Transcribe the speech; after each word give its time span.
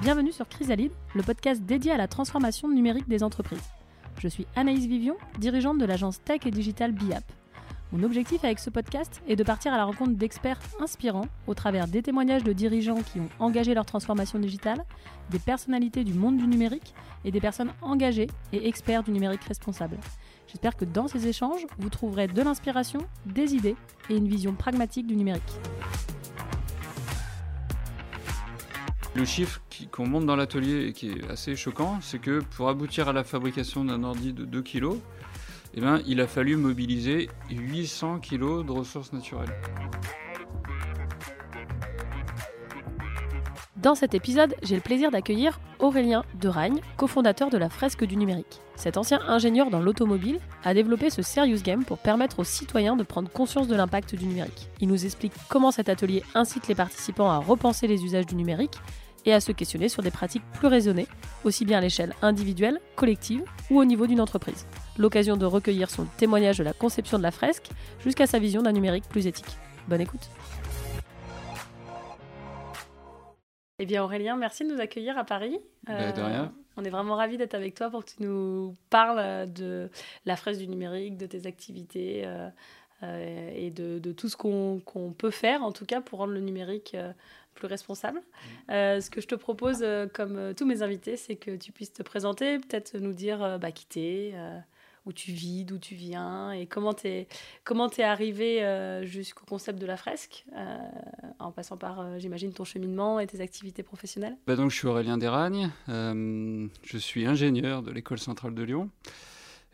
Bienvenue 0.00 0.32
sur 0.32 0.48
Chrysalide, 0.48 0.92
le 1.14 1.22
podcast 1.22 1.60
dédié 1.62 1.92
à 1.92 1.98
la 1.98 2.08
transformation 2.08 2.70
numérique 2.70 3.06
des 3.06 3.22
entreprises. 3.22 3.68
Je 4.18 4.28
suis 4.28 4.46
Anaïs 4.56 4.86
Vivion, 4.86 5.14
dirigeante 5.38 5.76
de 5.76 5.84
l'agence 5.84 6.24
Tech 6.24 6.40
et 6.46 6.50
Digital 6.50 6.92
BIAP. 6.92 7.22
Mon 7.92 8.02
objectif 8.04 8.42
avec 8.42 8.60
ce 8.60 8.70
podcast 8.70 9.20
est 9.28 9.36
de 9.36 9.44
partir 9.44 9.74
à 9.74 9.76
la 9.76 9.84
rencontre 9.84 10.12
d'experts 10.12 10.58
inspirants 10.80 11.26
au 11.46 11.52
travers 11.52 11.86
des 11.86 12.00
témoignages 12.00 12.44
de 12.44 12.54
dirigeants 12.54 13.02
qui 13.02 13.20
ont 13.20 13.28
engagé 13.40 13.74
leur 13.74 13.84
transformation 13.84 14.38
digitale, 14.38 14.86
des 15.28 15.38
personnalités 15.38 16.02
du 16.02 16.14
monde 16.14 16.38
du 16.38 16.46
numérique 16.46 16.94
et 17.26 17.30
des 17.30 17.40
personnes 17.40 17.74
engagées 17.82 18.28
et 18.54 18.68
experts 18.68 19.02
du 19.02 19.10
numérique 19.10 19.44
responsable. 19.44 19.98
J'espère 20.46 20.78
que 20.78 20.86
dans 20.86 21.08
ces 21.08 21.26
échanges, 21.26 21.66
vous 21.78 21.90
trouverez 21.90 22.26
de 22.26 22.40
l'inspiration, 22.40 23.00
des 23.26 23.54
idées 23.54 23.76
et 24.08 24.16
une 24.16 24.28
vision 24.28 24.54
pragmatique 24.54 25.06
du 25.06 25.16
numérique. 25.16 25.60
Le 29.14 29.24
chiffre 29.24 29.60
qu'on 29.90 30.06
monte 30.06 30.26
dans 30.26 30.36
l'atelier 30.36 30.86
et 30.86 30.92
qui 30.92 31.10
est 31.10 31.28
assez 31.28 31.56
choquant, 31.56 31.98
c'est 32.00 32.20
que 32.20 32.40
pour 32.56 32.68
aboutir 32.68 33.08
à 33.08 33.12
la 33.12 33.24
fabrication 33.24 33.84
d'un 33.84 34.04
ordi 34.04 34.32
de 34.32 34.44
2 34.44 34.62
kg, 34.62 34.90
eh 35.74 35.80
ben, 35.80 36.00
il 36.06 36.20
a 36.20 36.26
fallu 36.26 36.56
mobiliser 36.56 37.28
800 37.50 38.20
kg 38.20 38.64
de 38.64 38.70
ressources 38.70 39.12
naturelles. 39.12 39.54
Dans 43.82 43.94
cet 43.94 44.12
épisode, 44.12 44.54
j'ai 44.62 44.74
le 44.74 44.82
plaisir 44.82 45.10
d'accueillir 45.10 45.58
Aurélien 45.78 46.22
Deragne, 46.34 46.80
cofondateur 46.98 47.48
de 47.48 47.56
la 47.56 47.70
Fresque 47.70 48.04
du 48.04 48.14
numérique. 48.14 48.60
Cet 48.76 48.98
ancien 48.98 49.20
ingénieur 49.26 49.70
dans 49.70 49.80
l'automobile 49.80 50.38
a 50.64 50.74
développé 50.74 51.08
ce 51.08 51.22
Serious 51.22 51.62
Game 51.62 51.84
pour 51.84 51.96
permettre 51.96 52.40
aux 52.40 52.44
citoyens 52.44 52.94
de 52.94 53.04
prendre 53.04 53.30
conscience 53.30 53.68
de 53.68 53.74
l'impact 53.74 54.14
du 54.14 54.26
numérique. 54.26 54.68
Il 54.80 54.88
nous 54.88 55.06
explique 55.06 55.32
comment 55.48 55.70
cet 55.70 55.88
atelier 55.88 56.22
incite 56.34 56.68
les 56.68 56.74
participants 56.74 57.30
à 57.30 57.38
repenser 57.38 57.86
les 57.86 58.04
usages 58.04 58.26
du 58.26 58.34
numérique 58.34 58.76
et 59.24 59.32
à 59.32 59.40
se 59.40 59.52
questionner 59.52 59.88
sur 59.88 60.02
des 60.02 60.10
pratiques 60.10 60.44
plus 60.52 60.68
raisonnées, 60.68 61.08
aussi 61.44 61.64
bien 61.64 61.78
à 61.78 61.80
l'échelle 61.80 62.14
individuelle, 62.20 62.80
collective 62.96 63.44
ou 63.70 63.80
au 63.80 63.86
niveau 63.86 64.06
d'une 64.06 64.20
entreprise. 64.20 64.66
L'occasion 64.98 65.38
de 65.38 65.46
recueillir 65.46 65.88
son 65.88 66.04
témoignage 66.18 66.58
de 66.58 66.64
la 66.64 66.74
conception 66.74 67.16
de 67.16 67.22
la 67.22 67.30
fresque 67.30 67.70
jusqu'à 68.04 68.26
sa 68.26 68.38
vision 68.38 68.60
d'un 68.60 68.72
numérique 68.72 69.08
plus 69.08 69.26
éthique. 69.26 69.56
Bonne 69.88 70.02
écoute. 70.02 70.28
Eh 73.82 73.86
bien 73.86 74.04
Aurélien, 74.04 74.36
merci 74.36 74.62
de 74.62 74.74
nous 74.74 74.78
accueillir 74.78 75.16
à 75.16 75.24
Paris. 75.24 75.58
Bah, 75.84 76.12
de 76.12 76.20
rien. 76.20 76.44
Euh, 76.44 76.62
on 76.76 76.84
est 76.84 76.90
vraiment 76.90 77.16
ravis 77.16 77.38
d'être 77.38 77.54
avec 77.54 77.74
toi 77.74 77.88
pour 77.88 78.04
que 78.04 78.10
tu 78.10 78.22
nous 78.22 78.76
parles 78.90 79.50
de 79.50 79.88
la 80.26 80.36
fresque 80.36 80.60
du 80.60 80.68
numérique, 80.68 81.16
de 81.16 81.24
tes 81.24 81.46
activités 81.46 82.24
euh, 82.26 82.50
euh, 83.02 83.50
et 83.56 83.70
de, 83.70 84.12
tout 84.12 84.28
ce 84.28 84.36
qu'on 84.36 85.14
peut 85.16 85.30
faire 85.30 85.62
en 85.62 85.72
tout 85.72 85.86
cas 85.86 86.02
pour 86.02 86.18
rendre 86.18 86.34
le 86.34 86.40
numérique 86.40 86.94
plus 87.54 87.66
responsable. 87.66 88.20
Mm. 88.68 89.00
ce 89.00 89.08
que 89.08 89.22
je 89.22 89.26
te 89.26 89.34
propose, 89.34 89.82
comme 90.12 90.52
tous 90.54 90.66
mes 90.66 90.82
invités, 90.82 91.16
c'est 91.16 91.36
que 91.36 91.56
tu 91.56 91.72
puisses 91.72 91.94
te 91.94 92.02
présenter, 92.02 92.58
peut-être 92.58 92.98
nous 92.98 93.14
dire 93.14 93.58
bah, 93.58 93.72
qui 93.72 93.86
t'es, 93.86 94.34
où 95.10 95.12
tu 95.12 95.32
vis, 95.32 95.64
d'où 95.64 95.78
tu 95.78 95.96
viens 95.96 96.52
et 96.52 96.66
comment 96.66 96.94
tu 96.94 97.08
es, 97.08 97.26
es 97.98 98.02
arrivé 98.02 98.62
euh, 98.62 99.04
jusqu'au 99.04 99.44
concept 99.44 99.80
de 99.80 99.86
la 99.86 99.96
fresque, 99.96 100.44
euh, 100.56 100.78
en 101.40 101.50
passant 101.50 101.76
par, 101.76 102.00
euh, 102.00 102.18
j'imagine, 102.18 102.52
ton 102.52 102.62
cheminement 102.62 103.18
et 103.18 103.26
tes 103.26 103.40
activités 103.40 103.82
professionnelles? 103.82 104.36
Bah 104.46 104.54
donc, 104.54 104.70
Je 104.70 104.76
suis 104.76 104.86
Aurélien 104.86 105.18
Desragnes, 105.18 105.70
je 105.88 106.98
suis 106.98 107.26
ingénieur 107.26 107.82
de 107.82 107.90
l'École 107.90 108.20
centrale 108.20 108.54
de 108.54 108.62
Lyon. 108.62 108.88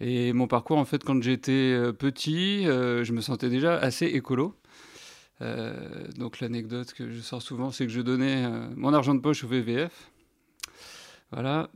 Et 0.01 0.33
mon 0.33 0.47
parcours, 0.47 0.79
en 0.79 0.87
fait, 0.87 1.05
quand 1.05 1.23
j'étais 1.23 1.79
petit, 1.99 2.65
je 2.65 3.13
me 3.13 3.21
sentais 3.21 3.51
déjà 3.51 3.77
assez 3.77 4.07
écolo. 4.07 4.55
donc 6.17 6.41
l'anecdote 6.41 6.95
que 6.95 7.11
je 7.11 7.21
sors 7.21 7.43
souvent, 7.43 7.71
c'est 7.71 7.85
que 7.85 7.93
je 7.93 8.01
donnais 8.01 8.47
mon 8.75 8.95
argent 8.95 9.15
de 9.15 9.21
poche 9.21 9.45
au 9.45 9.49
VVF. 9.49 10.11
Voilà, 11.31 11.69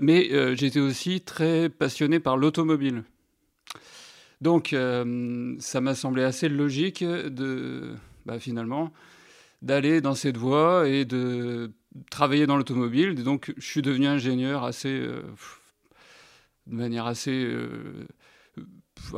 mais 0.00 0.32
euh, 0.32 0.54
j'étais 0.54 0.80
aussi 0.80 1.20
très 1.20 1.68
passionné 1.68 2.20
par 2.20 2.36
l'automobile. 2.36 3.04
Donc, 4.40 4.72
euh, 4.72 5.56
ça 5.58 5.80
m'a 5.80 5.94
semblé 5.94 6.22
assez 6.22 6.48
logique 6.48 7.02
de, 7.02 7.94
bah, 8.26 8.38
finalement, 8.38 8.92
d'aller 9.62 10.00
dans 10.00 10.14
cette 10.14 10.36
voie 10.36 10.88
et 10.88 11.04
de 11.04 11.72
travailler 12.10 12.46
dans 12.46 12.56
l'automobile. 12.56 13.22
Donc, 13.22 13.52
je 13.56 13.66
suis 13.66 13.82
devenu 13.82 14.06
ingénieur 14.06 14.64
assez, 14.64 14.98
de 14.98 15.24
manière 16.66 17.06
assez 17.06 17.50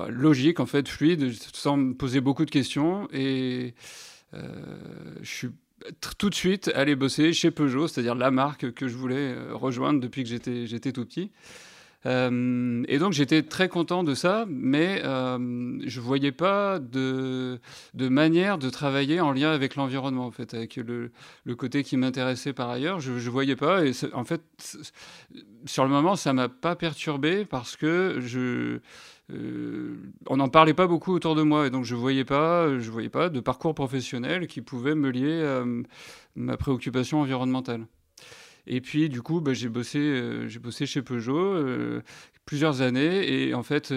logique, 0.08 0.60
en 0.60 0.66
fait, 0.66 0.88
fluide, 0.88 1.32
sans 1.52 1.76
me 1.76 1.94
poser 1.94 2.20
beaucoup 2.20 2.44
de 2.44 2.50
questions. 2.50 3.08
Et 3.12 3.74
je 4.32 5.24
suis 5.24 5.48
tout 6.18 6.30
de 6.30 6.34
suite 6.34 6.70
aller 6.74 6.96
bosser 6.96 7.32
chez 7.32 7.50
Peugeot, 7.50 7.88
c'est-à-dire 7.88 8.14
la 8.14 8.30
marque 8.30 8.72
que 8.72 8.88
je 8.88 8.96
voulais 8.96 9.34
euh, 9.34 9.54
rejoindre 9.54 10.00
depuis 10.00 10.24
que 10.24 10.28
j'étais, 10.28 10.92
tout 10.92 11.04
petit. 11.04 11.30
Euh, 12.06 12.84
et 12.86 12.98
donc 12.98 13.12
j'étais 13.12 13.42
très 13.42 13.68
content 13.68 14.04
de 14.04 14.14
ça, 14.14 14.44
mais 14.48 15.02
euh, 15.04 15.78
je 15.84 16.00
voyais 16.00 16.30
pas 16.30 16.78
de, 16.78 17.58
de, 17.94 18.08
manière 18.08 18.56
de 18.56 18.70
travailler 18.70 19.20
en 19.20 19.32
lien 19.32 19.50
avec 19.50 19.74
l'environnement, 19.74 20.26
en 20.26 20.30
fait, 20.30 20.54
avec 20.54 20.76
le, 20.76 21.10
le 21.44 21.56
côté 21.56 21.82
qui 21.82 21.96
m'intéressait 21.96 22.52
par 22.52 22.70
ailleurs. 22.70 23.00
Je, 23.00 23.12
ne 23.12 23.30
voyais 23.30 23.56
pas, 23.56 23.84
et 23.84 23.92
en 24.12 24.24
fait, 24.24 24.42
sur 25.66 25.84
le 25.84 25.90
moment, 25.90 26.14
ça 26.14 26.32
m'a 26.32 26.48
pas 26.48 26.76
perturbé 26.76 27.44
parce 27.44 27.76
que 27.76 28.18
je 28.20 28.78
on 29.30 30.36
n'en 30.36 30.48
parlait 30.48 30.74
pas 30.74 30.86
beaucoup 30.86 31.12
autour 31.12 31.34
de 31.34 31.42
moi 31.42 31.66
et 31.66 31.70
donc 31.70 31.84
je 31.84 31.94
voyais 31.94 32.24
pas, 32.24 32.78
je 32.78 32.90
voyais 32.90 33.10
pas 33.10 33.28
de 33.28 33.40
parcours 33.40 33.74
professionnel 33.74 34.46
qui 34.46 34.62
pouvait 34.62 34.94
me 34.94 35.10
lier 35.10 35.42
à 35.42 35.64
ma 36.36 36.56
préoccupation 36.56 37.20
environnementale. 37.20 37.86
Et 38.66 38.80
puis 38.80 39.08
du 39.08 39.22
coup, 39.22 39.40
bah, 39.40 39.54
j'ai 39.54 39.68
bossé, 39.68 39.98
euh, 39.98 40.48
j'ai 40.48 40.58
bossé 40.58 40.86
chez 40.86 41.02
Peugeot 41.02 41.36
euh, 41.38 42.02
plusieurs 42.44 42.80
années 42.82 43.48
et 43.48 43.54
en 43.54 43.62
fait, 43.62 43.92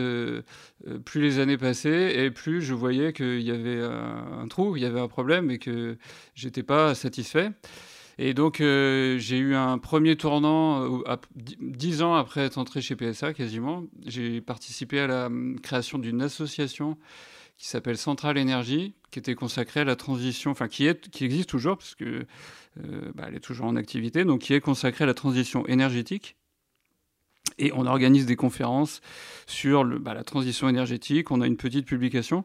plus 1.05 1.21
les 1.21 1.39
années 1.39 1.57
passaient 1.57 2.25
et 2.25 2.31
plus 2.31 2.61
je 2.61 2.73
voyais 2.73 3.13
qu'il 3.13 3.41
y 3.41 3.51
avait 3.51 3.81
un, 3.81 4.41
un, 4.41 4.47
trou, 4.47 4.75
il 4.75 4.83
y 4.83 4.85
avait 4.85 4.99
un 4.99 5.07
problème 5.07 5.49
et 5.51 5.59
que 5.59 5.97
j'étais 6.35 6.63
pas 6.63 6.93
satisfait. 6.95 7.51
Et 8.17 8.33
donc, 8.33 8.61
euh, 8.61 9.17
j'ai 9.17 9.37
eu 9.37 9.55
un 9.55 9.77
premier 9.77 10.15
tournant 10.15 11.01
euh, 11.05 11.15
dix 11.35 12.01
ans 12.01 12.13
après 12.13 12.41
être 12.41 12.57
entré 12.57 12.81
chez 12.81 12.95
PSA, 12.95 13.33
quasiment. 13.33 13.83
J'ai 14.05 14.41
participé 14.41 14.99
à 14.99 15.07
la 15.07 15.25
hum, 15.27 15.59
création 15.59 15.97
d'une 15.97 16.21
association 16.21 16.97
qui 17.57 17.67
s'appelle 17.67 17.97
Centrale 17.97 18.37
Énergie, 18.37 18.95
qui 19.11 19.19
était 19.19 19.35
consacrée 19.35 19.81
à 19.81 19.83
la 19.83 19.95
transition, 19.95 20.51
enfin 20.51 20.67
qui, 20.67 20.87
existe 20.87 21.49
toujours, 21.49 21.77
parce 21.77 21.93
que 21.93 22.25
euh, 22.83 23.11
bah, 23.13 23.25
elle 23.27 23.35
est 23.35 23.39
toujours 23.39 23.67
en 23.67 23.75
activité, 23.75 24.25
donc 24.25 24.41
qui 24.41 24.53
est 24.53 24.61
consacrée 24.61 25.03
à 25.03 25.07
la 25.07 25.13
transition 25.13 25.65
énergétique 25.67 26.35
et 27.61 27.71
on 27.73 27.85
organise 27.85 28.25
des 28.25 28.35
conférences 28.35 29.01
sur 29.45 29.85
bah, 29.85 30.13
la 30.13 30.23
transition 30.23 30.67
énergétique. 30.67 31.31
On 31.31 31.41
a 31.41 31.47
une 31.47 31.57
petite 31.57 31.85
publication. 31.85 32.43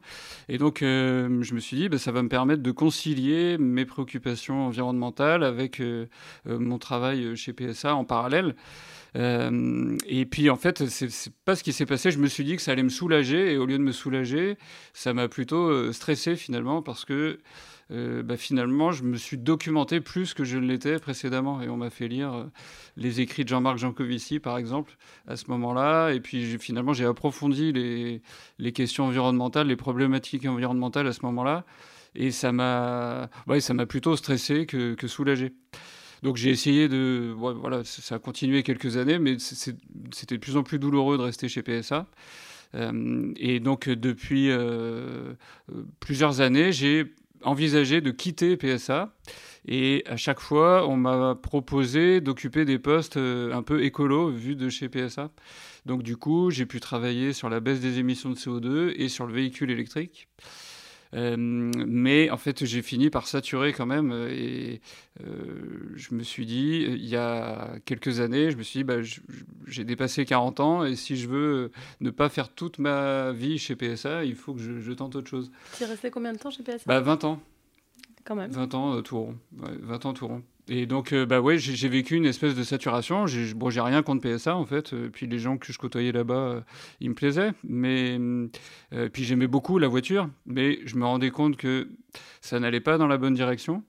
Et 0.49 0.59
donc, 0.59 0.82
euh, 0.82 1.43
je 1.43 1.54
me 1.54 1.60
suis 1.60 1.77
dit, 1.77 1.88
bah, 1.88 1.99
ça 1.99 2.12
va 2.12 2.22
me 2.22 2.28
permettre 2.28 2.62
de 2.62 2.71
concilier 2.71 3.56
mes 3.59 3.87
préoccupations 3.87 4.66
environnementales 4.66 5.43
avec 5.43 5.81
euh, 5.81 6.06
euh, 6.47 6.59
mon 6.59 6.78
travail 6.78 7.34
chez 7.37 7.53
PSA 7.53 7.94
en 7.94 8.04
parallèle. 8.04 8.54
et 9.15 10.27
puis, 10.27 10.50
en 10.50 10.56
fait, 10.56 10.87
c'est 10.87 11.33
pas 11.47 11.56
ce 11.56 11.62
qui 11.62 11.72
s'est 11.72 11.87
passé. 11.87 12.10
Je 12.10 12.19
me 12.19 12.27
suis 12.27 12.44
dit 12.44 12.54
que 12.56 12.62
ça 12.62 12.72
allait 12.72 12.83
me 12.83 12.91
soulager. 12.91 13.54
Et 13.54 13.56
au 13.56 13.65
lieu 13.65 13.78
de 13.78 13.83
me 13.83 13.93
soulager, 13.93 14.59
ça 14.93 15.15
m'a 15.15 15.28
plutôt 15.28 15.91
stressé 15.93 16.37
finalement 16.37 16.83
parce 16.83 17.06
que 17.06 17.38
euh, 17.93 18.23
bah, 18.23 18.37
finalement, 18.37 18.91
je 18.91 19.05
me 19.05 19.17
suis 19.17 19.39
documenté 19.39 20.01
plus 20.01 20.35
que 20.35 20.45
je 20.45 20.59
ne 20.59 20.67
l'étais 20.67 20.99
précédemment. 20.99 21.63
Et 21.63 21.69
on 21.69 21.77
m'a 21.77 21.91
fait 21.91 22.09
lire 22.09 22.35
euh, 22.35 22.45
les 22.97 23.21
écrits 23.21 23.45
de 23.45 23.49
Jean-Marc 23.49 23.79
Jancovici, 23.79 24.41
par 24.41 24.59
exemple, 24.59 24.97
à 25.29 25.37
ce 25.37 25.49
moment-là. 25.51 26.11
Et 26.11 26.21
puis 26.21 26.59
finalement, 26.59 26.93
j'ai 26.93 27.05
approfondi 27.05 27.73
les, 27.73 28.23
les, 28.59 28.73
questions 28.73 29.05
environnementales, 29.05 29.69
les 29.69 29.77
problématiques 29.77 30.47
environnementales 30.47 31.07
à 31.07 31.13
ce 31.13 31.21
moment-là. 31.27 31.65
Et 32.15 32.31
ça 32.31 32.51
m'a 32.51 33.29
plutôt 33.89 34.17
stressé 34.17 34.67
que, 34.67 34.95
que 34.95 35.07
soulagé. 35.07 35.53
Donc 36.22 36.37
j'ai 36.37 36.51
essayé 36.51 36.89
de... 36.89 37.34
voilà, 37.37 37.84
ça 37.84 38.15
a 38.15 38.19
continué 38.19 38.63
quelques 38.63 38.97
années, 38.97 39.19
mais 39.19 39.37
c'était 39.39 40.37
de 40.37 40.41
plus 40.41 40.57
en 40.57 40.63
plus 40.63 40.78
douloureux 40.78 41.19
de 41.19 41.22
rester 41.22 41.49
chez 41.49 41.63
PSA. 41.63 42.07
Euh, 42.75 43.33
et 43.37 43.60
donc 43.60 43.89
depuis 43.91 44.51
plusieurs 46.01 46.41
années, 46.41 46.72
j'ai 46.72 47.15
envisagé 47.42 48.00
de 48.00 48.10
quitter 48.10 48.56
PSA. 48.56 49.15
Et 49.68 50.04
à 50.06 50.16
chaque 50.16 50.41
fois, 50.41 50.86
on 50.88 50.97
m'a 50.97 51.34
proposé 51.34 52.21
d'occuper 52.21 52.65
des 52.65 52.78
postes 52.78 53.16
euh, 53.16 53.53
un 53.53 53.62
peu 53.62 53.84
écolo 53.84 54.30
vu 54.30 54.54
de 54.54 54.68
chez 54.68 54.88
PSA. 54.88 55.30
Donc 55.86 56.03
du 56.03 56.16
coup, 56.16 56.50
j'ai 56.50 56.66
pu 56.66 56.78
travailler 56.78 57.33
sur 57.33 57.48
la 57.48 57.60
baisse 57.60 57.80
des 57.80 57.98
émissions 57.98 58.30
de 58.30 58.36
CO2 58.36 58.94
et 58.97 59.09
sur 59.09 59.27
le 59.27 59.33
véhicule 59.33 59.71
électrique. 59.71 60.28
Euh, 61.15 61.37
mais 61.39 62.31
en 62.31 62.37
fait, 62.37 62.65
j'ai 62.65 62.83
fini 62.83 63.11
par 63.11 63.27
saturer 63.27 63.73
quand 63.73 63.87
même. 63.87 64.13
Et 64.31 64.81
euh, 65.25 65.93
je 65.95 66.15
me 66.15 66.23
suis 66.23 66.47
dit, 66.47 66.85
il 66.89 67.07
y 67.07 67.17
a 67.17 67.77
quelques 67.85 68.21
années, 68.21 68.51
je 68.51 68.57
me 68.57 68.63
suis 68.63 68.81
dit, 68.81 68.85
bah, 68.85 68.97
j'ai 69.67 69.85
dépassé 69.85 70.25
40 70.25 70.61
ans 70.61 70.85
et 70.85 70.97
si 70.97 71.17
je 71.17 71.29
veux 71.29 71.71
ne 72.01 72.11
pas 72.11 72.29
faire 72.29 72.49
toute 72.49 72.79
ma 72.79 73.33
vie 73.33 73.59
chez 73.59 73.77
PSA, 73.77 74.25
il 74.25 74.35
faut 74.35 74.55
que 74.55 74.61
je, 74.61 74.93
tente 74.93 75.17
autre 75.17 75.29
chose. 75.29 75.51
Tu 75.77 75.83
es 75.83 75.87
resté 75.87 76.11
combien 76.11 76.33
de 76.33 76.39
temps 76.39 76.51
chez 76.51 76.63
PSA 76.63 76.85
bah, 76.87 77.01
20 77.01 77.25
ans. 77.25 77.41
Quand 78.25 78.35
même. 78.35 78.51
20 78.51 78.75
ans 78.75 78.95
euh, 78.95 79.03
tout 79.03 79.19
rond. 79.19 79.37
20 79.53 80.07
ans 80.07 80.13
tout 80.13 80.27
rond. 80.27 80.43
Et 80.68 80.86
donc, 80.86 81.13
euh, 81.13 81.27
bah 81.27 81.41
ouais, 81.41 81.59
j'ai 81.59 81.89
vécu 81.89 82.16
une 82.16 82.27
espèce 82.27 82.54
de 82.54 82.65
saturation. 82.65 83.27
J'ai 83.27 83.80
rien 83.80 84.03
contre 84.03 84.28
PSA 84.28 84.57
en 84.57 84.66
fait. 84.66 84.95
Puis 85.10 85.27
les 85.27 85.39
gens 85.39 85.59
que 85.59 85.72
je 85.72 85.78
côtoyais 85.78 86.13
là-bas, 86.13 86.65
ils 87.01 87.10
me 87.10 87.15
plaisaient. 87.15 87.53
Mais 87.65 88.18
puis 89.13 89.24
j'aimais 89.24 89.47
beaucoup 89.47 89.78
la 89.78 89.89
voiture, 89.89 90.28
mais 90.45 90.80
je 90.84 90.97
me 90.97 91.04
rendais 91.04 91.30
compte 91.30 91.57
que 91.57 91.89
ça 92.41 92.59
n'allait 92.59 92.80
pas 92.80 92.98
dans 92.98 93.07
la 93.07 93.18
bonne 93.18 93.34
direction. 93.34 93.84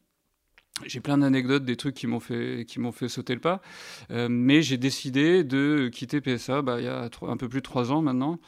J'ai 0.85 0.99
plein 0.99 1.17
d'anecdotes, 1.17 1.65
des 1.65 1.75
trucs 1.75 1.95
qui 1.95 2.05
m'ont 2.05 2.19
fait, 2.19 2.63
fait 2.93 3.09
sauter 3.09 3.33
le 3.33 3.41
pas. 3.41 3.61
mais 4.09 4.61
j'ai 4.61 4.77
décidé 4.77 5.43
de 5.43 5.89
quitter 5.91 6.21
PSA 6.21 6.61
bah, 6.61 6.79
il 6.79 6.85
y 6.85 6.87
a 6.87 7.09
un 7.23 7.37
peu 7.37 7.49
plus 7.49 7.61
de 7.61 7.65
trois 7.65 7.91
ans 7.91 8.03
maintenant. 8.03 8.39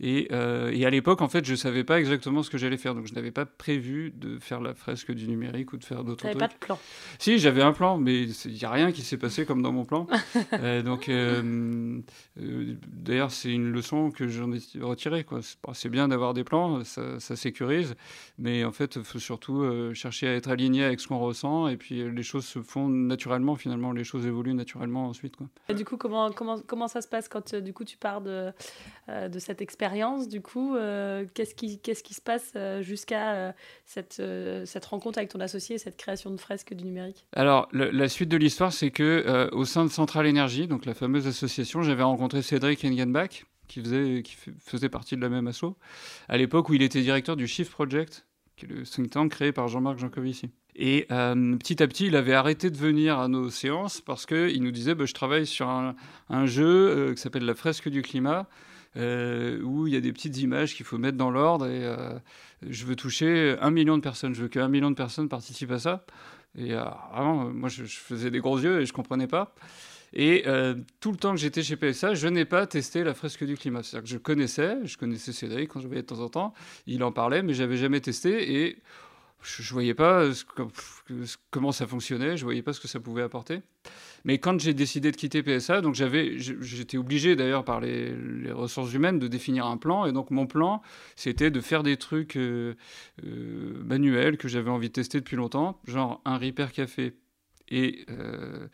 Euh, 0.00 0.70
et, 0.72 0.86
à 0.86 0.90
l'époque, 0.90 1.20
en 1.20 1.28
fait, 1.28 1.44
je 1.44 1.52
ne 1.52 1.56
savais 1.56 1.84
pas 1.84 2.00
exactement 2.00 2.42
ce 2.42 2.50
que 2.50 2.58
j'allais 2.58 2.76
faire. 2.76 2.94
Donc, 2.94 3.06
je 3.06 3.14
n'avais 3.14 3.30
pas 3.30 3.46
prévu 3.46 4.12
de 4.14 4.38
faire 4.38 4.60
la 4.60 4.74
fresque 4.74 5.12
du 5.12 5.28
numérique 5.28 5.72
ou 5.72 5.76
de 5.76 5.84
faire 5.84 6.02
d'autres 6.02 6.26
trucs. 6.26 6.38
pas 6.38 6.48
de 6.48 6.54
plan 6.54 6.78
Si, 7.18 7.38
j'avais 7.38 7.62
un 7.62 7.72
plan, 7.72 7.98
mais 7.98 8.22
il 8.22 8.52
n'y 8.52 8.64
a 8.64 8.70
rien 8.70 8.92
qui 8.92 9.02
s'est 9.02 9.18
passé 9.18 9.44
comme 9.44 9.62
dans 9.62 9.72
mon 9.72 9.84
plan. 9.84 10.06
Euh, 10.54 10.82
donc, 10.82 11.08
euh, 11.08 12.00
d'ailleurs, 12.36 13.30
c'est 13.30 13.50
une 13.50 13.70
leçon 13.70 14.10
que 14.10 14.28
j'en 14.28 14.52
ai 14.52 14.60
retirée. 14.80 15.24
C'est 15.72 15.88
bien 15.88 16.08
d'avoir 16.08 16.34
des 16.34 16.44
plans, 16.44 16.84
ça, 16.84 17.36
sécurise. 17.36 17.94
Mais 18.38 18.64
en 18.64 18.72
fait, 18.72 18.96
il 18.96 19.04
faut 19.04 19.18
surtout 19.18 19.64
chercher 19.94 20.28
à 20.28 20.34
être 20.34 20.50
aligné 20.50 20.84
avec 20.84 21.00
ce 21.00 21.08
qu'on 21.08 21.18
ressent. 21.18 21.68
Et 21.68 21.76
puis, 21.76 22.10
les 22.10 22.22
choses 22.22 22.44
se 22.44 22.60
font 22.60 22.88
naturellement, 22.88 23.56
finalement. 23.56 23.92
Les 23.92 24.04
choses 24.04 24.26
évoluent 24.26 24.54
naturellement 24.54 25.08
ensuite. 25.08 25.36
Quoi. 25.36 25.48
Et 25.68 25.74
du 25.74 25.84
coup, 25.84 25.96
comment, 25.96 26.30
comment, 26.32 26.60
comment 26.60 26.88
ça 26.88 27.00
se 27.00 27.08
passe 27.08 27.28
quand 27.28 27.54
du 27.54 27.72
coup, 27.72 27.84
tu 27.84 27.96
pars 27.96 28.20
de, 28.20 28.52
de 29.08 29.38
cette 29.38 29.62
expérience 29.62 29.81
du 30.28 30.40
coup, 30.40 30.76
euh, 30.76 31.24
qu'est-ce 31.34 31.54
qui, 31.54 32.14
se 32.14 32.20
passe 32.20 32.52
euh, 32.54 32.82
jusqu'à 32.82 33.34
euh, 33.34 33.52
cette, 34.64 34.84
rencontre 34.84 35.18
avec 35.18 35.30
ton 35.30 35.40
associé, 35.40 35.78
cette 35.78 35.96
création 35.96 36.30
de 36.30 36.36
fresque 36.36 36.74
du 36.74 36.84
numérique? 36.84 37.26
Alors, 37.32 37.68
la 37.72 38.08
suite 38.08 38.28
de 38.28 38.36
l'histoire, 38.36 38.72
c'est 38.72 38.90
que 38.90 39.48
au 39.52 39.64
sein 39.64 39.84
de 39.84 39.90
Centrale 39.90 40.26
Énergie, 40.26 40.68
donc 40.68 40.86
la 40.86 40.94
fameuse 40.94 41.26
association, 41.26 41.82
j'avais 41.82 42.02
rencontré 42.02 42.42
Cédric 42.42 42.84
Engenbach, 42.84 43.44
qui 43.66 43.80
faisait, 43.80 44.88
partie 44.88 45.16
de 45.16 45.20
la 45.20 45.28
même 45.28 45.48
asso, 45.48 45.76
à 46.28 46.36
l'époque 46.36 46.68
où 46.68 46.74
il 46.74 46.82
était 46.82 47.00
directeur 47.00 47.36
du 47.36 47.46
Shift 47.46 47.72
Project, 47.72 48.26
qui 48.56 48.66
est 48.66 48.68
le 48.68 48.82
think 48.82 49.10
tank 49.10 49.30
créé 49.30 49.52
par 49.52 49.68
Jean-Marc 49.68 49.98
Jancovici. 49.98 50.50
Et 50.76 51.06
petit 51.08 51.82
à 51.82 51.88
petit, 51.88 52.06
il 52.06 52.16
avait 52.16 52.34
arrêté 52.34 52.70
de 52.70 52.76
venir 52.76 53.18
à 53.18 53.28
nos 53.28 53.50
séances 53.50 54.00
parce 54.00 54.26
qu'il 54.26 54.62
nous 54.62 54.70
disait 54.70 54.94
bah, 54.94 55.06
Je 55.06 55.12
travaille 55.14 55.46
sur 55.46 55.68
un 55.68 56.46
jeu 56.46 57.12
qui 57.14 57.20
s'appelle 57.20 57.44
La 57.44 57.54
fresque 57.54 57.88
du 57.88 58.02
climat. 58.02 58.46
Euh, 58.98 59.58
où 59.62 59.86
il 59.86 59.94
y 59.94 59.96
a 59.96 60.00
des 60.00 60.12
petites 60.12 60.36
images 60.38 60.74
qu'il 60.74 60.84
faut 60.84 60.98
mettre 60.98 61.16
dans 61.16 61.30
l'ordre. 61.30 61.66
Et 61.66 61.84
euh, 61.84 62.12
je 62.68 62.84
veux 62.84 62.96
toucher 62.96 63.56
un 63.60 63.70
million 63.70 63.96
de 63.96 64.02
personnes. 64.02 64.34
Je 64.34 64.42
veux 64.42 64.48
qu'un 64.48 64.68
million 64.68 64.90
de 64.90 64.96
personnes 64.96 65.28
participent 65.28 65.70
à 65.70 65.78
ça. 65.78 66.04
Et 66.58 66.74
euh, 66.74 66.84
vraiment, 67.12 67.50
moi, 67.50 67.68
je, 67.70 67.84
faisais 67.84 68.30
des 68.30 68.40
gros 68.40 68.58
yeux 68.58 68.82
et 68.82 68.86
je 68.86 68.92
comprenais 68.92 69.26
pas. 69.26 69.54
Et 70.14 70.44
tout 71.00 71.10
le 71.10 71.16
temps 71.16 71.30
que 71.30 71.40
j'étais 71.40 71.62
chez 71.62 71.76
PSA, 71.76 72.12
je 72.12 72.28
n'ai 72.28 72.44
pas 72.44 72.66
testé 72.66 73.02
la 73.02 73.14
fresque 73.14 73.44
du 73.44 73.56
climat. 73.56 73.82
C'est-à-dire 73.82 74.04
que 74.04 74.10
je 74.10 74.18
connaissais, 74.18 74.76
je 74.84 74.98
connaissais 74.98 75.32
Cédric 75.32 75.70
quand 75.70 75.80
je 75.80 75.86
voyais 75.86 76.02
de 76.02 76.06
temps 76.06 76.20
en 76.20 76.28
temps, 76.28 76.52
il 76.86 77.02
en 77.02 77.12
parlait, 77.12 77.42
mais 77.42 77.54
j'avais 77.54 77.78
jamais 77.78 77.98
testé 78.02 78.62
et 78.62 78.82
je, 79.42 79.62
ne 79.62 79.68
voyais 79.72 79.94
pas 79.94 80.30
comment 81.50 81.72
ça 81.72 81.86
fonctionnait, 81.86 82.36
je 82.36 82.44
voyais 82.44 82.62
pas 82.62 82.72
ce 82.72 82.80
que 82.80 82.88
ça 82.88 83.00
pouvait 83.00 83.22
apporter. 83.22 83.60
Mais 84.24 84.38
quand 84.38 84.60
j'ai 84.60 84.74
décidé 84.74 85.10
de 85.10 85.16
quitter 85.16 85.42
PSA, 85.42 85.80
donc 85.80 85.94
j'avais, 85.94 86.38
j'étais 86.38 86.96
obligé 86.96 87.34
d'ailleurs 87.34 87.64
par 87.64 87.80
les, 87.80 88.14
ressources 88.52 88.92
humaines 88.92 89.18
de 89.18 89.26
définir 89.26 89.66
un 89.66 89.76
plan. 89.76 90.06
Et 90.06 90.12
donc 90.12 90.30
mon 90.30 90.46
plan, 90.46 90.80
c'était 91.16 91.50
de 91.50 91.60
faire 91.60 91.82
des 91.82 91.96
trucs 91.96 92.36
euh, 92.36 92.74
euh, 93.24 93.82
manuels 93.84 94.36
que 94.36 94.48
j'avais 94.48 94.70
envie 94.70 94.88
de 94.88 94.92
tester 94.92 95.18
depuis 95.18 95.36
longtemps, 95.36 95.80
genre 95.86 96.20
un 96.24 96.38
repair 96.38 96.72
café 96.72 97.14
et 97.72 98.04
euh, 98.10 98.68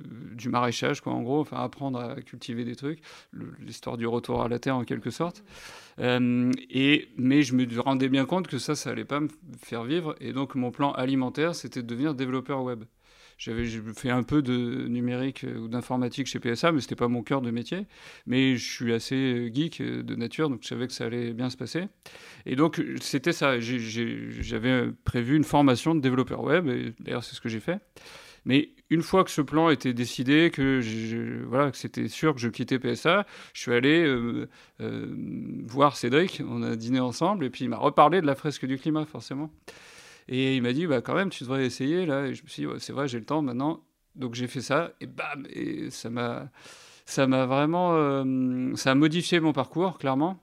du 0.00 0.48
maraîchage, 0.48 1.00
quoi, 1.00 1.12
en 1.12 1.22
gros, 1.22 1.40
enfin 1.40 1.58
apprendre 1.58 1.98
à 1.98 2.20
cultiver 2.22 2.64
des 2.64 2.76
trucs, 2.76 3.00
l'histoire 3.60 3.96
du 3.96 4.06
retour 4.06 4.42
à 4.42 4.48
la 4.48 4.58
terre 4.58 4.76
en 4.76 4.84
quelque 4.84 5.10
sorte. 5.10 5.44
et, 5.98 7.08
mais 7.16 7.42
je 7.42 7.54
me 7.54 7.80
rendais 7.80 8.08
bien 8.08 8.24
compte 8.24 8.48
que 8.48 8.58
ça, 8.58 8.74
ça 8.74 8.90
allait 8.90 9.04
pas 9.04 9.20
me 9.20 9.28
faire 9.62 9.84
vivre. 9.84 10.14
Et 10.20 10.32
donc 10.32 10.54
mon 10.54 10.70
plan 10.70 10.92
alimentaire, 10.92 11.54
c'était 11.54 11.82
de 11.82 11.86
devenir 11.86 12.14
développeur 12.14 12.62
web. 12.62 12.84
J'avais 13.38 13.66
fait 13.96 14.10
un 14.10 14.22
peu 14.22 14.40
de 14.40 14.86
numérique 14.86 15.42
euh, 15.42 15.58
ou 15.58 15.66
d'informatique 15.66 16.28
chez 16.28 16.38
PSA, 16.38 16.70
mais 16.70 16.80
ce 16.80 16.86
n'était 16.86 16.94
pas 16.94 17.08
mon 17.08 17.24
cœur 17.24 17.42
de 17.42 17.50
métier. 17.50 17.86
Mais 18.24 18.56
je 18.56 18.72
suis 18.72 18.92
assez 18.92 19.16
euh, 19.16 19.50
geek 19.52 19.80
euh, 19.80 20.04
de 20.04 20.14
nature, 20.14 20.48
donc 20.48 20.60
je 20.62 20.68
savais 20.68 20.86
que 20.86 20.92
ça 20.92 21.06
allait 21.06 21.32
bien 21.32 21.50
se 21.50 21.56
passer. 21.56 21.88
Et 22.46 22.54
donc, 22.54 22.80
c'était 23.00 23.32
ça. 23.32 23.58
J'avais 23.58 24.92
prévu 25.04 25.36
une 25.36 25.42
formation 25.42 25.96
de 25.96 26.00
développeur 26.00 26.44
web, 26.44 26.68
et 26.68 26.94
d'ailleurs, 27.00 27.24
c'est 27.24 27.34
ce 27.34 27.40
que 27.40 27.48
j'ai 27.48 27.58
fait. 27.58 27.80
Mais 28.44 28.70
une 28.90 29.02
fois 29.02 29.24
que 29.24 29.30
ce 29.30 29.40
plan 29.40 29.70
était 29.70 29.94
décidé, 29.94 30.50
que, 30.52 31.44
voilà, 31.46 31.70
c'était 31.72 32.08
sûr 32.08 32.34
que 32.34 32.40
je 32.40 32.48
quittais 32.48 32.78
PSA, 32.78 33.26
je 33.52 33.60
suis 33.60 33.72
allé 33.72 34.04
voir 35.64 35.96
Cédric, 35.96 36.42
on 36.46 36.62
a 36.62 36.76
dîné 36.76 37.00
ensemble, 37.00 37.44
et 37.44 37.50
puis 37.50 37.64
il 37.64 37.68
m'a 37.68 37.76
reparlé 37.78 38.20
de 38.20 38.26
la 38.26 38.34
fresque 38.34 38.66
du 38.66 38.78
climat, 38.78 39.06
forcément. 39.06 39.50
Et 40.28 40.56
il 40.56 40.62
m'a 40.62 40.72
dit, 40.72 40.86
bah, 40.86 41.00
quand 41.00 41.14
même, 41.14 41.30
tu 41.30 41.44
devrais 41.44 41.66
essayer. 41.66 42.06
Là. 42.06 42.26
Et 42.26 42.34
je 42.34 42.42
me 42.42 42.48
suis 42.48 42.66
dit, 42.66 42.72
c'est 42.78 42.92
vrai, 42.92 43.08
j'ai 43.08 43.18
le 43.18 43.24
temps 43.24 43.42
maintenant. 43.42 43.84
Donc 44.14 44.34
j'ai 44.34 44.46
fait 44.46 44.60
ça, 44.60 44.92
et 45.00 45.06
bam 45.06 45.46
Et 45.50 45.90
ça 45.90 46.10
m'a, 46.10 46.50
ça 47.06 47.26
m'a 47.26 47.46
vraiment. 47.46 47.94
Euh, 47.94 48.74
ça 48.76 48.90
a 48.90 48.94
modifié 48.94 49.40
mon 49.40 49.52
parcours, 49.52 49.98
clairement. 49.98 50.38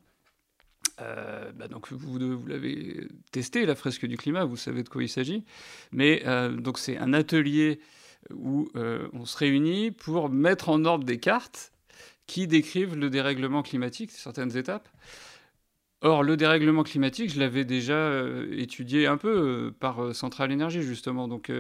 Euh, 1.02 1.52
bah, 1.54 1.68
donc 1.68 1.92
vous, 1.92 2.18
l'avez 2.48 3.08
testé, 3.32 3.66
la 3.66 3.76
fresque 3.76 4.06
du 4.06 4.18
climat, 4.18 4.46
vous 4.46 4.58
savez 4.58 4.84
de 4.84 4.90
quoi 4.90 5.04
il 5.04 5.10
s'agit. 5.10 5.46
Mais 5.92 6.24
euh, 6.26 6.50
donc 6.50 6.78
c'est 6.80 6.98
un 6.98 7.14
atelier 7.14 7.80
où 8.34 8.70
on 9.14 9.26
se 9.26 9.38
réunit 9.38 9.92
pour 9.92 10.30
mettre 10.30 10.68
en 10.68 10.84
ordre 10.84 11.06
des 11.06 11.20
cartes 11.20 11.72
qui 12.28 12.48
décrivent 12.48 12.96
le 12.96 13.10
dérèglement 13.10 13.64
climatique, 13.64 14.12
certaines 14.12 14.56
étapes. 14.58 14.90
Or, 16.02 16.24
le 16.24 16.38
dérèglement 16.38 16.84
climatique, 16.84 17.34
je 17.34 17.40
l'avais 17.42 17.66
déjà 17.66 17.94
euh, 17.94 18.48
étudié 18.58 19.06
un 19.06 19.18
peu 19.18 19.28
euh, 19.68 19.72
par 19.78 20.02
euh, 20.02 20.14
Centrale 20.14 20.50
Énergie, 20.50 20.82
justement. 20.82 21.28
Donc, 21.28 21.52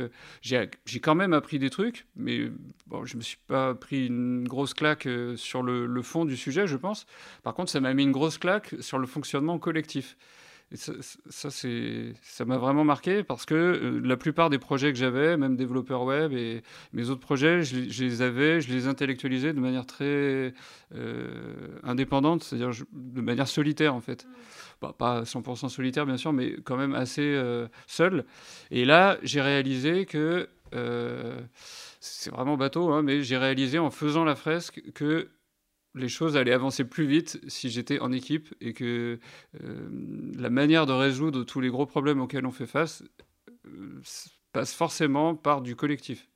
j'ai 0.41 0.69
quand 1.01 1.15
même 1.15 1.33
appris 1.33 1.59
des 1.59 1.69
trucs, 1.69 2.07
mais 2.15 2.49
bon, 2.87 3.03
je 3.03 3.15
ne 3.15 3.17
me 3.17 3.23
suis 3.23 3.37
pas 3.47 3.75
pris 3.75 4.07
une 4.07 4.47
grosse 4.47 4.73
claque 4.73 5.09
sur 5.35 5.61
le, 5.61 6.01
fond 6.01 6.23
du 6.23 6.37
sujet, 6.37 6.67
je 6.67 6.77
pense. 6.77 7.05
Par 7.43 7.53
contre, 7.53 7.69
ça 7.69 7.81
m'a 7.81 7.93
mis 7.93 8.03
une 8.03 8.13
grosse 8.13 8.37
claque 8.37 8.75
sur 8.79 8.97
le 8.97 9.07
fonctionnement 9.07 9.59
collectif 9.59 10.15
ça, 10.75 10.93
ça, 11.29 11.49
ça 11.49 12.45
m'a 12.45 12.57
vraiment 12.57 12.83
marqué 12.83 13.23
parce 13.23 13.45
que 13.45 13.55
euh, 13.55 14.01
la 14.03 14.17
plupart 14.17 14.49
des 14.51 14.59
projets 14.59 14.91
que 14.93 14.99
j'avais, 14.99 15.35
même 15.35 15.55
développeur 15.55 16.03
web 16.03 16.31
et 16.33 16.61
mes 16.93 17.09
autres 17.09 17.21
projets, 17.21 17.63
je, 17.63 18.03
les 18.03 18.21
avais, 18.21 18.61
je 18.61 18.71
les 18.71 18.87
intellectualisais 18.87 19.51
de 19.53 19.59
manière 19.59 19.87
très 19.87 20.53
euh, 20.95 21.79
indépendante, 21.83 22.43
c'est-à-dire 22.43 22.71
de 22.91 23.21
manière 23.21 23.47
solitaire 23.47 23.95
en 23.95 24.01
fait. 24.01 24.27
Bah, 24.81 24.93
pas 24.97 25.23
100% 25.23 25.69
solitaire 25.69 26.05
bien 26.05 26.17
sûr, 26.17 26.33
mais 26.33 26.55
quand 26.63 26.77
même 26.77 26.93
assez 26.93 27.21
euh, 27.23 27.67
seul. 27.87 28.25
Et 28.69 28.85
là, 28.85 29.17
j'ai 29.23 29.41
réalisé 29.41 30.05
que 30.05 30.49
c'est 31.99 32.29
vraiment 32.29 32.57
bateau, 32.57 32.91
hein, 32.91 33.01
mais 33.01 33.23
j'ai 33.23 33.37
réalisé 33.37 33.79
en 33.79 33.89
faisant 33.89 34.23
la 34.23 34.35
fresque 34.35 34.83
que 34.93 35.29
les 35.95 36.09
choses 36.09 36.37
allaient 36.37 36.53
avancer 36.53 36.83
plus 36.83 37.05
vite 37.05 37.39
si 37.47 37.69
j'étais 37.69 37.99
en 37.99 38.11
équipe 38.11 38.53
et 38.61 38.73
que 38.73 39.19
euh, 39.63 39.89
la 40.37 40.49
manière 40.49 40.85
de 40.85 40.93
résoudre 40.93 41.43
tous 41.43 41.59
les 41.59 41.69
gros 41.69 41.85
problèmes 41.85 42.21
auxquels 42.21 42.45
on 42.45 42.51
fait 42.51 42.67
face 42.67 43.03
euh, 43.65 44.01
passe 44.51 44.73
forcément 44.73 45.35
par 45.35 45.61
du 45.61 45.75
collectif. 45.75 46.27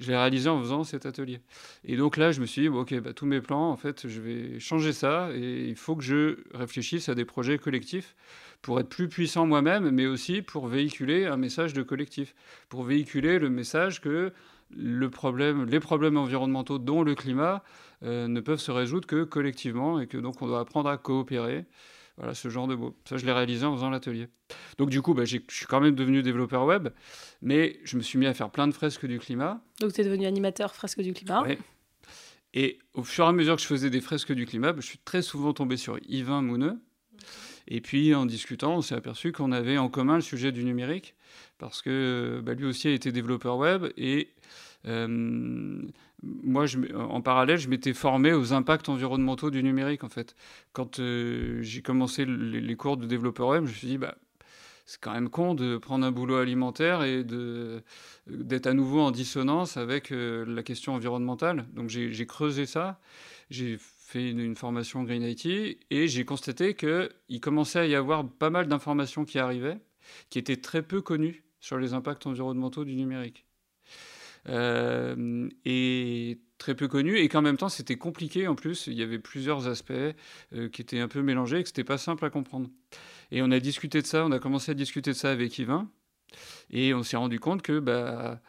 Je 0.00 0.10
l'ai 0.10 0.16
réalisé 0.16 0.48
en 0.48 0.60
faisant 0.60 0.82
cet 0.82 1.06
atelier. 1.06 1.40
Et 1.84 1.96
donc 1.96 2.16
là, 2.16 2.32
je 2.32 2.40
me 2.40 2.46
suis 2.46 2.62
dit, 2.62 2.68
ok, 2.68 2.98
bah, 3.00 3.12
tous 3.12 3.26
mes 3.26 3.40
plans, 3.40 3.70
en 3.70 3.76
fait, 3.76 4.08
je 4.08 4.20
vais 4.20 4.58
changer 4.58 4.92
ça 4.92 5.30
et 5.32 5.68
il 5.68 5.76
faut 5.76 5.94
que 5.94 6.02
je 6.02 6.38
réfléchisse 6.52 7.08
à 7.08 7.14
des 7.14 7.24
projets 7.24 7.58
collectifs 7.58 8.16
pour 8.60 8.80
être 8.80 8.88
plus 8.88 9.08
puissant 9.08 9.46
moi-même, 9.46 9.90
mais 9.90 10.06
aussi 10.06 10.42
pour 10.42 10.66
véhiculer 10.66 11.26
un 11.26 11.36
message 11.36 11.74
de 11.74 11.82
collectif, 11.82 12.34
pour 12.68 12.82
véhiculer 12.82 13.38
le 13.38 13.50
message 13.50 14.00
que 14.00 14.32
le 14.76 15.10
problème, 15.10 15.64
les 15.64 15.80
problèmes 15.80 16.16
environnementaux, 16.16 16.78
dont 16.78 17.02
le 17.02 17.14
climat, 17.14 17.62
euh, 18.02 18.28
ne 18.28 18.40
peuvent 18.40 18.60
se 18.60 18.70
résoudre 18.70 19.06
que 19.06 19.24
collectivement 19.24 20.00
et 20.00 20.06
que 20.06 20.18
donc 20.18 20.42
on 20.42 20.46
doit 20.46 20.60
apprendre 20.60 20.88
à 20.88 20.96
coopérer. 20.96 21.66
Voilà, 22.16 22.32
ce 22.34 22.48
genre 22.48 22.68
de 22.68 22.76
mots. 22.76 22.96
Ça, 23.08 23.16
je 23.16 23.26
l'ai 23.26 23.32
réalisé 23.32 23.66
en 23.66 23.74
faisant 23.74 23.90
l'atelier. 23.90 24.28
Donc, 24.78 24.88
du 24.88 25.02
coup, 25.02 25.14
bah, 25.14 25.24
je 25.24 25.38
suis 25.48 25.66
quand 25.66 25.80
même 25.80 25.96
devenu 25.96 26.22
développeur 26.22 26.64
web, 26.64 26.90
mais 27.42 27.80
je 27.82 27.96
me 27.96 28.02
suis 28.02 28.20
mis 28.20 28.26
à 28.26 28.34
faire 28.34 28.50
plein 28.50 28.68
de 28.68 28.72
fresques 28.72 29.04
du 29.04 29.18
climat. 29.18 29.60
Donc, 29.80 29.92
tu 29.94 30.00
es 30.00 30.04
devenu 30.04 30.24
animateur 30.24 30.72
fresques 30.76 31.00
du 31.00 31.12
climat 31.12 31.42
Oui. 31.44 31.58
Et 32.52 32.78
au 32.92 33.02
fur 33.02 33.24
et 33.24 33.28
à 33.28 33.32
mesure 33.32 33.56
que 33.56 33.62
je 33.62 33.66
faisais 33.66 33.90
des 33.90 34.00
fresques 34.00 34.32
du 34.32 34.46
climat, 34.46 34.72
bah, 34.72 34.78
je 34.80 34.86
suis 34.86 34.98
très 34.98 35.22
souvent 35.22 35.52
tombé 35.52 35.76
sur 35.76 35.98
Yvain 36.08 36.40
Mouneux. 36.40 36.78
Et 37.68 37.80
puis, 37.80 38.14
en 38.14 38.26
discutant, 38.26 38.76
on 38.76 38.82
s'est 38.82 38.94
aperçu 38.94 39.32
qu'on 39.32 39.52
avait 39.52 39.78
en 39.78 39.88
commun 39.88 40.16
le 40.16 40.20
sujet 40.20 40.52
du 40.52 40.64
numérique, 40.64 41.14
parce 41.58 41.82
que 41.82 42.42
bah, 42.44 42.54
lui 42.54 42.66
aussi 42.66 42.88
a 42.88 42.92
été 42.92 43.12
développeur 43.12 43.56
web 43.56 43.86
et 43.96 44.28
euh, 44.86 45.82
moi, 46.22 46.64
en 46.94 47.20
parallèle, 47.20 47.58
je 47.58 47.68
m'étais 47.68 47.94
formé 47.94 48.32
aux 48.32 48.52
impacts 48.52 48.88
environnementaux 48.88 49.50
du 49.50 49.62
numérique, 49.62 50.04
en 50.04 50.08
fait. 50.08 50.34
Quand 50.72 50.98
euh, 50.98 51.62
j'ai 51.62 51.82
commencé 51.82 52.24
les, 52.26 52.76
cours 52.76 52.96
de 52.96 53.06
développeur 53.06 53.48
web, 53.48 53.64
je 53.64 53.70
me 53.70 53.74
suis 53.74 53.88
dit, 53.88 53.98
bah, 53.98 54.16
c'est 54.86 55.00
quand 55.00 55.12
même 55.12 55.30
con 55.30 55.54
de 55.54 55.78
prendre 55.78 56.04
un 56.06 56.12
boulot 56.12 56.36
alimentaire 56.36 57.02
et 57.02 57.24
d'être 58.26 58.66
à 58.66 58.74
nouveau 58.74 59.00
en 59.00 59.10
dissonance 59.10 59.78
avec 59.78 60.10
la 60.10 60.62
question 60.62 60.92
environnementale. 60.92 61.64
Donc 61.72 61.88
j'ai 61.88 62.26
creusé 62.26 62.66
ça, 62.66 63.00
fait 64.14 64.30
une, 64.30 64.54
formation 64.54 65.02
Green 65.02 65.22
IT 65.22 65.46
et 65.90 66.06
j'ai 66.06 66.24
constaté 66.24 66.74
qu'il 66.74 67.40
commençait 67.40 67.80
à 67.80 67.86
y 67.86 67.96
avoir 67.96 68.28
pas 68.28 68.48
mal 68.48 68.68
d'informations 68.68 69.24
qui 69.24 69.40
arrivaient, 69.40 69.78
qui 70.30 70.38
étaient 70.38 70.56
très 70.56 70.82
peu 70.82 71.02
connues 71.02 71.42
sur 71.58 71.78
les 71.78 71.94
impacts 71.94 72.26
environnementaux 72.26 72.84
du 72.84 72.94
numérique. 72.94 73.44
Euh, 74.48 75.48
et 75.64 76.38
très 76.58 76.76
peu 76.76 76.86
connues, 76.86 77.18
et 77.18 77.28
qu'en 77.28 77.42
même 77.42 77.56
temps 77.56 77.68
c'était 77.68 77.96
compliqué 77.96 78.46
en 78.46 78.54
plus, 78.54 78.86
il 78.86 78.92
y 78.92 79.02
avait 79.02 79.18
plusieurs 79.18 79.66
aspects 79.66 79.92
euh, 80.52 80.68
qui 80.68 80.82
étaient 80.82 81.00
un 81.00 81.08
peu 81.08 81.22
mélangés 81.22 81.58
et 81.58 81.62
que 81.62 81.68
c'était 81.68 81.82
pas 81.82 81.98
simple 81.98 82.24
à 82.24 82.30
comprendre. 82.30 82.70
Et 83.32 83.42
on 83.42 83.50
a 83.50 83.58
discuté 83.58 84.00
de 84.00 84.06
ça, 84.06 84.24
on 84.24 84.30
a 84.30 84.38
commencé 84.38 84.70
à 84.70 84.74
discuter 84.74 85.10
de 85.10 85.16
ça 85.16 85.32
avec 85.32 85.58
Yvain, 85.58 85.90
et 86.70 86.94
on 86.94 87.02
s'est 87.02 87.16
rendu 87.16 87.40
compte 87.40 87.62
que 87.62 87.80
bah, 87.80 88.40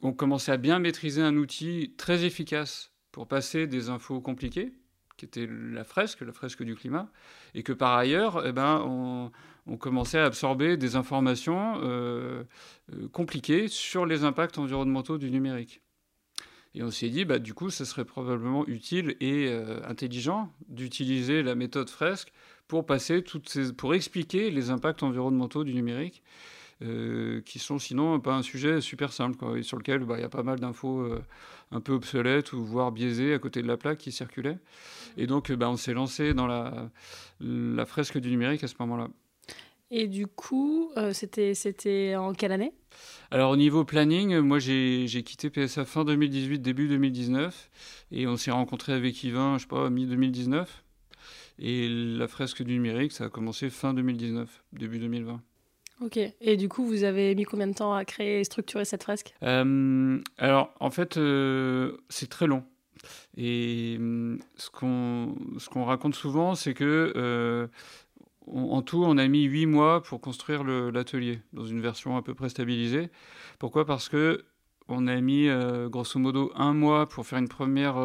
on 0.00 0.14
commençait 0.14 0.52
à 0.52 0.56
bien 0.56 0.78
maîtriser 0.78 1.20
un 1.20 1.36
outil 1.36 1.94
très 1.98 2.24
efficace 2.24 2.92
pour 3.18 3.26
passer 3.26 3.66
des 3.66 3.88
infos 3.88 4.20
compliquées, 4.20 4.72
qui 5.16 5.24
était 5.24 5.48
la 5.50 5.82
fresque, 5.82 6.20
la 6.20 6.30
fresque 6.30 6.62
du 6.62 6.76
climat, 6.76 7.10
et 7.52 7.64
que 7.64 7.72
par 7.72 7.96
ailleurs, 7.96 8.46
eh 8.46 8.52
ben, 8.52 8.80
on, 9.66 9.76
commençait 9.76 10.20
à 10.20 10.24
absorber 10.24 10.76
des 10.76 10.94
informations 10.94 11.80
euh, 11.82 12.44
euh, 12.92 13.08
compliquées 13.08 13.66
sur 13.66 14.06
les 14.06 14.22
impacts 14.22 14.56
environnementaux 14.56 15.18
du 15.18 15.32
numérique. 15.32 15.82
Et 16.76 16.84
on 16.84 16.92
s'est 16.92 17.08
dit, 17.08 17.24
bah, 17.24 17.40
du 17.40 17.54
coup, 17.54 17.70
ce 17.70 17.84
serait 17.84 18.04
probablement 18.04 18.64
utile 18.68 19.16
et 19.18 19.48
euh, 19.48 19.80
intelligent 19.88 20.52
d'utiliser 20.68 21.42
la 21.42 21.56
méthode 21.56 21.90
fresque 21.90 22.32
pour 22.68 22.86
expliquer 23.94 24.52
les 24.52 24.70
impacts 24.70 25.02
environnementaux 25.02 25.64
du 25.64 25.74
numérique 25.74 26.22
euh, 26.80 27.40
qui 27.40 27.58
sont 27.58 27.80
sinon 27.80 28.20
pas 28.20 28.34
un 28.34 28.42
sujet 28.42 28.80
super 28.80 29.12
simple, 29.12 29.36
quoi, 29.36 29.60
sur 29.62 29.78
lequel 29.78 30.04
bah, 30.04 30.14
il 30.16 30.20
y 30.20 30.24
a 30.24 30.28
pas 30.28 30.44
mal 30.44 30.60
d'infos 30.60 31.00
euh, 31.00 31.20
un 31.72 31.80
peu 31.80 31.92
obsolètes 31.92 32.52
ou 32.52 32.64
voire 32.64 32.92
biaisées 32.92 33.34
à 33.34 33.40
côté 33.40 33.62
de 33.62 33.66
la 33.66 33.76
plaque 33.76 33.98
qui 33.98 34.12
circulaient. 34.12 34.58
Et 35.16 35.26
donc, 35.26 35.50
bah, 35.50 35.68
on 35.68 35.76
s'est 35.76 35.92
lancé 35.92 36.34
dans 36.34 36.46
la, 36.46 36.88
la, 37.40 37.84
fresque 37.84 38.18
du 38.18 38.30
numérique 38.30 38.62
à 38.62 38.68
ce 38.68 38.74
moment-là. 38.78 39.08
Et 39.90 40.06
du 40.06 40.28
coup, 40.28 40.92
euh, 40.96 41.12
c'était, 41.12 41.54
c'était 41.54 42.14
en 42.14 42.32
quelle 42.32 42.52
année? 42.52 42.72
Alors, 43.32 43.50
au 43.50 43.56
niveau 43.56 43.84
planning, 43.84 44.38
moi, 44.38 44.60
j'ai, 44.60 45.08
j'ai 45.08 45.24
quitté 45.24 45.50
PSA 45.50 45.84
fin 45.84 46.04
2018, 46.04 46.60
début 46.60 46.86
2019. 46.86 47.70
Et 48.12 48.28
on 48.28 48.36
s'est 48.36 48.52
rencontré 48.52 48.92
avec 48.92 49.24
Yvain, 49.24 49.56
je 49.58 49.62
sais 49.62 49.68
pas, 49.68 49.90
mi-2019. 49.90 50.66
Et 51.58 51.88
la 51.88 52.28
fresque 52.28 52.62
du 52.62 52.74
numérique, 52.74 53.10
ça 53.10 53.24
a 53.24 53.28
commencé 53.30 53.68
fin 53.68 53.94
2019, 53.94 54.62
début 54.74 55.00
2020. 55.00 55.42
Ok. 56.00 56.18
Et 56.40 56.56
du 56.56 56.68
coup, 56.68 56.84
vous 56.86 57.02
avez 57.04 57.34
mis 57.34 57.44
combien 57.44 57.66
de 57.66 57.74
temps 57.74 57.92
à 57.92 58.04
créer 58.04 58.40
et 58.40 58.44
structurer 58.44 58.84
cette 58.84 59.02
fresque? 59.02 59.34
Euh, 59.42 60.20
Alors, 60.38 60.72
en 60.80 60.90
fait, 60.90 61.16
euh, 61.16 61.96
c'est 62.08 62.28
très 62.28 62.46
long. 62.46 62.64
Et 63.36 63.98
ce 64.56 64.70
qu'on 64.70 65.36
ce 65.58 65.68
qu'on 65.68 65.84
raconte 65.84 66.14
souvent, 66.14 66.54
c'est 66.54 66.74
que 66.74 67.12
euh, 67.16 67.68
en 68.46 68.82
tout, 68.82 69.02
on 69.04 69.18
a 69.18 69.28
mis 69.28 69.44
huit 69.44 69.66
mois 69.66 70.02
pour 70.02 70.20
construire 70.20 70.64
l'atelier 70.64 71.40
dans 71.52 71.64
une 71.64 71.80
version 71.80 72.16
à 72.16 72.22
peu 72.22 72.34
près 72.34 72.48
stabilisée. 72.48 73.10
Pourquoi? 73.58 73.86
Parce 73.86 74.08
que 74.08 74.44
on 74.88 75.06
a 75.06 75.20
mis 75.20 75.48
grosso 75.90 76.18
modo 76.18 76.50
un 76.56 76.72
mois 76.72 77.08
pour 77.08 77.26
faire 77.26 77.38
une 77.38 77.48
première. 77.48 77.96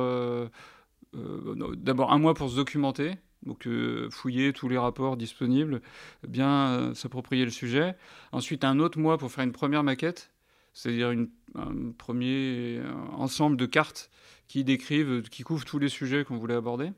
D'abord 1.13 2.11
un 2.11 2.19
mois 2.19 2.33
pour 2.33 2.49
se 2.49 2.55
documenter, 2.55 3.15
donc 3.45 3.67
euh, 3.67 4.09
fouiller 4.09 4.53
tous 4.53 4.69
les 4.69 4.77
rapports 4.77 5.17
disponibles, 5.17 5.81
bien 6.27 6.67
euh, 6.67 6.93
s'approprier 6.93 7.45
le 7.45 7.51
sujet. 7.51 7.95
Ensuite, 8.31 8.63
un 8.63 8.79
autre 8.79 8.99
mois 8.99 9.17
pour 9.17 9.31
faire 9.31 9.43
une 9.43 9.51
première 9.51 9.83
maquette, 9.83 10.31
c'est-à-dire 10.73 11.13
un 11.55 11.91
premier 11.97 12.77
euh, 12.79 12.91
ensemble 13.13 13.57
de 13.57 13.65
cartes 13.65 14.09
qui 14.47 14.63
décrivent, 14.63 15.23
qui 15.29 15.43
couvrent 15.43 15.65
tous 15.65 15.79
les 15.79 15.89
sujets 15.89 16.23
qu'on 16.23 16.37
voulait 16.37 16.55
aborder. 16.55 16.91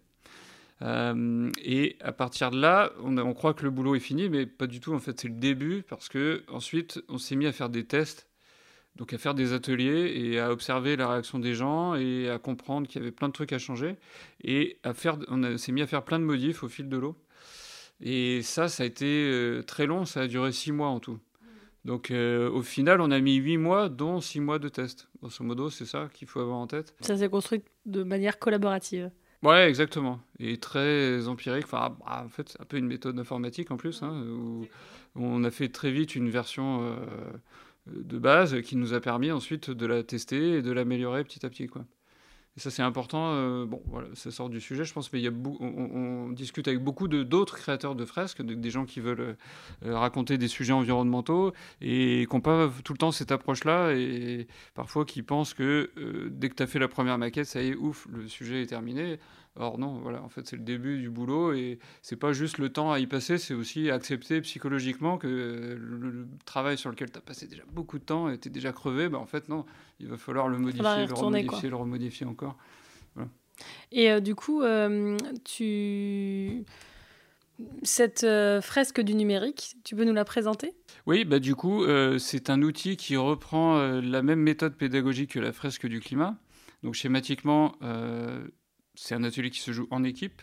et 0.82 1.98
à 2.02 2.12
partir 2.12 2.52
de 2.52 2.60
là, 2.60 2.92
on, 3.02 3.18
on, 3.18 3.34
croit 3.34 3.54
que 3.54 3.64
le 3.64 3.72
boulot 3.72 3.96
est 3.96 4.00
fini, 4.00 4.30
mais 4.30 4.46
pas 4.46 4.68
du 4.68 4.80
tout. 4.80 4.94
En 4.94 5.00
fait, 5.00 5.20
c'est 5.20 5.28
le 5.28 5.36
début 5.36 5.84
parce 5.88 6.10
que 6.10 6.44
ensuite, 6.50 7.02
on 7.08 7.18
s'est 7.18 7.36
mis 7.36 7.46
à 7.48 7.54
faire 7.54 7.70
des 7.70 7.86
tests 7.86 8.28
donc 8.96 9.14
à 9.14 9.18
faire 9.18 9.34
des 9.34 9.54
ateliers 9.54 10.14
et 10.16 10.40
à 10.40 10.52
observer 10.52 10.96
la 10.96 11.10
réaction 11.10 11.40
des 11.40 11.54
gens 11.54 11.96
et 11.96 12.30
à 12.30 12.40
comprendre 12.40 12.88
qu'il 12.88 13.02
y 13.02 13.04
avait 13.04 13.12
plein 13.12 13.28
de 13.28 13.34
trucs 13.34 13.52
à 13.52 13.60
changer. 13.60 13.98
Et 14.44 14.78
à 14.84 14.94
faire, 14.94 15.18
on 15.28 15.58
s'est 15.58 15.72
mis 15.72 15.82
à 15.82 15.88
faire 15.88 16.04
plein 16.04 16.20
de 16.20 16.24
modifs 16.24 16.64
au 16.64 16.70
fil 16.70 16.88
de 16.88 16.98
l'eau. 16.98 17.16
Et 18.02 18.42
ça, 18.42 18.68
ça 18.68 18.84
a 18.84 18.86
été 18.86 19.06
euh, 19.06 19.64
très 19.64 19.86
long, 19.86 20.06
ça 20.06 20.22
a 20.22 20.28
duré 20.28 20.52
six 20.52 20.72
mois 20.72 20.88
en 20.88 21.00
tout. 21.00 21.20
Donc 21.84 22.10
euh, 22.10 22.50
au 22.50 22.62
final, 22.62 23.00
on 23.00 23.12
a 23.12 23.20
mis 23.20 23.36
huit 23.36 23.58
mois, 23.58 23.90
dont 23.90 24.20
six 24.20 24.40
mois 24.40 24.60
de 24.60 24.70
test. 24.70 25.08
Grosso 25.22 25.44
modo, 25.44 25.70
c'est 25.70 25.86
ça 25.86 26.10
qu'il 26.14 26.28
faut 26.28 26.40
avoir 26.40 26.58
en 26.58 26.68
tête. 26.68 26.96
Ça 27.02 27.16
s'est 27.18 27.30
construit 27.30 27.64
de 27.86 28.04
manière 28.04 28.40
collaborative. 28.40 29.12
Ouais, 29.44 29.70
exactement. 29.70 30.20
Et 30.40 30.58
très 30.58 31.28
empirique. 31.28 31.66
Enfin, 31.66 31.96
bah, 32.00 32.24
en 32.26 32.30
fait, 32.30 32.50
c'est 32.50 32.62
un 32.62 32.66
peu 32.66 32.78
une 32.78 32.88
méthode 32.88 33.20
informatique 33.20 33.70
en 33.70 33.78
plus, 33.78 34.02
hein, 34.02 34.26
où 34.28 34.66
on 35.16 35.44
a 35.44 35.52
fait 35.52 35.70
très 35.70 35.92
vite 35.92 36.16
une 36.16 36.30
version 36.30 36.82
euh, 36.82 36.96
de 37.88 38.18
base 38.18 38.62
qui 38.62 38.76
nous 38.76 38.94
a 38.94 39.00
permis 39.00 39.32
ensuite 39.32 39.70
de 39.70 39.86
la 39.86 40.04
tester 40.04 40.58
et 40.58 40.62
de 40.62 40.72
l'améliorer 40.72 41.24
petit 41.24 41.46
à 41.46 41.50
petit. 41.50 41.68
Quoi. 41.68 41.86
Et 42.58 42.62
ça, 42.62 42.72
c'est 42.72 42.82
important. 42.82 43.34
Euh, 43.34 43.66
bon, 43.66 43.82
voilà, 43.88 44.08
ça 44.14 44.32
sort 44.32 44.50
du 44.50 44.62
sujet, 44.62 44.86
je 44.86 44.94
pense, 44.94 45.12
mais 45.12 45.20
il 45.20 45.26
y 45.26 45.28
a 45.28 45.32
on, 45.60 46.30
discute 46.30 46.68
avec 46.70 46.82
beaucoup 46.82 47.08
d'autres 47.10 47.58
créateurs 47.58 47.96
de 47.96 48.06
fresques, 48.06 48.42
des 48.42 48.70
gens 48.70 48.86
qui 48.86 49.02
veulent 49.02 49.36
euh, 49.86 49.98
raconter 49.98 50.38
des 50.38 50.48
sujets 50.48 50.72
environnementaux 50.72 51.54
et 51.82 52.26
qui 52.30 52.36
n'ont 52.36 52.42
pas 52.42 52.72
tout 52.84 52.94
le 52.94 52.98
temps 52.98 53.12
cette 53.12 53.32
approche-là 53.32 53.94
et 53.94 54.48
parfois 54.74 55.06
qui 55.06 55.22
pensent 55.22 55.54
que 55.54 55.92
euh, 55.98 56.30
dès 56.32 56.50
que 56.50 56.56
tu 56.56 56.64
as 56.64 56.68
fait 56.68 56.80
la 56.80 56.88
première 56.88 57.18
maquette, 57.18 57.46
ça 57.46 57.62
y 57.62 57.70
est, 57.70 57.76
ouf, 57.76 58.08
le 58.10 58.28
sujet 58.28 58.62
est 58.62 58.68
terminé. 58.68 59.20
Or 59.58 59.78
non, 59.78 60.00
voilà, 60.00 60.22
en 60.22 60.28
fait, 60.28 60.46
c'est 60.46 60.58
le 60.58 60.64
début 60.64 61.00
du 61.00 61.10
boulot 61.10 61.54
et 61.54 61.80
c'est 62.02 62.18
pas 62.18 62.34
juste 62.34 62.58
le 62.58 62.70
temps 62.70 62.92
à 62.92 63.00
y 63.00 63.08
passer, 63.08 63.38
c'est 63.38 63.54
aussi 63.54 63.90
accepter 63.90 64.42
psychologiquement 64.42 65.18
que 65.18 65.28
le, 65.28 66.28
travail 66.46 66.78
sur 66.78 66.90
lequel 66.90 67.10
tu 67.10 67.18
as 67.18 67.22
passé 67.22 67.48
déjà 67.48 67.64
beaucoup 67.72 67.98
de 67.98 68.04
temps 68.04 68.30
et 68.30 68.38
tu 68.38 68.50
es 68.50 68.52
déjà 68.52 68.74
crevé, 68.74 69.08
bah 69.08 69.18
en 69.18 69.26
fait, 69.26 69.48
non, 69.48 69.66
il 70.02 70.08
va 70.08 70.18
falloir 70.18 70.50
le 70.50 70.58
modifier, 70.58 71.06
le 71.08 71.14
remodifier, 71.14 71.70
le 71.70 71.76
remodifier 71.78 72.26
encore. 72.26 72.58
Et 73.92 74.12
euh, 74.12 74.20
du 74.20 74.36
coup, 74.36 74.62
euh, 74.62 75.18
tu 75.44 76.64
cette 77.84 78.26
euh, 78.26 78.60
fresque 78.60 79.00
du 79.00 79.16
numérique, 79.16 79.78
tu 79.86 79.96
peux 79.96 80.04
nous 80.04 80.14
la 80.14 80.26
présenter? 80.26 80.74
Oui, 81.06 81.24
bah 81.24 81.40
du 81.40 81.56
coup, 81.56 81.86
c'est 82.18 82.50
un 82.50 82.62
outil 82.62 82.98
qui 82.98 83.16
reprend 83.16 83.78
la 84.02 84.22
même 84.22 84.40
méthode 84.40 84.76
pédagogique 84.76 85.32
que 85.32 85.40
la 85.40 85.54
fresque 85.54 85.88
du 85.88 86.02
climat. 86.02 86.36
Donc 86.84 86.96
schématiquement, 86.96 87.76
c'est 88.96 89.16
un 89.16 89.24
atelier 89.24 89.50
qui 89.50 89.60
se 89.60 89.72
joue 89.72 89.88
en 89.92 90.04
équipe, 90.04 90.42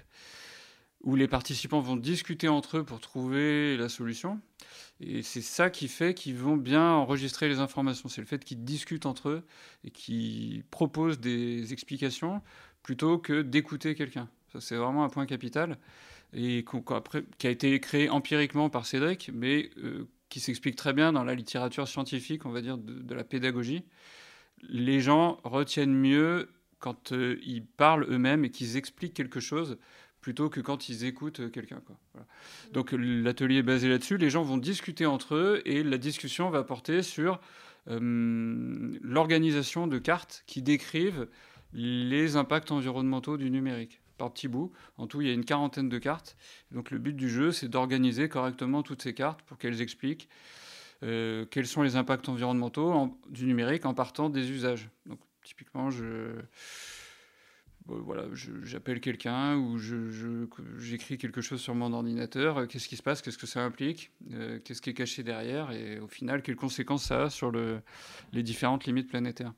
où 1.02 1.16
les 1.16 1.28
participants 1.28 1.80
vont 1.80 1.96
discuter 1.96 2.48
entre 2.48 2.78
eux 2.78 2.84
pour 2.84 3.00
trouver 3.00 3.76
la 3.76 3.88
solution. 3.88 4.40
Et 5.00 5.22
c'est 5.22 5.42
ça 5.42 5.68
qui 5.68 5.88
fait 5.88 6.14
qu'ils 6.14 6.36
vont 6.36 6.56
bien 6.56 6.92
enregistrer 6.92 7.48
les 7.48 7.58
informations. 7.58 8.08
C'est 8.08 8.20
le 8.20 8.26
fait 8.26 8.44
qu'ils 8.44 8.64
discutent 8.64 9.06
entre 9.06 9.28
eux 9.28 9.42
et 9.84 9.90
qu'ils 9.90 10.64
proposent 10.70 11.18
des 11.18 11.72
explications 11.72 12.40
plutôt 12.82 13.18
que 13.18 13.42
d'écouter 13.42 13.94
quelqu'un. 13.94 14.28
Ça, 14.52 14.60
c'est 14.60 14.76
vraiment 14.76 15.02
un 15.02 15.08
point 15.08 15.26
capital 15.26 15.78
et 16.32 16.64
qui 17.38 17.46
a 17.46 17.50
été 17.50 17.78
créé 17.80 18.08
empiriquement 18.08 18.70
par 18.70 18.86
Cédric, 18.86 19.30
mais 19.34 19.70
euh, 19.78 20.08
qui 20.28 20.40
s'explique 20.40 20.76
très 20.76 20.92
bien 20.92 21.12
dans 21.12 21.24
la 21.24 21.34
littérature 21.34 21.86
scientifique, 21.88 22.46
on 22.46 22.50
va 22.50 22.62
dire, 22.62 22.78
de, 22.78 23.00
de 23.00 23.14
la 23.14 23.24
pédagogie. 23.24 23.84
Les 24.62 25.00
gens 25.00 25.40
retiennent 25.44 25.94
mieux 25.94 26.48
quand 26.82 27.12
euh, 27.12 27.38
ils 27.44 27.64
parlent 27.64 28.04
eux-mêmes 28.10 28.44
et 28.44 28.50
qu'ils 28.50 28.76
expliquent 28.76 29.14
quelque 29.14 29.40
chose 29.40 29.78
plutôt 30.20 30.50
que 30.50 30.60
quand 30.60 30.88
ils 30.88 31.04
écoutent 31.04 31.40
euh, 31.40 31.48
quelqu'un. 31.48 31.80
Donc 32.72 32.92
l'atelier 32.92 33.58
est 33.58 33.62
basé 33.62 33.88
là-dessus, 33.88 34.18
les 34.18 34.28
gens 34.28 34.42
vont 34.42 34.58
discuter 34.58 35.06
entre 35.06 35.36
eux 35.36 35.62
et 35.64 35.82
la 35.82 35.96
discussion 35.96 36.50
va 36.50 36.64
porter 36.64 37.02
sur 37.02 37.40
euh, 37.88 38.98
l'organisation 39.00 39.86
de 39.86 39.98
cartes 39.98 40.42
qui 40.46 40.60
décrivent 40.60 41.28
les 41.72 42.36
impacts 42.36 42.72
environnementaux 42.72 43.36
du 43.36 43.48
numérique 43.48 44.02
par 44.18 44.32
petits 44.32 44.48
bouts. 44.48 44.72
En 44.98 45.06
tout, 45.06 45.22
il 45.22 45.28
y 45.28 45.30
a 45.30 45.34
une 45.34 45.44
quarantaine 45.44 45.88
de 45.88 45.98
cartes. 45.98 46.36
Donc 46.72 46.90
le 46.90 46.98
but 46.98 47.14
du 47.14 47.30
jeu, 47.30 47.52
c'est 47.52 47.68
d'organiser 47.68 48.28
correctement 48.28 48.82
toutes 48.82 49.02
ces 49.02 49.14
cartes 49.14 49.40
pour 49.42 49.56
qu'elles 49.56 49.80
expliquent 49.80 50.28
quels 51.00 51.66
sont 51.66 51.82
les 51.82 51.96
impacts 51.96 52.28
environnementaux 52.28 53.18
du 53.28 53.46
numérique 53.46 53.86
en 53.86 53.92
partant 53.92 54.30
des 54.30 54.52
usages. 54.52 54.88
Donc 55.06 55.18
Typiquement, 55.42 55.90
je 55.90 56.40
voilà, 57.86 58.24
j'appelle 58.62 59.00
quelqu'un 59.00 59.56
ou 59.56 59.78
j'écris 60.78 61.18
quelque 61.18 61.40
chose 61.40 61.60
sur 61.60 61.74
mon 61.74 61.92
ordinateur. 61.92 62.58
Euh, 62.58 62.66
qu'est-ce 62.66 62.88
qui 62.88 62.96
se 62.96 63.02
passe? 63.02 63.22
Qu'est-ce 63.22 63.38
que 63.38 63.46
ça 63.46 63.60
implique? 63.62 64.12
Euh, 64.32 64.58
Qu'est-ce 64.64 64.80
qui 64.80 64.90
est 64.90 64.94
caché 64.94 65.22
derrière? 65.22 65.72
Et 65.72 65.98
au 65.98 66.06
final, 66.06 66.42
quelles 66.42 66.56
conséquences 66.56 67.04
ça 67.04 67.24
a 67.24 67.30
sur 67.30 67.50
le, 67.50 67.80
les 68.32 68.42
différentes 68.42 68.84
limites 68.86 69.08
planétaires? 69.08 69.52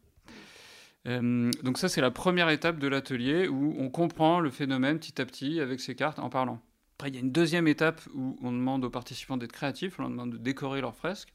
Euh, 1.06 1.50
Donc 1.62 1.78
ça, 1.78 1.88
c'est 1.88 2.00
la 2.00 2.10
première 2.10 2.48
étape 2.48 2.78
de 2.78 2.88
l'atelier 2.88 3.46
où 3.48 3.74
on 3.78 3.90
comprend 3.90 4.40
le 4.40 4.50
phénomène 4.50 4.98
petit 4.98 5.20
à 5.20 5.26
petit 5.26 5.60
avec 5.60 5.80
ces 5.80 5.94
cartes 5.94 6.18
en 6.18 6.30
parlant. 6.30 6.62
Après, 6.96 7.08
il 7.08 7.14
y 7.14 7.18
a 7.18 7.20
une 7.20 7.32
deuxième 7.32 7.68
étape 7.68 8.00
où 8.14 8.38
on 8.40 8.52
demande 8.52 8.84
aux 8.84 8.90
participants 8.90 9.36
d'être 9.36 9.52
créatifs, 9.52 9.98
on 9.98 10.02
leur 10.02 10.10
demande 10.10 10.30
de 10.32 10.38
décorer 10.38 10.80
leurs 10.80 10.96
fresques. 10.96 11.34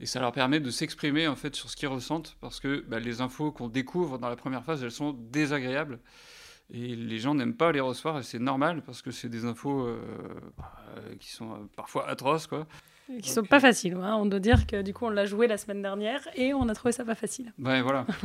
Et 0.00 0.06
ça 0.06 0.18
leur 0.18 0.32
permet 0.32 0.60
de 0.60 0.70
s'exprimer 0.70 1.28
en 1.28 1.36
fait 1.36 1.54
sur 1.54 1.68
ce 1.68 1.76
qu'ils 1.76 1.88
ressentent, 1.88 2.36
parce 2.40 2.58
que 2.58 2.82
bah, 2.88 2.98
les 2.98 3.20
infos 3.20 3.52
qu'on 3.52 3.68
découvre 3.68 4.18
dans 4.18 4.30
la 4.30 4.36
première 4.36 4.64
phase, 4.64 4.82
elles 4.82 4.90
sont 4.90 5.12
désagréables. 5.12 5.98
Et 6.72 6.94
les 6.96 7.18
gens 7.18 7.34
n'aiment 7.34 7.56
pas 7.56 7.72
les 7.72 7.80
recevoir, 7.80 8.18
et 8.18 8.22
c'est 8.22 8.38
normal, 8.38 8.82
parce 8.82 9.02
que 9.02 9.10
c'est 9.10 9.28
des 9.28 9.44
infos 9.44 9.86
euh, 9.86 10.00
bah, 10.56 10.72
qui 11.18 11.30
sont 11.30 11.52
euh, 11.52 11.56
parfois 11.76 12.08
atroces. 12.08 12.46
Quoi. 12.46 12.66
Qui 13.20 13.28
sont 13.28 13.42
pas 13.42 13.60
faciles. 13.60 13.94
Hein. 13.94 14.16
On 14.16 14.24
doit 14.24 14.38
dire 14.38 14.66
que 14.66 14.80
du 14.80 14.94
coup, 14.94 15.06
on 15.06 15.10
l'a 15.10 15.26
joué 15.26 15.48
la 15.48 15.58
semaine 15.58 15.82
dernière, 15.82 16.26
et 16.34 16.54
on 16.54 16.68
a 16.68 16.74
trouvé 16.74 16.92
ça 16.92 17.04
pas 17.04 17.14
facile. 17.14 17.52
Ben 17.58 17.82
voilà. 17.82 18.06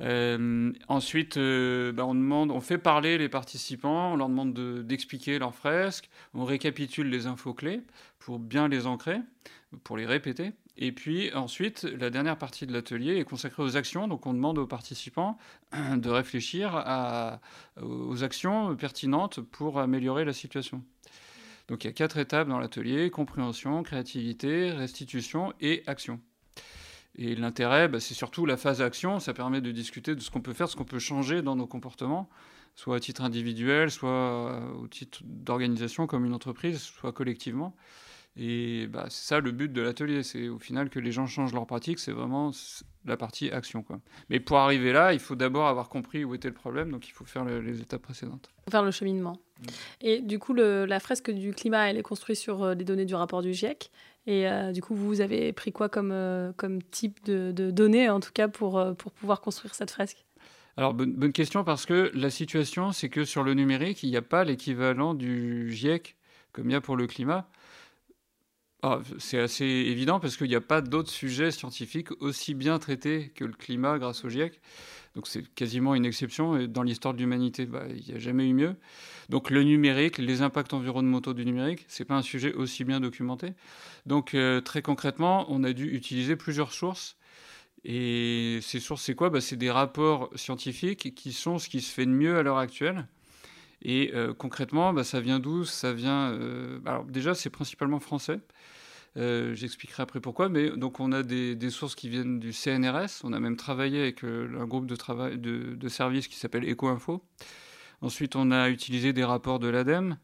Euh, 0.00 0.72
ensuite, 0.88 1.36
bah, 1.38 2.04
on, 2.04 2.16
demande, 2.16 2.50
on 2.50 2.60
fait 2.60 2.78
parler 2.78 3.16
les 3.16 3.28
participants, 3.28 4.14
on 4.14 4.16
leur 4.16 4.28
demande 4.28 4.52
d'expliquer 4.84 5.38
leurs 5.38 5.54
fresques, 5.54 6.10
on 6.34 6.44
récapitule 6.44 7.08
les 7.08 7.28
infos 7.28 7.54
clés 7.54 7.80
pour 8.18 8.40
bien 8.40 8.66
les 8.66 8.88
ancrer, 8.88 9.20
pour 9.84 9.96
les 9.96 10.04
répéter. 10.04 10.50
Et 10.76 10.90
puis 10.90 11.32
ensuite, 11.34 11.84
la 11.84 12.10
dernière 12.10 12.36
partie 12.36 12.66
de 12.66 12.72
l'atelier 12.72 13.16
est 13.16 13.24
consacrée 13.24 13.62
aux 13.62 13.76
actions. 13.76 14.08
Donc 14.08 14.26
on 14.26 14.34
demande 14.34 14.58
aux 14.58 14.66
participants 14.66 15.38
de 15.96 16.08
réfléchir 16.10 16.74
aux 17.80 18.24
actions 18.24 18.74
pertinentes 18.76 19.40
pour 19.40 19.78
améliorer 19.78 20.24
la 20.24 20.32
situation. 20.32 20.82
Donc 21.68 21.84
il 21.84 21.86
y 21.86 21.90
a 21.90 21.92
quatre 21.92 22.18
étapes 22.18 22.48
dans 22.48 22.58
l'atelier, 22.58 23.10
compréhension, 23.10 23.82
créativité, 23.82 24.70
restitution 24.70 25.54
et 25.60 25.82
action. 25.86 26.20
Et 27.16 27.36
l'intérêt, 27.36 27.88
bah, 27.88 28.00
c'est 28.00 28.14
surtout 28.14 28.44
la 28.44 28.56
phase 28.56 28.82
action, 28.82 29.20
ça 29.20 29.32
permet 29.32 29.60
de 29.60 29.70
discuter 29.70 30.16
de 30.16 30.20
ce 30.20 30.30
qu'on 30.30 30.40
peut 30.40 30.52
faire, 30.52 30.68
ce 30.68 30.74
qu'on 30.74 30.84
peut 30.84 30.98
changer 30.98 31.42
dans 31.42 31.54
nos 31.54 31.66
comportements, 31.66 32.28
soit 32.74 32.96
à 32.96 33.00
titre 33.00 33.22
individuel, 33.22 33.90
soit 33.90 34.60
au 34.80 34.88
titre 34.88 35.20
d'organisation 35.24 36.08
comme 36.08 36.24
une 36.24 36.34
entreprise, 36.34 36.80
soit 36.80 37.12
collectivement. 37.12 37.76
Et 38.36 38.88
bah, 38.88 39.06
c'est 39.10 39.28
ça 39.28 39.40
le 39.40 39.52
but 39.52 39.72
de 39.72 39.80
l'atelier, 39.80 40.24
c'est 40.24 40.48
au 40.48 40.58
final 40.58 40.90
que 40.90 40.98
les 40.98 41.12
gens 41.12 41.26
changent 41.26 41.52
leur 41.52 41.66
pratique, 41.66 42.00
c'est 42.00 42.10
vraiment 42.10 42.50
la 43.04 43.16
partie 43.16 43.50
action. 43.50 43.82
Quoi. 43.82 44.00
Mais 44.28 44.40
pour 44.40 44.58
arriver 44.58 44.92
là, 44.92 45.12
il 45.12 45.20
faut 45.20 45.36
d'abord 45.36 45.68
avoir 45.68 45.88
compris 45.88 46.24
où 46.24 46.34
était 46.34 46.48
le 46.48 46.54
problème, 46.54 46.90
donc 46.90 47.06
il 47.06 47.12
faut 47.12 47.24
faire 47.24 47.44
les 47.44 47.80
étapes 47.80 48.02
précédentes. 48.02 48.50
Faire 48.68 48.82
le 48.82 48.90
cheminement. 48.90 49.38
Mm. 49.60 49.66
Et 50.00 50.20
du 50.20 50.40
coup, 50.40 50.52
le, 50.52 50.84
la 50.84 50.98
fresque 50.98 51.30
du 51.30 51.52
climat, 51.52 51.88
elle 51.90 51.96
est 51.96 52.02
construite 52.02 52.38
sur 52.38 52.62
euh, 52.64 52.74
des 52.74 52.84
données 52.84 53.04
du 53.04 53.14
rapport 53.14 53.40
du 53.40 53.54
GIEC. 53.54 53.92
Et 54.26 54.48
euh, 54.48 54.72
du 54.72 54.82
coup, 54.82 54.96
vous 54.96 55.20
avez 55.20 55.52
pris 55.52 55.70
quoi 55.70 55.88
comme, 55.88 56.10
euh, 56.10 56.52
comme 56.56 56.82
type 56.82 57.24
de, 57.24 57.52
de, 57.52 57.70
données, 57.70 58.08
en 58.10 58.18
tout 58.18 58.32
cas, 58.32 58.48
pour, 58.48 58.82
pour 58.96 59.12
pouvoir 59.12 59.42
construire 59.42 59.74
cette 59.74 59.92
fresque? 59.92 60.24
Alors, 60.76 60.92
bonne, 60.92 61.12
bonne, 61.12 61.32
question, 61.32 61.62
parce 61.62 61.86
que 61.86 62.10
la 62.14 62.30
situation, 62.30 62.90
c'est 62.90 63.10
que 63.10 63.24
sur 63.24 63.44
le 63.44 63.54
numérique, 63.54 64.02
il 64.02 64.10
n'y 64.10 64.16
a 64.16 64.22
pas 64.22 64.42
l'équivalent 64.42 65.14
du 65.14 65.70
GIEC 65.70 66.16
comme 66.54 66.70
il 66.70 66.72
y 66.72 66.76
a 66.76 66.80
pour 66.80 66.96
le 66.96 67.06
climat. 67.06 67.46
Ah, 68.86 69.00
c'est 69.16 69.38
assez 69.38 69.64
évident 69.64 70.20
parce 70.20 70.36
qu'il 70.36 70.48
n'y 70.48 70.54
a 70.54 70.60
pas 70.60 70.82
d'autres 70.82 71.08
sujets 71.08 71.50
scientifiques 71.50 72.10
aussi 72.20 72.52
bien 72.52 72.78
traités 72.78 73.32
que 73.34 73.46
le 73.46 73.54
climat 73.54 73.98
grâce 73.98 74.26
au 74.26 74.28
GIEC. 74.28 74.60
Donc 75.14 75.26
c'est 75.26 75.42
quasiment 75.54 75.94
une 75.94 76.04
exception. 76.04 76.66
Dans 76.66 76.82
l'histoire 76.82 77.14
de 77.14 77.18
l'humanité, 77.18 77.64
bah, 77.64 77.84
il 77.88 78.04
n'y 78.04 78.12
a 78.12 78.18
jamais 78.18 78.46
eu 78.46 78.52
mieux. 78.52 78.76
Donc 79.30 79.48
le 79.48 79.62
numérique, 79.62 80.18
les 80.18 80.42
impacts 80.42 80.74
environnementaux 80.74 81.32
du 81.32 81.46
numérique, 81.46 81.86
c'est 81.88 82.04
pas 82.04 82.14
un 82.14 82.20
sujet 82.20 82.52
aussi 82.52 82.84
bien 82.84 83.00
documenté. 83.00 83.54
Donc 84.04 84.34
euh, 84.34 84.60
très 84.60 84.82
concrètement, 84.82 85.46
on 85.48 85.64
a 85.64 85.72
dû 85.72 85.86
utiliser 85.94 86.36
plusieurs 86.36 86.74
sources. 86.74 87.16
Et 87.84 88.58
ces 88.60 88.80
sources, 88.80 89.02
c'est 89.02 89.14
quoi? 89.14 89.30
Bah, 89.30 89.40
C'est 89.40 89.56
des 89.56 89.70
rapports 89.70 90.28
scientifiques 90.34 91.14
qui 91.14 91.32
sont 91.32 91.58
ce 91.58 91.70
qui 91.70 91.80
se 91.80 91.90
fait 91.90 92.04
de 92.04 92.10
mieux 92.10 92.36
à 92.36 92.42
l'heure 92.42 92.58
actuelle. 92.58 93.06
Et 93.82 94.12
euh, 94.14 94.32
concrètement, 94.34 94.92
bah, 94.92 95.04
ça 95.04 95.20
vient 95.20 95.38
d'où? 95.38 95.64
Ça 95.64 95.92
vient. 95.92 96.32
Euh, 96.32 96.78
déjà, 97.08 97.34
c'est 97.34 97.50
principalement 97.50 98.00
français. 98.00 98.40
Euh, 99.16 99.54
j'expliquerai 99.54 100.02
après 100.02 100.20
pourquoi. 100.20 100.48
Mais 100.48 100.70
donc, 100.70 101.00
on 101.00 101.12
a 101.12 101.22
des, 101.22 101.70
sources 101.70 101.94
qui 101.94 102.08
viennent 102.08 102.40
du 102.40 102.52
CNRS. 102.52 103.22
On 103.24 103.32
a 103.32 103.40
même 103.40 103.56
travaillé 103.56 104.00
avec 104.00 104.24
un 104.24 104.66
groupe 104.66 104.86
de, 104.86 104.96
travail, 104.96 105.38
de, 105.38 105.88
services 105.88 106.28
qui 106.28 106.36
s'appelle 106.36 106.68
EcoInfo. 106.68 107.24
Ensuite, 108.00 108.36
on 108.36 108.50
a 108.50 108.68
utilisé 108.70 109.12
des 109.12 109.24
rapports 109.24 109.58
de 109.58 109.68
l'ADEME. 109.68 110.18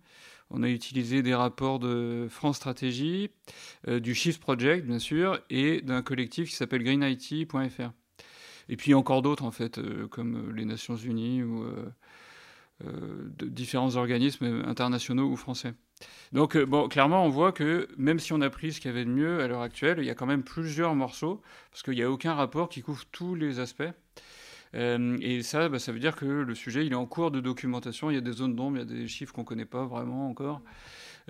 On 0.52 0.64
a 0.64 0.68
utilisé 0.68 1.22
des 1.22 1.34
rapports 1.34 1.78
de 1.78 2.26
France 2.28 2.56
Stratégie, 2.56 3.30
du 3.86 4.16
Shift 4.16 4.40
Project, 4.40 4.84
bien 4.84 4.98
sûr, 4.98 5.38
et 5.48 5.80
d'un 5.80 6.02
collectif 6.02 6.48
qui 6.48 6.56
s'appelle 6.56 6.82
greenIT.fr. 6.82 7.92
Et 8.68 8.76
puis 8.76 8.92
encore 8.94 9.22
d'autres, 9.22 9.44
en 9.44 9.52
fait, 9.52 9.80
comme 10.08 10.52
les 10.56 10.64
Nations 10.64 10.96
Unies 10.96 11.44
ou 11.44 11.64
de 12.84 13.46
différents 13.46 13.96
organismes 13.96 14.62
internationaux 14.66 15.28
ou 15.28 15.36
français. 15.36 15.74
Donc, 16.32 16.56
euh, 16.56 16.64
bon, 16.64 16.88
clairement, 16.88 17.24
on 17.24 17.28
voit 17.28 17.52
que 17.52 17.88
même 17.96 18.18
si 18.18 18.32
on 18.32 18.40
a 18.40 18.50
pris 18.50 18.72
ce 18.72 18.80
qu'il 18.80 18.90
y 18.90 18.94
avait 18.94 19.04
de 19.04 19.10
mieux 19.10 19.40
à 19.40 19.48
l'heure 19.48 19.62
actuelle, 19.62 19.98
il 19.98 20.04
y 20.04 20.10
a 20.10 20.14
quand 20.14 20.26
même 20.26 20.42
plusieurs 20.42 20.94
morceaux, 20.94 21.42
parce 21.70 21.82
qu'il 21.82 21.94
n'y 21.94 22.02
a 22.02 22.10
aucun 22.10 22.34
rapport 22.34 22.68
qui 22.68 22.82
couvre 22.82 23.04
tous 23.10 23.34
les 23.34 23.60
aspects. 23.60 23.82
Euh, 24.74 25.18
et 25.20 25.42
ça, 25.42 25.68
bah, 25.68 25.80
ça 25.80 25.90
veut 25.92 25.98
dire 25.98 26.14
que 26.14 26.24
le 26.24 26.54
sujet, 26.54 26.86
il 26.86 26.92
est 26.92 26.96
en 26.96 27.06
cours 27.06 27.30
de 27.30 27.40
documentation. 27.40 28.10
Il 28.10 28.14
y 28.14 28.18
a 28.18 28.22
des 28.22 28.32
zones 28.32 28.54
d'ombre, 28.54 28.76
il 28.76 28.80
y 28.80 28.82
a 28.82 29.00
des 29.00 29.08
chiffres 29.08 29.32
qu'on 29.32 29.40
ne 29.40 29.46
connaît 29.46 29.64
pas 29.64 29.84
vraiment 29.84 30.28
encore. 30.28 30.62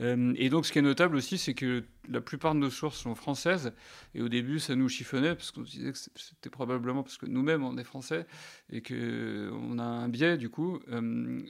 Euh, 0.01 0.33
et 0.37 0.49
donc, 0.49 0.67
ce 0.67 0.73
qui 0.73 0.79
est 0.79 0.83
notable 0.83 1.17
aussi, 1.17 1.39
c'est 1.39 1.55
que 1.55 1.85
la 2.09 2.21
plupart 2.21 2.55
de 2.55 2.61
nos 2.61 2.71
sources 2.71 2.99
sont 2.99 3.15
françaises. 3.15 3.73
Et 4.15 4.23
au 4.23 4.29
début, 4.29 4.59
ça 4.59 4.75
nous 4.75 4.89
chiffonnait, 4.89 5.35
parce 5.35 5.51
qu'on 5.51 5.65
se 5.65 5.71
disait 5.71 5.93
que 5.93 5.99
c'était 5.99 6.51
probablement 6.51 7.03
parce 7.03 7.19
que 7.19 7.27
nous-mêmes, 7.27 7.65
on 7.65 7.77
est 7.77 7.85
français, 7.85 8.27
et 8.71 8.83
qu'on 8.83 9.79
a 9.79 9.83
un 9.83 10.09
biais, 10.09 10.39
du 10.39 10.49
coup, 10.49 10.81
euh, 10.91 11.43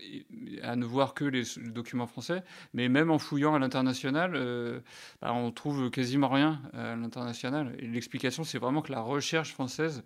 à 0.63 0.77
ne 0.77 0.85
voir 0.85 1.15
que 1.15 1.25
les, 1.25 1.45
documents 1.73 2.07
français. 2.07 2.43
Mais 2.75 2.89
même 2.89 3.11
en 3.11 3.19
fouillant 3.19 3.55
à 3.55 3.59
l'international, 3.59 4.33
euh, 4.35 4.81
bah, 5.21 5.33
on 5.33 5.53
trouve 5.53 5.91
quasiment 5.91 6.29
rien 6.29 6.61
à 6.73 6.97
l'international. 6.97 7.77
Et 7.79 7.87
l'explication, 7.87 8.45
c'est 8.45 8.59
vraiment 8.59 8.83
que 8.83 8.93
la 8.93 9.01
recherche 9.01 9.53
française 9.53 10.03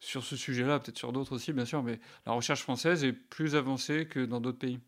sur 0.00 0.22
ce 0.22 0.36
sujet-là, 0.36 0.80
peut-être 0.80 0.98
sur 0.98 1.12
d'autres 1.12 1.34
aussi, 1.34 1.52
bien 1.52 1.64
sûr, 1.64 1.82
mais 1.82 1.98
la 2.26 2.32
recherche 2.32 2.60
française 2.62 3.04
est 3.04 3.12
plus 3.12 3.56
avancée 3.56 4.06
que 4.06 4.24
dans 4.24 4.40
d'autres 4.40 4.58
pays 4.58 4.78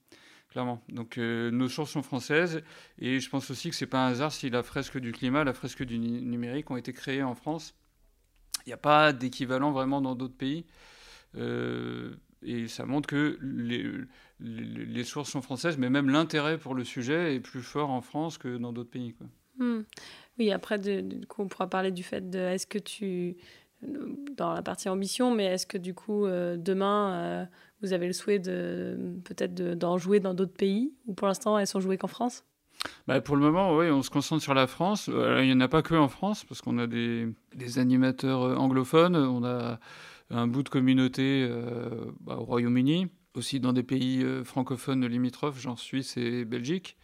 clairement. 0.57 0.81
Donc 0.89 1.19
euh, 1.19 1.51
nos 1.51 1.69
sources 1.69 1.91
sont 1.91 2.03
françaises 2.03 2.63
et 2.99 3.21
je 3.21 3.29
pense 3.29 3.51
aussi 3.51 3.69
que 3.69 3.77
c'est 3.77 3.87
pas 3.87 4.07
un 4.07 4.09
hasard 4.09 4.33
si 4.33 4.49
la 4.49 4.63
fresque 4.63 4.97
du 4.97 5.13
climat, 5.13 5.45
la 5.45 5.53
fresque 5.53 5.83
du 5.83 5.99
numérique 5.99 6.71
ont 6.71 6.79
été 6.79 6.95
créées 6.95 7.23
en 7.23 7.35
France. 7.35 7.75
Il 8.65 8.71
n'y 8.71 8.73
a 8.73 8.79
pas 8.79 9.13
d'équivalent 9.13 9.71
vraiment 9.71 10.01
dans 10.01 10.15
d'autres 10.15 10.37
pays. 10.39 10.65
Euh, 11.37 12.15
et 12.43 12.69
ça 12.69 12.87
montre 12.87 13.07
que 13.07 13.39
les, 14.41 15.05
sources 15.05 15.31
sont 15.31 15.43
françaises, 15.43 15.77
mais 15.77 15.91
même 15.91 16.09
l'intérêt 16.09 16.57
pour 16.57 16.75
le 16.75 16.85
sujet 16.85 17.35
est 17.35 17.41
plus 17.41 17.63
fort 17.63 17.91
en 17.91 18.01
France 18.01 18.39
que 18.39 18.57
dans 18.57 18.73
d'autres 18.73 18.89
pays. 18.89 19.15
Hmm. 19.59 19.83
Oui, 20.39 20.53
après, 20.53 20.79
du 20.79 21.27
coup, 21.27 21.43
on 21.43 21.49
pourra 21.49 21.69
parler 21.69 21.91
du 21.91 22.03
fait 22.03 22.31
de 22.31 22.39
est-ce 22.39 22.67
que 22.67 22.79
tu 22.79 23.37
dans 24.39 24.55
la 24.55 24.63
partie 24.63 24.89
ambition, 24.89 25.35
mais 25.35 25.45
est-ce 25.45 25.67
que 25.67 25.77
du 25.77 25.93
coup, 25.93 26.25
euh, 26.25 26.57
demain, 26.57 27.47
vous 27.83 27.93
avez 27.93 28.07
le 28.07 28.13
souhait 28.13 28.39
de 28.39 29.19
peut-être 29.25 29.55
d'en 29.55 29.99
jouer 29.99 30.21
dans 30.21 30.35
d'autres 30.35 30.55
pays 30.55 30.93
Ou 31.07 31.15
pour 31.15 31.27
l'instant, 31.27 31.59
elles 31.59 31.67
sont 31.67 31.81
jouées 31.81 31.99
qu'en 31.99 32.09
France? 32.09 32.45
Bah 33.07 33.21
pour 33.21 33.37
le 33.37 33.43
moment, 33.43 33.77
oui, 33.77 33.91
on 33.91 34.03
se 34.03 34.11
concentre 34.11 34.43
sur 34.43 34.55
la 34.55 34.67
France. 34.67 35.09
Euh, 35.13 35.43
il 35.43 35.47
n'y 35.47 35.53
en 35.53 35.61
a 35.61 35.69
pas 35.69 35.83
que 35.83 35.95
en 35.95 36.09
France, 36.09 36.45
parce 36.45 36.61
qu'on 36.61 36.79
a 36.79 36.87
des, 36.87 37.35
animateurs 37.77 38.61
anglophones, 38.61 39.17
on 39.17 39.45
a 39.45 39.79
un 40.31 40.47
bout 40.47 40.63
de 40.63 40.69
communauté 40.69 41.49
bah, 42.21 42.37
au 42.39 42.45
Royaume-Uni, 42.45 43.09
aussi 43.35 43.61
dans 43.61 43.73
des 43.73 43.83
pays 43.83 44.25
francophones 44.45 45.07
limitrophes, 45.07 45.61
genre 45.61 45.79
Suisse 45.79 46.17
et 46.17 46.45
Belgique. 46.45 46.97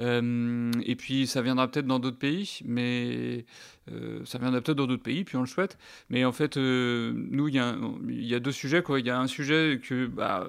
Euh, 0.00 0.72
et 0.84 0.96
puis 0.96 1.26
ça 1.26 1.42
viendra 1.42 1.68
peut-être 1.68 1.86
dans 1.86 1.98
d'autres 1.98 2.18
pays, 2.18 2.60
mais 2.64 3.44
euh, 3.90 4.24
ça 4.24 4.38
viendra 4.38 4.60
peut-être 4.60 4.76
dans 4.76 4.86
d'autres 4.86 5.02
pays, 5.02 5.24
puis 5.24 5.36
on 5.36 5.40
le 5.40 5.46
souhaite. 5.46 5.78
Mais 6.10 6.24
en 6.24 6.32
fait, 6.32 6.56
euh, 6.56 7.12
nous, 7.14 7.48
il 7.48 7.54
y, 7.54 8.26
y, 8.26 8.34
a 8.34 8.40
deux 8.40 8.52
sujets. 8.52 8.82
Il 8.88 9.06
y 9.06 9.10
a 9.10 9.18
un 9.18 9.26
sujet 9.26 9.80
que, 9.82 10.06
bah, 10.06 10.48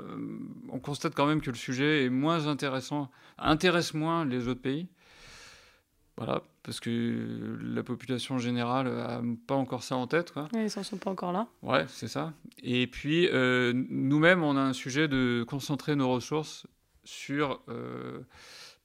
on 0.70 0.80
constate 0.80 1.14
quand 1.14 1.28
même 1.28 1.42
que 1.42 1.52
le 1.52 1.56
sujet 1.56 2.06
est 2.06 2.10
moins 2.10 2.48
intéressant, 2.48 3.12
intéresse 3.38 3.94
moins 3.94 4.26
les 4.26 4.48
autres 4.48 4.62
pays. 4.62 4.88
Voilà, 6.18 6.44
parce 6.64 6.80
que 6.80 7.60
la 7.62 7.84
population 7.84 8.38
générale 8.38 8.88
n'a 8.88 9.22
pas 9.48 9.56
encore 9.56 9.84
ça 9.84 9.98
en 9.98 10.08
tête. 10.08 10.32
Quoi. 10.32 10.48
ils 10.54 10.62
ne 10.62 10.70
sont 10.70 10.98
pas 10.98 11.12
encore 11.12 11.34
là. 11.34 11.48
Ouais, 11.62 11.84
c'est 11.90 12.08
ça. 12.08 12.32
Et 12.64 12.88
puis, 12.88 13.30
nous-mêmes, 13.32 14.42
on 14.42 14.56
a 14.56 14.62
un 14.62 14.74
sujet 14.74 15.10
de 15.10 15.46
concentrer 15.46 15.98
nos 15.98 16.10
ressources 16.10 16.68
sur 17.04 17.60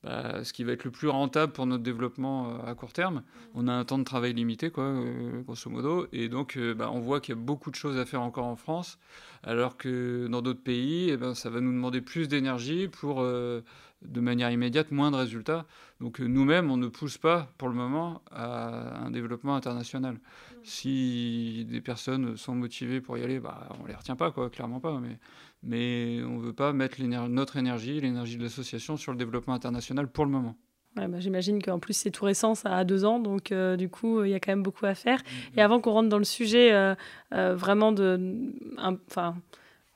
bah, 0.03 0.45
ce 0.45 0.55
qui 0.55 0.65
va 0.65 0.73
être 0.73 0.85
le 0.85 0.91
plus 0.91 1.09
rentable 1.09 1.53
pour 1.53 1.67
notre 1.67 1.83
développement 1.83 2.49
euh, 2.49 2.71
à 2.71 2.75
court 2.75 2.93
terme. 2.93 3.23
On 3.55 3.69
a 3.69 3.73
un 3.73 3.85
temps 3.85 3.99
de 3.99 4.05
travail 4.05 4.33
limité, 4.33 4.71
quoi, 4.71 4.85
euh, 4.85 5.43
grosso 5.43 5.69
modo, 5.69 6.07
et 6.13 6.31
donc 6.31 6.57
euh, 6.57 6.75
bah, 6.75 6.91
on 6.91 7.01
voit 7.01 7.21
qu'il 7.21 7.35
y 7.35 7.39
a 7.39 7.41
beaucoup 7.41 7.71
de 7.71 7.77
choses 7.77 7.99
à 7.99 8.07
faire 8.07 8.23
encore 8.23 8.47
en 8.47 8.57
France, 8.57 8.99
alors 9.43 9.77
que 9.77 10.27
dans 10.29 10.41
d'autres 10.41 10.63
pays, 10.63 11.11
eh 11.11 11.19
ben, 11.19 11.35
ça 11.35 11.51
va 11.51 11.61
nous 11.61 11.73
demander 11.73 12.01
plus 12.01 12.29
d'énergie 12.29 12.89
pour 12.89 13.23
de 13.23 14.21
manière 14.21 14.51
immédiate 14.51 14.91
moins 14.91 15.11
de 15.11 15.17
résultats. 15.17 15.67
Donc 16.01 16.21
nous-mêmes, 16.21 16.71
on 16.71 16.77
ne 16.77 16.89
pousse 16.89 17.19
pas 17.19 17.49
pour 17.59 17.69
le 17.69 17.75
moment 17.75 18.23
à 18.31 19.05
un 19.05 19.11
développement 19.11 19.55
international. 19.55 20.19
Si 20.63 21.67
des 21.69 21.81
personnes 21.81 22.37
sont 22.37 22.55
motivées 22.55 23.01
pour 23.01 23.19
y 23.19 23.23
aller, 23.23 23.41
bah, 23.41 23.69
on 23.83 23.87
les 23.87 23.95
retient 23.95 24.17
pas, 24.17 24.31
quoi, 24.31 24.51
clairement 24.51 24.81
pas. 24.81 24.99
Mais, 25.01 25.19
mais 25.63 26.21
on 26.25 26.39
ne 26.39 26.43
veut 26.43 26.53
pas 26.53 26.73
mettre 26.73 27.03
notre 27.03 27.57
énergie, 27.57 28.01
l'énergie 28.01 28.37
de 28.37 28.43
l'association 28.43 28.97
sur 28.97 29.13
le 29.13 29.19
développement 29.19 29.55
international 29.55 30.09
pour 30.09 30.25
le 30.25 30.31
moment. 30.31 30.57
Ouais, 30.97 31.07
bah, 31.07 31.21
J'imagine 31.21 31.63
qu'en 31.63 31.79
plus 31.79 31.95
c'est 31.95 32.11
tout 32.11 32.25
récent, 32.25 32.55
ça 32.55 32.77
a 32.77 32.85
deux 32.85 33.05
ans, 33.05 33.21
donc 33.21 33.53
euh, 33.53 33.77
du 33.77 33.89
coup 33.89 34.25
il 34.25 34.31
y 34.31 34.35
a 34.35 34.41
quand 34.41 34.53
même 34.53 34.63
beaucoup 34.63 34.87
à 34.87 34.95
faire. 34.95 35.21
Mm-hmm. 35.21 35.59
Et 35.59 35.63
avant 35.63 35.81
qu'on 35.81 35.93
rentre 35.93 36.09
dans 36.09 36.19
le 36.19 36.25
sujet 36.25 36.73
euh, 36.73 36.95
euh, 37.33 37.55
vraiment 37.55 37.93
de, 37.93 38.53
enfin, 38.79 39.37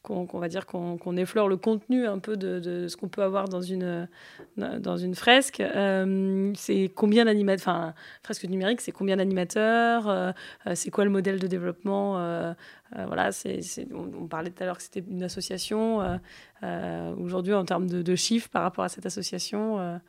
qu'on 0.05 0.39
va 0.39 0.49
dire 0.49 0.67
qu'on 0.67 1.17
effleure 1.17 1.49
le 1.49 1.57
contenu 1.57 2.07
un 2.07 2.19
peu 2.19 2.37
de, 2.37 2.89
ce 2.89 2.97
qu'on 2.97 3.09
peut 3.09 3.23
avoir 3.23 3.49
dans 3.49 3.63
une 3.63 4.07
dans 4.57 4.97
une 4.99 5.15
fresque, 5.15 5.63
c'est 6.55 6.93
combien 6.95 7.25
d'animateurs, 7.25 7.67
enfin 7.67 7.95
fresque 8.23 8.45
numérique, 8.45 8.83
c'est 8.83 8.93
combien 8.93 9.17
d'animateurs, 9.17 10.35
c'est 10.75 10.91
quoi 10.91 11.05
le 11.05 11.11
modèle 11.11 11.41
de 11.41 11.47
développement, 11.47 12.55
voilà, 12.95 13.33
c'est 13.33 13.61
on, 13.93 14.27
parlait 14.27 14.51
tout 14.51 14.63
à 14.63 14.67
l'heure 14.67 14.77
que 14.77 14.83
c'était 14.83 15.03
une 15.09 15.23
association. 15.23 16.21
Aujourd'hui 17.19 17.55
en 17.55 17.65
termes 17.65 17.89
de, 17.89 18.15
chiffres 18.15 18.51
par 18.51 18.63
rapport 18.63 18.85
à 18.85 18.89
cette 18.89 19.07
association. 19.07 20.01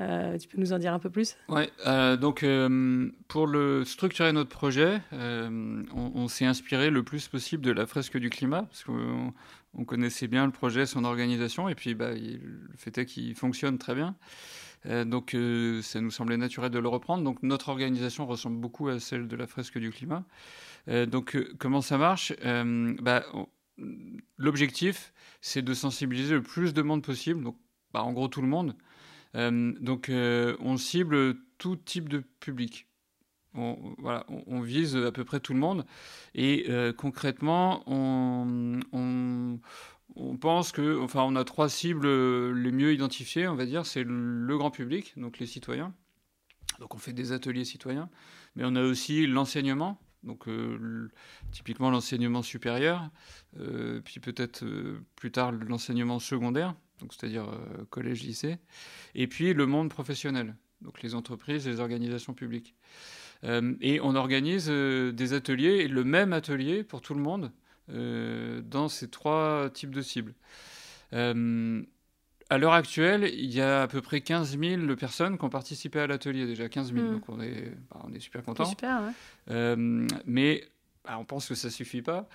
Euh, 0.00 0.36
tu 0.38 0.48
peux 0.48 0.58
nous 0.58 0.72
en 0.72 0.78
dire 0.78 0.92
un 0.92 0.98
peu 0.98 1.10
plus? 1.10 1.36
Oui, 1.48 1.62
euh, 1.86 2.16
donc 2.16 2.42
euh, 2.42 3.10
pour 3.28 3.48
structurer 3.84 4.32
notre 4.32 4.50
projet, 4.50 5.00
on, 5.12 6.28
s'est 6.28 6.46
inspiré 6.46 6.90
le 6.90 7.02
plus 7.02 7.28
possible 7.28 7.62
de 7.62 7.70
la 7.70 7.86
fresque 7.86 8.18
du 8.18 8.30
climat, 8.30 8.62
parce 8.62 8.84
qu'on 8.84 9.32
on 9.74 9.84
connaissait 9.84 10.26
bien 10.26 10.46
le 10.46 10.52
projet, 10.52 10.86
son 10.86 11.04
organisation, 11.04 11.68
et 11.68 11.74
puis 11.74 11.94
bah, 11.94 12.12
le 12.12 12.76
fait 12.76 12.98
est 12.98 13.06
qu'il 13.06 13.34
fonctionne 13.34 13.78
très 13.78 13.94
bien. 13.94 14.16
donc 15.04 15.36
ça 15.82 16.00
nous 16.00 16.10
semblait 16.10 16.36
naturel 16.36 16.70
de 16.70 16.78
le 16.78 16.88
reprendre. 16.88 17.22
Donc 17.22 17.42
notre 17.42 17.68
organisation 17.68 18.26
ressemble 18.26 18.58
beaucoup 18.58 18.88
à 18.88 18.98
celle 18.98 19.28
de 19.28 19.36
la 19.36 19.46
fresque 19.46 19.78
du 19.78 19.90
climat. 19.90 20.24
donc 21.06 21.38
comment 21.58 21.82
ça 21.82 21.98
marche? 21.98 22.32
Bah, 22.42 23.24
L'objectif, 24.38 25.12
c'est 25.40 25.62
de 25.62 25.74
sensibiliser 25.74 26.34
le 26.34 26.42
plus 26.42 26.74
de 26.74 26.82
monde 26.82 27.02
possible, 27.02 27.42
donc 27.42 27.56
bah, 27.92 28.02
en 28.02 28.12
gros 28.12 28.28
tout 28.28 28.42
le 28.42 28.48
monde, 28.48 28.76
donc 29.34 30.08
euh, 30.08 30.56
on 30.60 30.76
cible 30.76 31.36
tout 31.58 31.76
type 31.76 32.08
de 32.08 32.22
public. 32.40 32.86
On, 33.54 33.94
voilà, 33.98 34.26
on, 34.28 34.60
vise 34.60 34.96
à 34.96 35.12
peu 35.12 35.24
près 35.24 35.38
tout 35.38 35.54
le 35.54 35.60
monde. 35.60 35.86
Et 36.34 36.66
euh, 36.68 36.92
concrètement, 36.92 37.84
on, 37.86 38.80
on, 38.92 40.36
pense 40.38 40.72
que, 40.72 41.00
enfin, 41.00 41.22
on 41.22 41.36
a 41.36 41.44
trois 41.44 41.68
cibles 41.68 42.08
les 42.52 42.72
mieux 42.72 42.92
identifiées, 42.92 43.46
on 43.46 43.54
va 43.54 43.64
dire. 43.64 43.86
C'est 43.86 44.04
le 44.04 44.58
grand 44.58 44.72
public, 44.72 45.14
donc 45.16 45.38
les 45.38 45.46
citoyens. 45.46 45.94
Donc 46.80 46.96
on 46.96 46.98
fait 46.98 47.12
des 47.12 47.30
ateliers 47.30 47.64
citoyens, 47.64 48.10
mais 48.56 48.64
on 48.66 48.74
a 48.74 48.82
aussi 48.82 49.28
l'enseignement, 49.28 50.00
donc 50.24 50.48
typiquement 51.52 51.90
l'enseignement 51.90 52.42
supérieur, 52.42 53.08
puis 54.04 54.18
peut-être 54.18 54.64
plus 55.14 55.30
tard 55.30 55.52
l'enseignement 55.52 56.18
secondaire 56.18 56.74
c'est-à-dire 57.12 57.48
euh, 57.48 57.84
collège, 57.90 58.22
lycée, 58.22 58.58
et 59.14 59.26
puis 59.26 59.54
le 59.54 59.66
monde 59.66 59.90
professionnel, 59.90 60.54
donc 60.80 61.02
les 61.02 61.14
entreprises, 61.14 61.66
les 61.66 61.80
organisations 61.80 62.34
publiques. 62.34 62.74
Euh, 63.44 63.74
et 63.80 64.00
on 64.00 64.14
organise 64.14 64.68
euh, 64.70 65.12
des 65.12 65.32
ateliers, 65.34 65.88
le 65.88 66.04
même 66.04 66.32
atelier 66.32 66.82
pour 66.82 67.00
tout 67.00 67.14
le 67.14 67.20
monde, 67.20 67.50
dans 67.86 68.88
ces 68.88 69.10
trois 69.10 69.68
types 69.68 69.90
de 69.90 70.00
cibles. 70.00 70.34
à 71.12 72.58
l'heure 72.58 72.72
actuelle, 72.72 73.30
il 73.34 73.52
y 73.52 73.60
a 73.60 73.82
à 73.82 73.88
peu 73.88 74.00
près 74.00 74.22
15 74.22 74.58
000 74.58 74.96
personnes 74.96 75.36
qui 75.36 75.44
ont 75.44 75.50
participé 75.50 76.00
à 76.00 76.06
l'atelier, 76.06 76.46
déjà 76.46 76.70
15 76.70 76.94
000, 76.94 77.04
hmm. 77.04 77.12
donc 77.12 77.28
on 77.28 77.42
est, 77.42 77.74
bah, 77.90 78.00
on 78.04 78.12
est 78.14 78.20
super 78.20 78.42
contents. 78.42 78.64
Super, 78.64 79.02
mais 80.24 80.64
bah, 81.04 81.18
on 81.18 81.26
pense 81.26 81.46
que 81.46 81.54
ça 81.54 81.68
suffit 81.68 82.00
pas. 82.00 82.26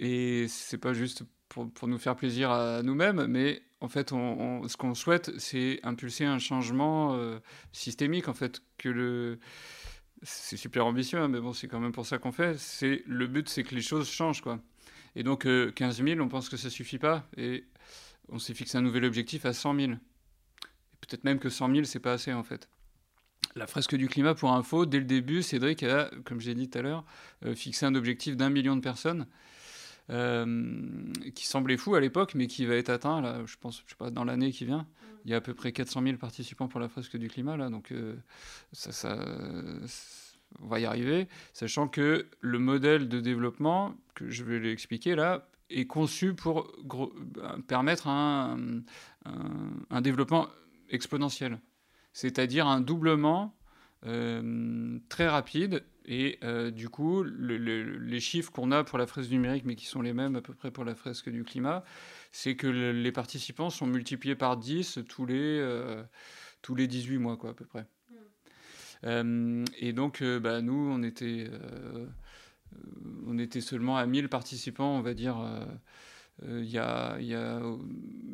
et 0.00 0.46
c'est 0.48 0.78
pas 0.78 0.94
juste 0.94 1.22
pour, 1.48 1.88
nous 1.88 1.98
faire 1.98 2.16
plaisir 2.16 2.50
à 2.50 2.82
nous-mêmes, 2.82 3.26
mais 3.26 3.62
en 3.80 3.88
fait, 3.88 4.10
ce 4.10 4.76
qu'on 4.76 4.94
souhaite, 4.94 5.30
c'est 5.38 5.80
impulser 5.82 6.24
un 6.24 6.38
changement 6.38 7.14
euh, 7.14 7.38
systémique, 7.72 8.28
en 8.28 8.34
fait, 8.34 8.62
que 8.76 8.88
le... 8.88 9.38
C'est 10.22 10.56
super 10.56 10.84
ambitieux, 10.84 11.20
hein, 11.20 11.28
mais 11.28 11.40
bon, 11.40 11.52
c'est 11.52 11.68
quand 11.68 11.78
même 11.78 11.92
pour 11.92 12.04
ça 12.04 12.18
qu'on 12.18 12.32
fait. 12.32 12.58
C'est 12.58 13.04
le 13.06 13.28
but, 13.28 13.48
c'est 13.48 13.62
que 13.62 13.74
les 13.74 13.82
choses 13.82 14.10
changent, 14.10 14.42
quoi. 14.42 14.58
Et 15.14 15.22
donc, 15.22 15.42
15 15.42 16.00
euh, 16.00 16.04
000, 16.04 16.20
on 16.20 16.28
pense 16.28 16.48
que 16.48 16.56
ça 16.56 16.70
suffit 16.70 16.98
pas, 16.98 17.28
et 17.36 17.64
on 18.28 18.38
s'est 18.38 18.54
fixé 18.54 18.78
un 18.78 18.82
nouvel 18.82 19.04
objectif 19.04 19.46
à 19.46 19.52
100 19.52 19.76
000. 19.76 19.92
Peut-être 21.00 21.22
même 21.24 21.38
que 21.38 21.48
100 21.48 21.72
000, 21.72 21.84
c'est 21.84 22.00
pas 22.00 22.12
assez, 22.12 22.32
en 22.32 22.42
fait. 22.42 22.68
La 23.54 23.66
fresque 23.66 23.94
du 23.94 24.08
climat, 24.08 24.34
pour 24.34 24.52
info, 24.52 24.86
dès 24.86 24.98
le 24.98 25.04
début, 25.04 25.42
Cédric 25.42 25.82
a, 25.84 26.10
comme 26.24 26.40
j'ai 26.40 26.54
dit 26.54 26.68
tout 26.68 26.78
à 26.78 26.82
l'heure, 26.82 27.04
euh, 27.46 27.54
fixé 27.54 27.86
un 27.86 27.94
objectif 27.94 28.36
d'un 28.36 28.50
million 28.50 28.76
de 28.76 28.80
personnes. 28.80 29.26
Euh, 30.10 31.12
qui 31.34 31.46
semblait 31.46 31.76
fou 31.76 31.94
à 31.94 32.00
l'époque, 32.00 32.34
mais 32.34 32.46
qui 32.46 32.64
va 32.64 32.76
être 32.76 32.88
atteint, 32.88 33.20
là, 33.20 33.42
je 33.44 33.56
pense, 33.60 33.82
je 33.84 33.90
sais 33.90 33.96
pas, 33.96 34.10
dans 34.10 34.24
l'année 34.24 34.52
qui 34.52 34.64
vient. 34.64 34.86
Il 35.24 35.30
y 35.30 35.34
a 35.34 35.36
à 35.36 35.40
peu 35.42 35.52
près 35.52 35.72
400 35.72 36.02
000 36.02 36.16
participants 36.16 36.66
pour 36.66 36.80
la 36.80 36.88
fresque 36.88 37.18
du 37.18 37.28
climat, 37.28 37.58
là, 37.58 37.68
donc 37.68 37.92
euh, 37.92 38.16
ça, 38.72 38.90
ça, 38.90 39.18
on 40.62 40.66
va 40.66 40.80
y 40.80 40.86
arriver, 40.86 41.28
sachant 41.52 41.88
que 41.88 42.26
le 42.40 42.58
modèle 42.58 43.10
de 43.10 43.20
développement, 43.20 43.94
que 44.14 44.30
je 44.30 44.44
vais 44.44 44.58
l'expliquer 44.58 45.14
là, 45.14 45.46
est 45.68 45.86
conçu 45.86 46.32
pour 46.32 46.72
permettre 47.66 48.08
un, 48.08 48.82
un, 49.90 50.00
développement 50.00 50.48
exponentiel, 50.88 51.60
c'est-à-dire 52.14 52.66
un 52.66 52.80
doublement 52.80 53.54
euh, 54.06 54.98
très 55.10 55.28
rapide 55.28 55.84
et 56.10 56.38
euh, 56.42 56.70
du 56.70 56.88
coup, 56.88 57.22
les 57.22 58.18
chiffres 58.18 58.50
qu'on 58.50 58.72
a 58.72 58.82
pour 58.82 58.96
la 58.96 59.06
fresque 59.06 59.30
numérique, 59.30 59.64
mais 59.66 59.76
qui 59.76 59.84
sont 59.84 60.00
les 60.00 60.14
mêmes 60.14 60.36
à 60.36 60.40
peu 60.40 60.54
près 60.54 60.70
pour 60.70 60.86
la 60.86 60.94
fresque 60.94 61.28
du 61.28 61.44
climat, 61.44 61.84
c'est 62.32 62.56
que 62.56 62.66
les 62.66 63.12
participants 63.12 63.68
sont 63.68 63.86
multipliés 63.86 64.34
par 64.34 64.56
10 64.56 65.00
tous 65.06 65.26
les, 65.26 65.36
euh, 65.36 66.02
tous 66.62 66.74
les 66.74 66.86
18 66.86 67.18
mois, 67.18 67.36
quoi, 67.36 67.50
à 67.50 67.52
peu 67.52 67.66
près. 67.66 67.84
Euh, 69.04 69.62
et 69.78 69.92
donc, 69.92 70.22
bah, 70.22 70.62
nous, 70.62 70.90
on 70.90 71.02
était, 71.02 71.50
on 73.26 73.38
était 73.38 73.60
seulement 73.60 73.98
à 73.98 74.06
1000 74.06 74.30
participants, 74.30 74.96
on 74.96 75.02
va 75.02 75.12
dire 75.12 75.36
il 76.46 76.70
y 76.70 76.78
a, 76.78 77.16
y 77.20 77.34
a 77.34 77.60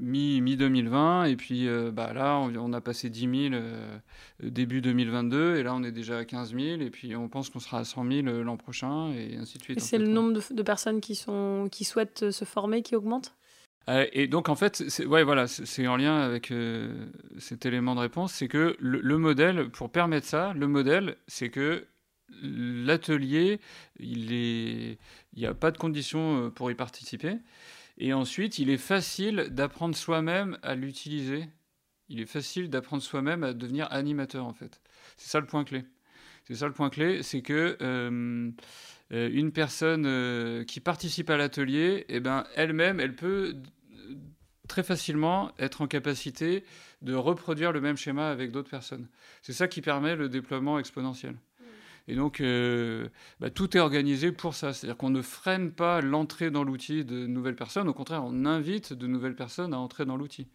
mi-2020, 0.04 1.30
et 1.30 1.36
puis 1.36 1.68
euh, 1.68 1.90
bah, 1.90 2.12
là, 2.12 2.38
on, 2.38 2.72
a 2.72 2.80
passé 2.80 3.10
10 3.10 3.20
000 3.20 3.54
euh, 3.54 3.98
début 4.42 4.80
2022, 4.80 5.56
et 5.56 5.62
là, 5.62 5.74
on 5.74 5.82
est 5.82 5.92
déjà 5.92 6.18
à 6.18 6.24
15 6.24 6.54
000, 6.54 6.80
et 6.80 6.90
puis 6.90 7.16
on 7.16 7.28
pense 7.28 7.50
qu'on 7.50 7.60
sera 7.60 7.78
à 7.78 7.84
100 7.84 8.04
000 8.24 8.42
l'an 8.42 8.56
prochain, 8.56 9.12
et 9.12 9.36
ainsi 9.36 9.58
de 9.58 9.62
suite. 9.62 9.78
Et 9.78 9.80
c'est 9.80 9.98
le 9.98 10.08
nombre 10.08 10.32
de, 10.32 10.62
personnes 10.62 11.00
qui, 11.00 11.14
sont, 11.14 11.68
qui 11.70 11.84
souhaitent 11.84 12.30
se 12.30 12.44
former 12.44 12.82
qui 12.82 12.96
augmente? 12.96 13.34
Et 14.12 14.28
donc 14.28 14.48
en 14.48 14.54
fait, 14.54 14.82
c'est, 14.88 15.04
ouais, 15.04 15.24
voilà, 15.24 15.44
en 15.44 15.96
lien 15.96 16.16
avec 16.16 16.50
cet 17.36 17.66
élément 17.66 17.94
de 17.94 18.00
réponse, 18.00 18.32
c'est 18.32 18.48
que 18.48 18.76
le, 18.78 18.98
le, 18.98 19.18
modèle, 19.18 19.68
pour 19.68 19.90
permettre 19.90 20.26
ça, 20.26 20.54
le 20.54 20.66
modèle, 20.66 21.16
c'est 21.26 21.50
que 21.50 21.84
l'atelier, 22.42 23.60
il 24.00 24.96
n'y 25.36 25.44
a 25.44 25.52
pas 25.52 25.70
de 25.70 25.76
conditions 25.76 26.50
pour 26.50 26.70
y 26.70 26.74
participer. 26.74 27.36
Et 27.98 28.12
ensuite, 28.12 28.58
il 28.58 28.70
est 28.70 28.78
facile 28.78 29.48
d'apprendre 29.50 29.94
soi-même 29.94 30.58
à 30.62 30.74
l'utiliser. 30.74 31.48
Il 32.08 32.20
est 32.20 32.26
facile 32.26 32.68
d'apprendre 32.68 33.02
soi-même 33.02 33.44
à 33.44 33.52
devenir 33.52 33.86
animateur, 33.90 34.44
en 34.46 34.52
fait. 34.52 34.80
C'est 35.16 35.30
ça 35.30 35.40
le 35.40 35.46
point 35.46 35.64
clé. 35.64 35.84
C'est 36.46 36.56
ça 36.56 36.66
le 36.66 36.74
point 36.74 36.90
clé, 36.90 37.22
c'est 37.22 37.40
que 37.40 37.78
euh, 37.80 38.50
euh, 39.12 39.30
une 39.32 39.52
personne 39.52 40.04
euh, 40.06 40.64
qui 40.64 40.80
participe 40.80 41.30
à 41.30 41.36
l'atelier, 41.36 42.04
eh 42.08 42.20
ben, 42.20 42.44
elle-même, 42.54 43.00
elle 43.00 43.16
peut 43.16 43.56
très 44.68 44.82
facilement 44.82 45.52
être 45.58 45.82
en 45.82 45.86
capacité 45.86 46.64
de 47.02 47.14
reproduire 47.14 47.72
le 47.72 47.80
même 47.80 47.96
schéma 47.96 48.30
avec 48.30 48.50
d'autres 48.50 48.70
personnes. 48.70 49.08
C'est 49.42 49.52
ça 49.52 49.68
qui 49.68 49.80
permet 49.80 50.16
le 50.16 50.28
déploiement 50.28 50.78
exponentiel. 50.78 51.36
Et 52.06 52.14
donc, 52.14 52.40
euh, 52.40 53.08
bah, 53.40 53.50
tout 53.50 53.76
est 53.76 53.80
organisé 53.80 54.32
pour 54.32 54.54
ça. 54.54 54.72
C'est-à-dire 54.72 54.96
qu'on 54.96 55.10
ne 55.10 55.22
freine 55.22 55.72
pas 55.72 56.00
l'entrée 56.00 56.50
dans 56.50 56.64
l'outil 56.64 57.04
de 57.04 57.26
nouvelles 57.26 57.56
personnes. 57.56 57.88
Au 57.88 57.94
contraire, 57.94 58.22
on 58.24 58.44
invite 58.44 58.92
de 58.92 59.06
nouvelles 59.06 59.36
personnes 59.36 59.72
à 59.72 59.78
entrer 59.78 60.04
dans 60.04 60.16
l'outil. 60.16 60.48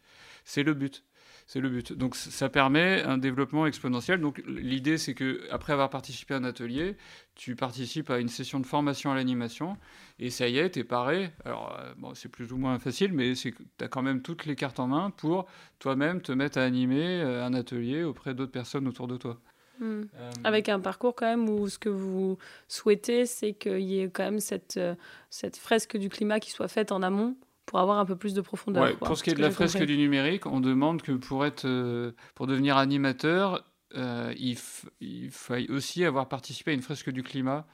C'est 0.46 0.64
le 0.64 0.74
but. 0.74 1.04
C'est 1.48 1.62
le 1.62 1.70
but. 1.70 1.94
Donc, 1.94 2.16
ça 2.16 2.48
permet 2.48 3.02
un 3.02 3.18
développement 3.18 3.66
exponentiel. 3.66 4.22
Donc, 4.22 4.44
l'idée, 4.46 5.00
c'est 5.00 5.16
que 5.16 5.48
après 5.50 5.74
avoir 5.74 5.90
participé 5.90 6.36
à 6.36 6.38
un 6.38 6.44
atelier, 6.44 6.96
tu 7.34 7.56
participes 7.56 8.12
à 8.12 8.20
une 8.20 8.28
session 8.28 8.60
de 8.60 8.68
formation 8.68 9.12
à 9.12 9.16
l'animation. 9.16 9.76
Et 10.20 10.30
ça 10.30 10.48
y 10.48 10.60
est, 10.60 10.70
tu 10.70 10.80
es 10.80 10.84
paré. 10.84 11.32
Alors, 11.46 11.76
euh, 11.80 11.92
bon, 11.98 12.14
c'est 12.14 12.30
plus 12.30 12.54
ou 12.54 12.58
moins 12.58 12.78
facile, 12.78 13.14
mais 13.14 13.34
tu 13.34 13.56
as 13.80 13.88
quand 13.88 14.04
même 14.04 14.22
toutes 14.22 14.46
les 14.46 14.56
cartes 14.56 14.80
en 14.80 14.88
main 14.88 15.10
pour 15.10 15.48
toi-même 15.80 16.22
te 16.22 16.32
mettre 16.32 16.60
à 16.60 16.64
animer 16.64 17.22
euh, 17.22 17.44
un 17.44 17.56
atelier 17.56 18.04
auprès 18.04 18.36
d'autres 18.36 18.52
personnes 18.52 18.88
autour 18.88 19.08
de 19.08 19.18
toi. 19.18 19.42
Hmm. 19.80 20.04
Euh, 20.20 20.32
Avec 20.44 20.70
un 20.70 20.80
parcours 20.80 21.16
quand 21.16 21.26
même 21.26 21.48
où 21.50 21.70
ce 21.70 21.80
que 21.80 21.90
vous 21.90 22.38
souhaitez, 22.68 23.26
c'est 23.26 23.54
qu'il 23.54 23.80
y 23.82 24.02
ait 24.02 24.10
quand 24.10 24.24
même 24.24 24.40
cette, 24.40 24.78
euh, 24.78 24.96
cette 25.30 25.58
fresque 25.58 25.98
du 25.98 26.10
climat 26.10 26.40
qui 26.40 26.52
soit 26.52 26.68
faite 26.68 26.92
en 26.92 27.02
amont 27.02 27.36
pour 27.66 27.80
avoir 27.80 28.00
un 28.00 28.06
peu 28.06 28.16
plus 28.16 28.34
de 28.34 28.42
profondeur. 28.42 28.98
pour 28.98 29.18
ce 29.18 29.24
qui 29.24 29.30
est 29.30 29.36
de 29.36 29.42
la 29.42 29.52
fresque 29.52 29.84
du 29.84 29.96
numérique, 29.96 30.48
on 30.48 30.60
demande 30.60 31.02
que 31.02 31.12
pour, 31.12 31.46
être, 31.46 31.66
euh, 31.66 32.12
pour 32.34 32.48
devenir 32.48 32.78
animateur, 32.78 33.64
euh, 33.96 34.34
il, 34.38 34.58
il 35.02 35.30
faille 35.30 35.68
aussi 35.70 36.04
avoir 36.04 36.28
participé 36.28 36.72
à 36.72 36.74
une 36.74 36.82
fresque 36.82 37.12
du 37.12 37.24
climat 37.24 37.68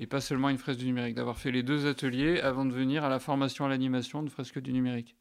et 0.00 0.06
pas 0.06 0.22
seulement 0.22 0.48
une 0.48 0.56
fresque 0.56 0.80
du 0.80 0.86
numérique, 0.86 1.14
d'avoir 1.14 1.38
fait 1.38 1.50
les 1.50 1.62
deux 1.62 1.86
ateliers 1.86 2.40
avant 2.40 2.64
de 2.64 2.72
venir 2.72 3.04
à 3.04 3.10
la 3.10 3.18
formation 3.20 3.66
à 3.66 3.68
l'animation 3.68 4.22
de 4.22 4.30
fresque 4.30 4.58
du 4.58 4.72
numérique. 4.72 5.14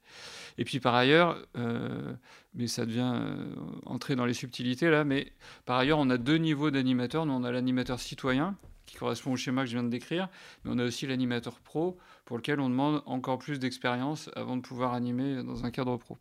Et 0.58 0.64
puis 0.64 0.80
par 0.80 0.96
ailleurs, 0.96 1.38
euh, 1.58 2.14
mais 2.54 2.68
ça 2.68 2.86
devient 2.86 3.12
euh, 3.14 3.56
entrer 3.86 4.16
dans 4.16 4.26
les 4.26 4.34
subtilités 4.34 4.90
là, 4.90 5.04
mais 5.04 5.34
par 5.66 5.78
ailleurs, 5.78 6.00
on 6.00 6.10
a 6.10 6.18
deux 6.18 6.38
niveaux 6.38 6.72
d'animateurs. 6.72 7.26
Nous, 7.26 7.34
on 7.34 7.44
a 7.44 7.52
l'animateur 7.52 8.00
citoyen, 8.00 8.56
qui 8.86 8.96
correspond 8.96 9.34
au 9.34 9.36
schéma 9.36 9.64
que 9.64 9.68
je 9.68 9.74
viens 9.74 9.84
de 9.84 9.90
décrire, 9.90 10.30
mais 10.64 10.72
on 10.74 10.80
a 10.80 10.86
aussi 10.86 11.06
l'animateur 11.06 11.60
pro, 11.60 11.98
pour 12.24 12.38
lequel 12.38 12.62
on 12.62 12.70
demande 12.70 13.04
encore 13.06 13.38
plus 13.38 13.60
d'expérience 13.60 14.30
avant 14.38 14.56
de 14.56 14.62
pouvoir 14.62 14.94
animer 14.94 15.44
dans 15.44 15.66
un 15.66 15.72
cadre 15.72 15.98
pro. 15.98 16.18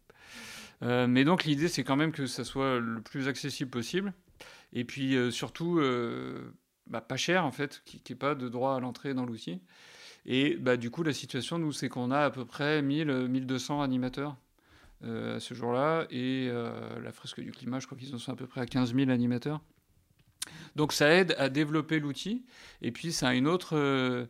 Euh, 0.83 1.07
mais 1.07 1.23
donc 1.23 1.45
l'idée, 1.45 1.69
c'est 1.69 1.85
quand 1.85 1.97
même 1.97 2.11
que 2.11 2.27
ça 2.27 2.43
soit 2.43 2.81
le 2.81 3.01
plus 3.03 3.29
accessible 3.29 3.71
possible. 3.71 4.13
Et 4.73 4.85
puis 4.85 5.17
surtout, 5.33 5.81
bah, 6.89 7.01
pas 7.01 7.17
cher 7.17 7.45
en 7.45 7.53
fait, 7.53 7.83
qui 7.85 8.01
n'ait 8.09 8.17
pas 8.17 8.35
de 8.35 8.49
droit 8.49 8.75
à 8.75 8.81
l'entrée 8.81 9.15
dans 9.15 9.27
l'outil. 9.27 9.61
Et 10.27 10.57
bah, 10.57 10.77
du 10.77 10.91
coup, 10.91 11.03
la 11.03 11.13
situation, 11.13 11.59
nous, 11.59 11.73
c'est 11.73 11.89
qu'on 11.89 12.11
a 12.11 12.21
à 12.21 12.31
peu 12.31 12.45
près 12.45 12.83
1000, 12.83 13.29
1200 13.29 13.83
animateurs 13.83 14.37
euh, 15.05 15.37
à 15.37 15.41
ce 15.41 15.55
jour-là. 15.55 16.07
Et 16.11 16.49
euh, 16.51 17.01
la 17.03 17.13
fresque 17.13 17.41
du 17.41 17.51
climat, 17.51 17.81
je 17.81 17.87
crois 17.87 17.97
qu'ils 17.97 18.15
en 18.15 18.19
sont 18.19 18.33
à 18.33 18.37
peu 18.37 18.47
près 18.47 18.61
à 18.61 18.67
15 18.67 18.95
000 18.95 19.11
animateurs. 19.11 19.61
Donc 20.77 20.93
ça 20.93 21.11
aide 21.11 21.35
à 21.39 21.49
développer 21.49 21.99
l'outil. 21.99 22.45
Et 22.83 22.93
puis 22.93 23.13
ça 23.13 23.29
a 23.29 23.35
une 23.35 23.49
autre 23.49 23.77
euh, 23.77 24.27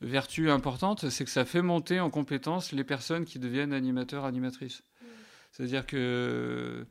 vertu 0.00 0.50
importante, 0.50 1.08
c'est 1.08 1.24
que 1.24 1.30
ça 1.30 1.44
fait 1.44 1.62
monter 1.62 2.00
en 2.00 2.10
compétence 2.10 2.72
les 2.72 2.84
personnes 2.84 3.24
qui 3.24 3.38
deviennent 3.38 3.72
animateurs, 3.72 4.24
animatrices. 4.24 4.82
Mmh. 4.82 5.06
C'est-à-dire 5.52 5.86
que 5.86 6.86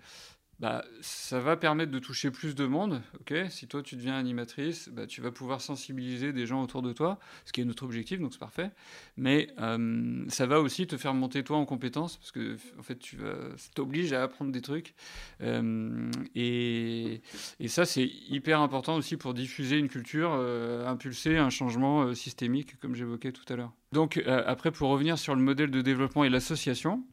bah, 0.61 0.85
ça 1.01 1.39
va 1.39 1.57
permettre 1.57 1.91
de 1.91 1.97
toucher 1.97 2.29
plus 2.29 2.53
de 2.53 2.67
monde. 2.67 3.01
ok 3.19 3.33
si 3.49 3.67
toi 3.67 3.81
tu 3.81 3.95
deviens 3.95 4.15
animatrice, 4.15 4.89
bah, 4.89 5.07
tu 5.07 5.19
vas 5.19 5.31
pouvoir 5.31 5.59
sensibiliser 5.59 6.33
des 6.33 6.45
gens 6.45 6.61
autour 6.61 6.83
de 6.83 6.93
toi, 6.93 7.19
ce 7.45 7.51
qui 7.51 7.61
est 7.61 7.65
notre 7.65 7.81
objectif, 7.83 8.19
donc 8.19 8.31
c'est 8.31 8.39
parfait. 8.39 8.69
Mais 9.17 9.47
euh, 9.59 10.23
ça 10.27 10.45
va 10.45 10.61
aussi 10.61 10.85
te 10.85 10.97
faire 10.97 11.15
monter 11.15 11.43
toi 11.43 11.57
en 11.57 11.65
compétences, 11.65 12.17
parce 12.17 12.31
que 12.31 12.57
en 12.77 12.83
fait 12.83 12.99
tu 12.99 13.15
vas, 13.17 13.33
t'oblige 13.73 14.13
à 14.13 14.21
apprendre 14.21 14.51
des 14.51 14.61
trucs. 14.61 14.93
Euh, 15.41 16.11
et, 16.35 17.21
ça 17.65 17.85
c'est 17.85 18.05
hyper 18.05 18.59
important 18.59 18.95
aussi 18.97 19.17
pour 19.17 19.33
diffuser 19.33 19.79
une 19.79 19.89
culture, 19.89 20.31
euh, 20.33 20.85
impulser 20.85 21.37
un 21.37 21.49
changement 21.49 22.13
systémique, 22.13 22.79
comme 22.79 22.93
j'évoquais 22.93 23.31
tout 23.31 23.51
à 23.51 23.55
l'heure. 23.55 23.71
Donc 23.93 24.23
après, 24.27 24.71
pour 24.71 24.89
revenir 24.89 25.17
sur 25.17 25.33
le 25.33 25.41
modèle 25.41 25.71
de 25.71 25.81
développement 25.81 26.23
et 26.23 26.29
l'association, 26.29 27.03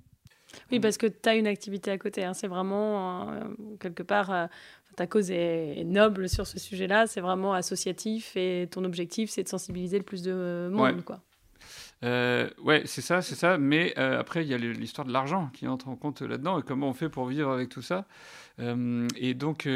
oui, 0.70 0.80
parce 0.80 0.98
que 0.98 1.06
tu 1.06 1.28
as 1.28 1.34
une 1.34 1.46
activité 1.46 1.90
à 1.90 1.98
côté. 1.98 2.24
Hein. 2.24 2.34
C'est 2.34 2.48
vraiment, 2.48 3.30
euh, 3.30 3.44
quelque 3.80 4.02
part, 4.02 4.30
euh, 4.30 4.46
ta 4.96 5.06
cause 5.06 5.30
est, 5.30 5.84
noble 5.84 6.28
sur 6.28 6.46
ce 6.46 6.58
sujet-là. 6.58 7.06
C'est 7.06 7.20
vraiment 7.20 7.54
associatif 7.54 8.36
et 8.36 8.68
ton 8.70 8.84
objectif, 8.84 9.30
c'est 9.30 9.42
de 9.42 9.48
sensibiliser 9.48 9.98
le 9.98 10.04
plus 10.04 10.22
de 10.22 10.68
monde. 10.72 10.96
Ouais. 10.96 11.02
Quoi. 11.02 11.20
Euh, 12.04 12.48
ouais, 12.62 12.82
c'est 12.84 13.00
ça, 13.00 13.22
c'est 13.22 13.34
ça. 13.34 13.58
Mais 13.58 13.96
après, 13.96 14.44
il 14.44 14.48
y 14.48 14.54
a 14.54 14.58
l'histoire 14.58 15.06
de 15.06 15.12
l'argent 15.12 15.50
qui 15.52 15.66
entre 15.66 15.88
en 15.88 15.96
compte 15.96 16.22
là-dedans 16.22 16.58
et 16.58 16.62
comment 16.62 16.88
on 16.88 16.94
fait 16.94 17.08
pour 17.08 17.26
vivre 17.26 17.50
avec 17.50 17.68
tout 17.68 17.82
ça. 17.82 18.06
et 18.58 19.34
donc, 19.34 19.68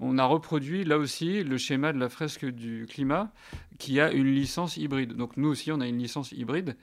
on 0.00 0.18
a 0.18 0.24
reproduit 0.24 0.84
là 0.84 0.98
aussi 0.98 1.42
le 1.42 1.58
schéma 1.58 1.92
de 1.92 1.98
la 1.98 2.08
fresque 2.08 2.46
du 2.46 2.86
climat 2.88 3.32
qui 3.78 4.00
a 4.00 4.12
une 4.12 4.32
licence 4.34 4.76
hybride. 4.76 5.14
Donc, 5.14 5.36
nous 5.36 5.48
aussi, 5.48 5.72
on 5.72 5.80
a 5.80 5.86
une 5.86 5.98
licence 5.98 6.32
hybride. 6.32 6.76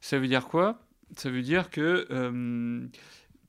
Ça 0.00 0.18
veut 0.18 0.28
dire 0.28 0.46
quoi? 0.48 0.80
Ça 1.16 1.30
veut 1.30 1.42
dire 1.42 1.70
que 1.70 2.06
euh, 2.10 2.86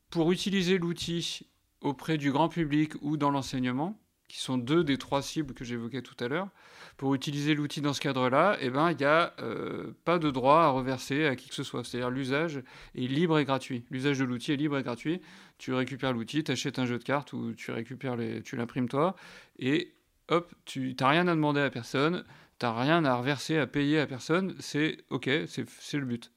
pour 0.09 0.31
utiliser 0.31 0.77
l'outil 0.77 1.47
auprès 1.81 2.17
du 2.17 2.31
grand 2.31 2.49
public 2.49 2.93
ou 3.01 3.17
dans 3.17 3.29
l'enseignement, 3.29 3.99
qui 4.33 4.39
sont 4.39 4.57
deux 4.57 4.83
des 4.83 4.97
trois 4.97 5.21
cibles 5.21 5.53
que 5.53 5.63
j'évoquais 5.63 6.01
tout 6.01 6.15
à 6.19 6.27
l'heure, 6.27 6.49
pour 6.97 7.13
utiliser 7.13 7.53
l'outil 7.53 7.81
dans 7.81 7.93
ce 7.93 8.01
cadre-là, 8.01 8.57
eh 8.61 8.69
ben, 8.69 8.91
il 8.91 8.97
n'y 8.97 9.05
a 9.05 9.33
euh, 9.39 9.93
pas 10.05 10.17
de 10.17 10.31
droit 10.31 10.61
à 10.61 10.69
reverser 10.69 11.27
à 11.27 11.35
qui 11.35 11.49
que 11.49 11.55
ce 11.55 11.63
soit. 11.63 11.83
C'est-à-dire 11.83 12.09
l'usage 12.09 12.63
est 12.95 13.07
libre 13.07 13.37
et 13.37 13.45
gratuit. 13.45 13.85
L'usage 13.91 14.19
de 14.19 14.23
l'outil 14.25 14.53
est 14.53 14.55
libre 14.55 14.77
et 14.77 14.83
gratuit. 14.83 15.21
Tu 15.59 15.71
récupères 15.73 16.13
l'outil, 16.13 16.43
tu 16.43 16.51
achètes 16.51 16.79
un 16.79 16.85
jeu 16.85 16.97
de 16.97 17.03
cartes 17.03 17.33
ou 17.33 17.53
tu 17.53 17.71
récupères 17.71 18.15
les, 18.15 18.41
tu 18.41 18.55
l'imprimes 18.55 18.89
toi, 18.89 19.15
et 19.59 19.93
hop, 20.29 20.53
tu 20.65 20.95
n'as 20.99 21.09
rien 21.09 21.27
à 21.27 21.35
demander 21.35 21.61
à 21.61 21.69
personne, 21.69 22.23
tu 22.59 22.65
n'as 22.65 22.73
rien 22.73 23.05
à 23.05 23.15
reverser, 23.15 23.57
à 23.57 23.67
payer 23.67 23.99
à 23.99 24.07
personne, 24.07 24.55
c'est 24.59 24.97
OK, 25.09 25.29
c'est 25.47 25.97
le 25.97 26.05
but. 26.05 26.32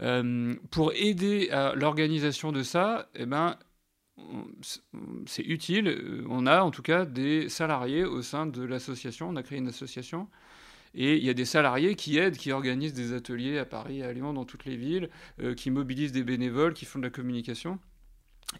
Euh, 0.00 0.54
pour 0.70 0.92
aider 0.94 1.50
à 1.50 1.74
l'organisation 1.74 2.52
de 2.52 2.62
ça, 2.62 3.08
eh 3.14 3.26
ben, 3.26 3.58
c'est 5.26 5.44
utile. 5.44 6.24
On 6.28 6.46
a 6.46 6.62
en 6.62 6.70
tout 6.70 6.82
cas 6.82 7.04
des 7.04 7.48
salariés 7.48 8.04
au 8.04 8.22
sein 8.22 8.46
de 8.46 8.62
l'association. 8.62 9.28
On 9.28 9.36
a 9.36 9.42
créé 9.42 9.58
une 9.58 9.68
association. 9.68 10.28
Et 10.94 11.16
il 11.16 11.24
y 11.24 11.30
a 11.30 11.34
des 11.34 11.44
salariés 11.44 11.94
qui 11.94 12.18
aident, 12.18 12.36
qui 12.36 12.50
organisent 12.52 12.94
des 12.94 13.12
ateliers 13.12 13.58
à 13.58 13.64
Paris, 13.64 14.02
à 14.02 14.12
Lyon, 14.12 14.32
dans 14.32 14.44
toutes 14.44 14.64
les 14.64 14.76
villes, 14.76 15.10
euh, 15.40 15.54
qui 15.54 15.70
mobilisent 15.70 16.12
des 16.12 16.24
bénévoles, 16.24 16.74
qui 16.74 16.86
font 16.86 16.98
de 16.98 17.04
la 17.04 17.10
communication. 17.10 17.78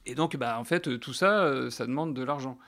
Et 0.07 0.14
donc, 0.14 0.37
bah, 0.37 0.59
en 0.59 0.64
fait, 0.64 1.01
tout 1.01 1.14
ça, 1.14 1.44
euh, 1.44 1.70
ça 1.70 1.87
demande 1.87 2.14
de 2.14 2.22
l'argent. 2.22 2.59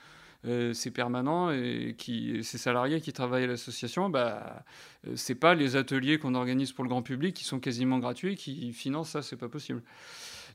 Euh, 0.45 0.73
c'est 0.73 0.89
permanent 0.89 1.51
et 1.51 1.93
qui, 1.97 2.43
ces 2.43 2.57
salariés 2.57 2.99
qui 2.99 3.13
travaillent 3.13 3.43
à 3.43 3.47
l'association, 3.47 4.09
bah, 4.09 4.63
euh, 5.07 5.13
c'est 5.15 5.35
pas 5.35 5.53
les 5.53 5.75
ateliers 5.75 6.17
qu'on 6.17 6.33
organise 6.33 6.71
pour 6.71 6.83
le 6.83 6.89
grand 6.89 7.03
public 7.03 7.35
qui 7.35 7.43
sont 7.43 7.59
quasiment 7.59 7.99
gratuits 7.99 8.35
qui 8.35 8.73
financent 8.73 9.09
ça, 9.09 9.21
c'est 9.21 9.35
pas 9.35 9.49
possible. 9.49 9.83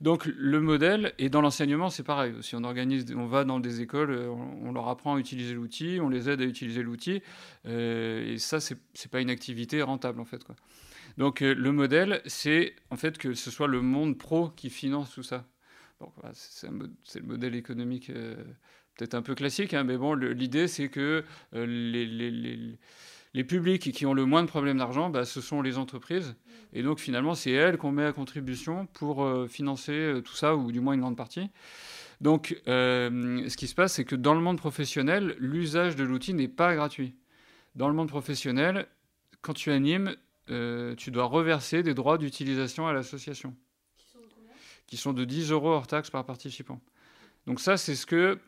Donc 0.00 0.26
le 0.26 0.60
modèle, 0.60 1.14
et 1.18 1.30
dans 1.30 1.40
l'enseignement, 1.40 1.88
c'est 1.88 2.02
pareil. 2.02 2.34
Si 2.42 2.56
on 2.56 2.64
organise, 2.64 3.06
on 3.16 3.26
va 3.26 3.44
dans 3.44 3.60
des 3.60 3.80
écoles, 3.80 4.10
euh, 4.10 4.28
on, 4.28 4.72
leur 4.72 4.88
apprend 4.88 5.14
à 5.14 5.18
utiliser 5.20 5.54
l'outil, 5.54 6.00
on 6.02 6.08
les 6.08 6.28
aide 6.28 6.40
à 6.40 6.44
utiliser 6.44 6.82
l'outil, 6.82 7.22
et 7.64 8.36
ça, 8.38 8.58
c'est 8.60 9.10
pas 9.10 9.20
une 9.20 9.30
activité 9.30 9.80
rentable 9.82 10.20
en 10.20 10.24
fait. 10.24 10.44
Donc 11.16 11.40
le 11.40 11.72
modèle, 11.72 12.20
c'est 12.26 12.74
en 12.90 12.96
fait 12.96 13.16
que 13.16 13.34
ce 13.34 13.50
soit 13.50 13.68
le 13.68 13.80
monde 13.80 14.18
pro 14.18 14.50
qui 14.50 14.68
finance 14.68 15.14
tout 15.14 15.22
ça. 15.22 15.46
c'est 16.34 16.68
le 16.68 17.26
modèle 17.26 17.54
économique 17.54 18.10
peut-être 18.96 19.14
un 19.14 19.22
peu 19.22 19.34
classique, 19.34 19.74
hein, 19.74 19.84
mais 19.84 19.96
bon, 19.96 20.14
l'idée 20.14 20.68
c'est 20.68 20.88
que 20.88 21.24
euh, 21.54 21.66
les, 21.66 22.06
les, 22.06 22.78
les, 23.34 23.44
publics 23.44 23.92
qui 23.92 24.06
ont 24.06 24.14
le 24.14 24.24
moins 24.24 24.42
de 24.42 24.48
problèmes 24.48 24.78
d'argent, 24.78 25.10
bah, 25.10 25.24
ce 25.24 25.40
sont 25.40 25.62
les 25.62 25.78
entreprises. 25.78 26.34
Et 26.72 26.82
donc 26.82 26.98
finalement, 26.98 27.34
c'est 27.34 27.50
elles 27.50 27.76
qu'on 27.76 27.92
met 27.92 28.04
à 28.04 28.12
contribution 28.12 28.86
pour 28.86 29.24
euh, 29.24 29.46
financer 29.46 29.92
euh, 29.92 30.20
tout 30.20 30.34
ça, 30.34 30.56
ou 30.56 30.72
du 30.72 30.80
moins 30.80 30.94
une 30.94 31.00
grande 31.00 31.16
partie. 31.16 31.50
Donc 32.22 32.58
ce 32.66 33.56
qui 33.56 33.66
se 33.66 33.74
passe, 33.74 33.94
c'est 33.94 34.06
que 34.06 34.16
dans 34.16 34.34
le 34.34 34.40
monde 34.40 34.56
professionnel, 34.56 35.36
l'usage 35.38 35.96
de 35.96 36.04
l'outil 36.04 36.32
n'est 36.32 36.48
pas 36.48 36.74
gratuit. 36.74 37.14
Dans 37.74 37.88
le 37.88 37.94
monde 37.94 38.08
professionnel, 38.08 38.86
quand 39.42 39.52
tu 39.52 39.70
animes, 39.70 40.16
tu 40.46 41.10
dois 41.10 41.24
reverser 41.24 41.82
des 41.82 41.92
droits 41.92 42.16
d'utilisation 42.16 42.86
à 42.86 42.94
l'association. 42.94 43.54
Qui 44.86 44.96
sont 44.96 45.12
de 45.12 45.26
10 45.26 45.50
euros 45.50 45.72
hors 45.72 45.86
taxe 45.86 46.08
par 46.08 46.24
participant. 46.24 46.80
Donc 47.46 47.60
ça, 47.60 47.76
c'est 47.76 47.94
ce 47.94 48.06
que 48.06 48.40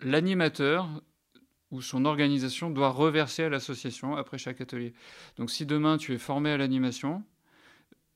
l'animateur 0.00 0.88
ou 1.70 1.80
son 1.80 2.04
organisation 2.04 2.70
doit 2.70 2.90
reverser 2.90 3.44
à 3.44 3.48
l'association 3.48 4.14
après 4.14 4.38
chaque 4.38 4.60
atelier. 4.60 4.92
Donc 5.36 5.50
si 5.50 5.66
demain 5.66 5.96
tu 5.96 6.12
es 6.12 6.18
formé 6.18 6.50
à 6.50 6.56
l'animation 6.58 7.24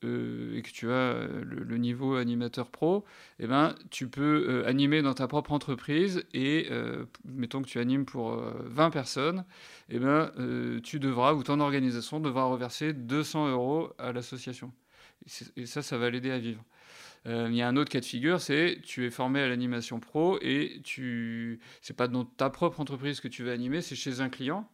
euh, 0.03 0.55
et 0.55 0.61
que 0.61 0.69
tu 0.69 0.91
as 0.91 1.27
le, 1.43 1.77
niveau 1.77 2.15
animateur 2.15 2.69
pro, 2.69 3.03
eh 3.39 3.47
ben, 3.47 3.73
tu 3.89 4.07
peux 4.07 4.45
euh, 4.47 4.67
animer 4.67 5.01
dans 5.01 5.15
ta 5.15 5.27
propre 5.27 5.51
entreprise 5.51 6.23
et 6.33 6.67
euh, 6.69 7.05
mettons 7.25 7.63
que 7.63 7.67
tu 7.67 7.79
animes 7.79 8.05
pour 8.05 8.35
20 8.35 8.91
personnes, 8.91 9.43
eh 9.89 9.97
ben, 9.97 10.31
tu 10.83 10.99
devras, 10.99 11.33
ou 11.33 11.43
ton 11.43 11.59
organisation 11.59 12.19
devra 12.19 12.45
reverser 12.45 12.93
200 12.93 13.49
euros 13.49 13.89
à 13.97 14.13
l'association. 14.13 14.71
Et 15.55 15.65
ça, 15.65 15.81
ça 15.81 15.97
va 15.97 16.11
l'aider 16.11 16.29
à 16.29 16.37
vivre. 16.37 16.63
Euh, 17.27 17.47
il 17.49 17.55
y 17.55 17.61
a 17.61 17.67
un 17.67 17.75
autre 17.75 17.89
cas 17.89 17.99
de 17.99 18.05
figure, 18.05 18.39
c'est 18.39 18.79
tu 18.83 19.05
es 19.05 19.09
formé 19.09 19.41
à 19.41 19.47
l'animation 19.47 19.99
pro 19.99 20.39
et 20.41 20.81
tu 20.83 21.59
c'est 21.81 21.95
pas 21.95 22.07
dans 22.07 22.23
ta 22.23 22.49
propre 22.49 22.79
entreprise 22.79 23.19
que 23.19 23.27
tu 23.27 23.43
vas 23.43 23.51
animer, 23.51 23.81
c'est 23.81 23.95
chez 23.95 24.21
un 24.21 24.29
client. 24.29 24.69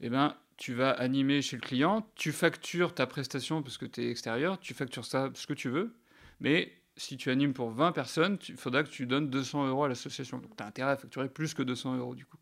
Eh 0.00 0.08
ben, 0.08 0.34
tu 0.56 0.72
vas 0.72 0.90
animer 0.90 1.42
chez 1.42 1.56
le 1.56 1.62
client, 1.62 2.06
tu 2.14 2.32
factures 2.32 2.94
ta 2.94 3.06
prestation 3.06 3.62
parce 3.62 3.76
que 3.76 3.84
tu 3.84 4.02
es 4.02 4.10
extérieur, 4.10 4.58
tu 4.60 4.72
factures 4.72 5.04
ça 5.04 5.30
ce 5.34 5.46
que 5.46 5.52
tu 5.52 5.68
veux, 5.68 5.94
mais 6.40 6.72
si 6.96 7.16
tu 7.16 7.30
animes 7.30 7.52
pour 7.52 7.70
20 7.70 7.92
personnes, 7.92 8.38
il 8.48 8.56
faudra 8.56 8.82
que 8.82 8.88
tu 8.88 9.06
donnes 9.06 9.28
200 9.28 9.68
euros 9.68 9.84
à 9.84 9.88
l'association. 9.88 10.38
Donc 10.38 10.56
tu 10.56 10.62
as 10.62 10.66
intérêt 10.66 10.92
à 10.92 10.96
facturer 10.96 11.28
plus 11.28 11.52
que 11.54 11.62
200 11.62 11.96
euros 11.98 12.14
du 12.14 12.24
coup. 12.24 12.38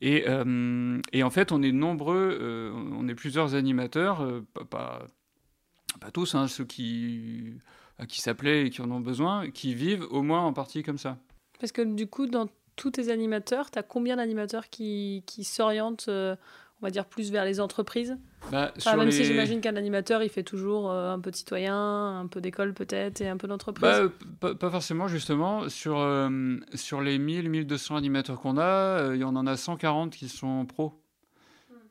Et, 0.00 0.28
euh, 0.28 1.00
et 1.12 1.22
en 1.22 1.30
fait, 1.30 1.50
on 1.50 1.62
est 1.62 1.72
nombreux, 1.72 2.38
euh, 2.40 2.72
on 2.72 3.08
est 3.08 3.16
plusieurs 3.16 3.54
animateurs, 3.54 4.42
pas, 4.70 5.06
pas, 6.00 6.10
tous, 6.12 6.36
hein, 6.36 6.46
ceux 6.46 6.64
qui 6.64 7.54
qui 8.06 8.20
s'appelaient 8.20 8.66
et 8.66 8.70
qui 8.70 8.80
en 8.80 8.90
ont 8.90 9.00
besoin, 9.00 9.50
qui 9.50 9.74
vivent 9.74 10.06
au 10.10 10.22
moins 10.22 10.40
en 10.40 10.52
partie 10.52 10.82
comme 10.82 10.98
ça. 10.98 11.18
Parce 11.60 11.72
que 11.72 11.82
du 11.82 12.06
coup, 12.06 12.26
dans 12.26 12.48
tous 12.76 12.92
tes 12.92 13.10
animateurs, 13.10 13.70
tu 13.70 13.78
as 13.78 13.82
combien 13.82 14.16
d'animateurs 14.16 14.68
qui, 14.68 15.24
qui 15.26 15.42
s'orientent 15.44 16.06
euh, 16.08 16.36
on 16.80 16.86
va 16.86 16.90
dire, 16.90 17.06
plus 17.06 17.32
vers 17.32 17.44
les 17.44 17.60
entreprises? 17.60 18.16
Bah, 18.52 18.72
Enfin, 18.76 18.96
Même 18.96 19.10
si 19.10 19.24
j'imagine 19.24 19.60
qu'un 19.60 19.74
animateur, 19.76 20.22
il 20.22 20.28
fait 20.28 20.44
toujours 20.44 20.90
euh, 20.90 21.12
un 21.12 21.18
peu 21.18 21.30
de 21.30 21.36
citoyen, 21.36 22.20
un 22.20 22.26
peu 22.28 22.40
d'école 22.40 22.72
peut-être, 22.72 23.20
et 23.20 23.28
un 23.28 23.36
peu 23.36 23.48
d'entreprise. 23.48 23.82
Bah, 23.82 24.10
euh, 24.44 24.54
pas, 24.54 24.70
forcément, 24.70 25.08
justement. 25.08 25.68
Sur, 25.68 25.98
euh, 25.98 26.56
sur 26.74 27.00
les 27.00 27.18
1000, 27.18 27.50
1200 27.50 27.96
animateurs 27.96 28.40
qu'on 28.40 28.58
a, 28.58 28.62
euh, 28.62 29.16
il 29.16 29.20
y 29.20 29.24
en 29.24 29.46
a 29.46 29.56
140 29.56 30.14
qui 30.14 30.28
sont 30.28 30.66
pros. 30.66 31.02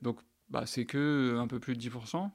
Donc, 0.02 0.20
bah, 0.50 0.64
c'est 0.66 0.86
que 0.86 1.34
euh, 1.36 1.40
un 1.40 1.48
peu 1.48 1.60
plus 1.60 1.76
de 1.76 1.82
10%. 1.82 2.30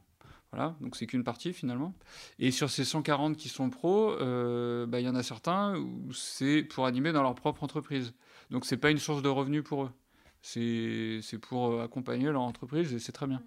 Voilà, 0.52 0.76
donc 0.82 0.96
c'est 0.96 1.06
qu'une 1.06 1.24
partie 1.24 1.54
finalement. 1.54 1.94
Et 2.38 2.50
sur 2.50 2.68
ces 2.68 2.84
140 2.84 3.36
qui 3.36 3.48
sont 3.48 3.70
pros, 3.70 4.12
euh, 4.12 4.84
bah, 4.86 5.00
il 5.00 5.06
y 5.06 5.08
en 5.08 5.14
a 5.14 5.22
certains 5.22 5.78
où 5.78 6.12
c'est 6.12 6.62
pour 6.62 6.84
animer 6.84 7.12
dans 7.12 7.22
leur 7.22 7.34
propre 7.34 7.62
entreprise. 7.62 8.12
Donc, 8.50 8.66
c'est 8.66 8.76
pas 8.76 8.90
une 8.90 8.98
source 8.98 9.22
de 9.22 9.30
revenus 9.30 9.64
pour 9.64 9.84
eux. 9.84 9.90
C'est 10.42 11.22
pour 11.40 11.70
euh, 11.70 11.84
accompagner 11.84 12.30
leur 12.30 12.42
entreprise 12.42 12.92
et 12.92 12.98
c'est 12.98 13.12
très 13.12 13.26
bien. 13.26 13.42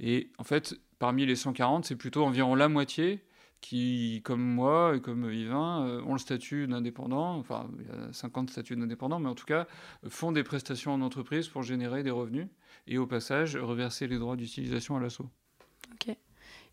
Et 0.00 0.30
en 0.38 0.44
fait, 0.44 0.74
parmi 0.98 1.24
les 1.24 1.36
140, 1.36 1.84
c'est 1.84 1.96
plutôt 1.96 2.24
environ 2.24 2.56
la 2.56 2.68
moitié 2.68 3.22
qui, 3.60 4.22
comme 4.24 4.42
moi 4.42 4.96
et 4.96 5.00
comme 5.00 5.30
Yvain, 5.30 5.86
euh, 5.86 6.02
ont 6.02 6.14
le 6.14 6.18
statut 6.18 6.66
d'indépendant, 6.66 7.36
enfin, 7.36 7.68
il 7.78 7.86
y 7.86 7.90
a 7.90 8.12
50 8.12 8.50
statuts 8.50 8.74
d'indépendant, 8.74 9.20
mais 9.20 9.28
en 9.28 9.34
tout 9.34 9.44
cas, 9.44 9.66
font 10.08 10.32
des 10.32 10.42
prestations 10.42 10.94
en 10.94 11.02
entreprise 11.02 11.46
pour 11.46 11.62
générer 11.62 12.02
des 12.02 12.10
revenus 12.10 12.48
et 12.86 12.98
au 12.98 13.06
passage, 13.06 13.56
reverser 13.56 14.08
les 14.08 14.18
droits 14.18 14.36
d'utilisation 14.36 14.96
à 14.96 15.00
l'assaut. 15.00 15.28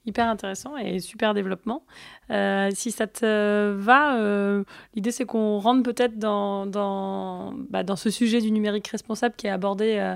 Hyper 0.07 0.29
intéressant 0.29 0.77
et 0.77 0.99
super 0.99 1.33
développement. 1.33 1.83
Euh, 2.31 2.69
si 2.73 2.91
ça 2.91 3.07
te 3.07 3.73
va, 3.73 4.17
euh, 4.17 4.63
l'idée 4.95 5.11
c'est 5.11 5.25
qu'on 5.25 5.59
rentre 5.59 5.83
peut-être 5.83 6.17
dans, 6.17 6.65
dans, 6.65 7.53
bah, 7.69 7.83
dans 7.83 7.97
ce 7.97 8.09
sujet 8.09 8.39
du 8.39 8.51
numérique 8.51 8.87
responsable 8.87 9.35
qui 9.35 9.47
est 9.47 9.49
abordé 9.49 10.15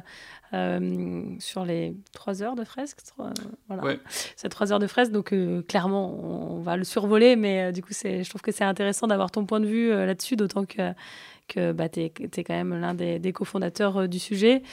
euh, 0.54 1.24
sur 1.40 1.66
les 1.66 1.94
trois 2.14 2.42
heures 2.42 2.56
de 2.56 2.64
fresque. 2.64 3.00
voilà. 3.68 3.84
Ouais. 3.84 4.00
C'est 4.38 4.48
trois 4.48 4.72
heures 4.72 4.80
de 4.80 4.88
fresque, 4.88 5.12
donc 5.12 5.36
clairement 5.68 6.10
on, 6.24 6.62
va 6.62 6.78
le 6.78 6.86
survoler, 6.86 7.36
mais 7.36 7.74
du 7.74 7.84
coup 7.84 7.92
c'est, 7.92 8.24
je 8.24 8.30
trouve 8.30 8.42
que 8.42 8.54
c'est 8.54 8.64
intéressant 8.64 9.08
d'avoir 9.08 9.30
ton 9.30 9.46
point 9.46 9.60
de 9.60 9.68
vue 9.68 9.90
là-dessus, 9.90 10.38
d'autant 10.38 10.64
que, 10.64 10.94
que 11.50 11.74
bah, 11.74 11.90
tu 11.90 12.00
es, 12.00 12.10
quand 12.10 12.56
même 12.56 12.80
l'un 12.80 12.94
des, 12.94 13.20
des 13.20 13.34
cofondateurs 13.34 14.08
du 14.08 14.20
sujet. 14.20 14.64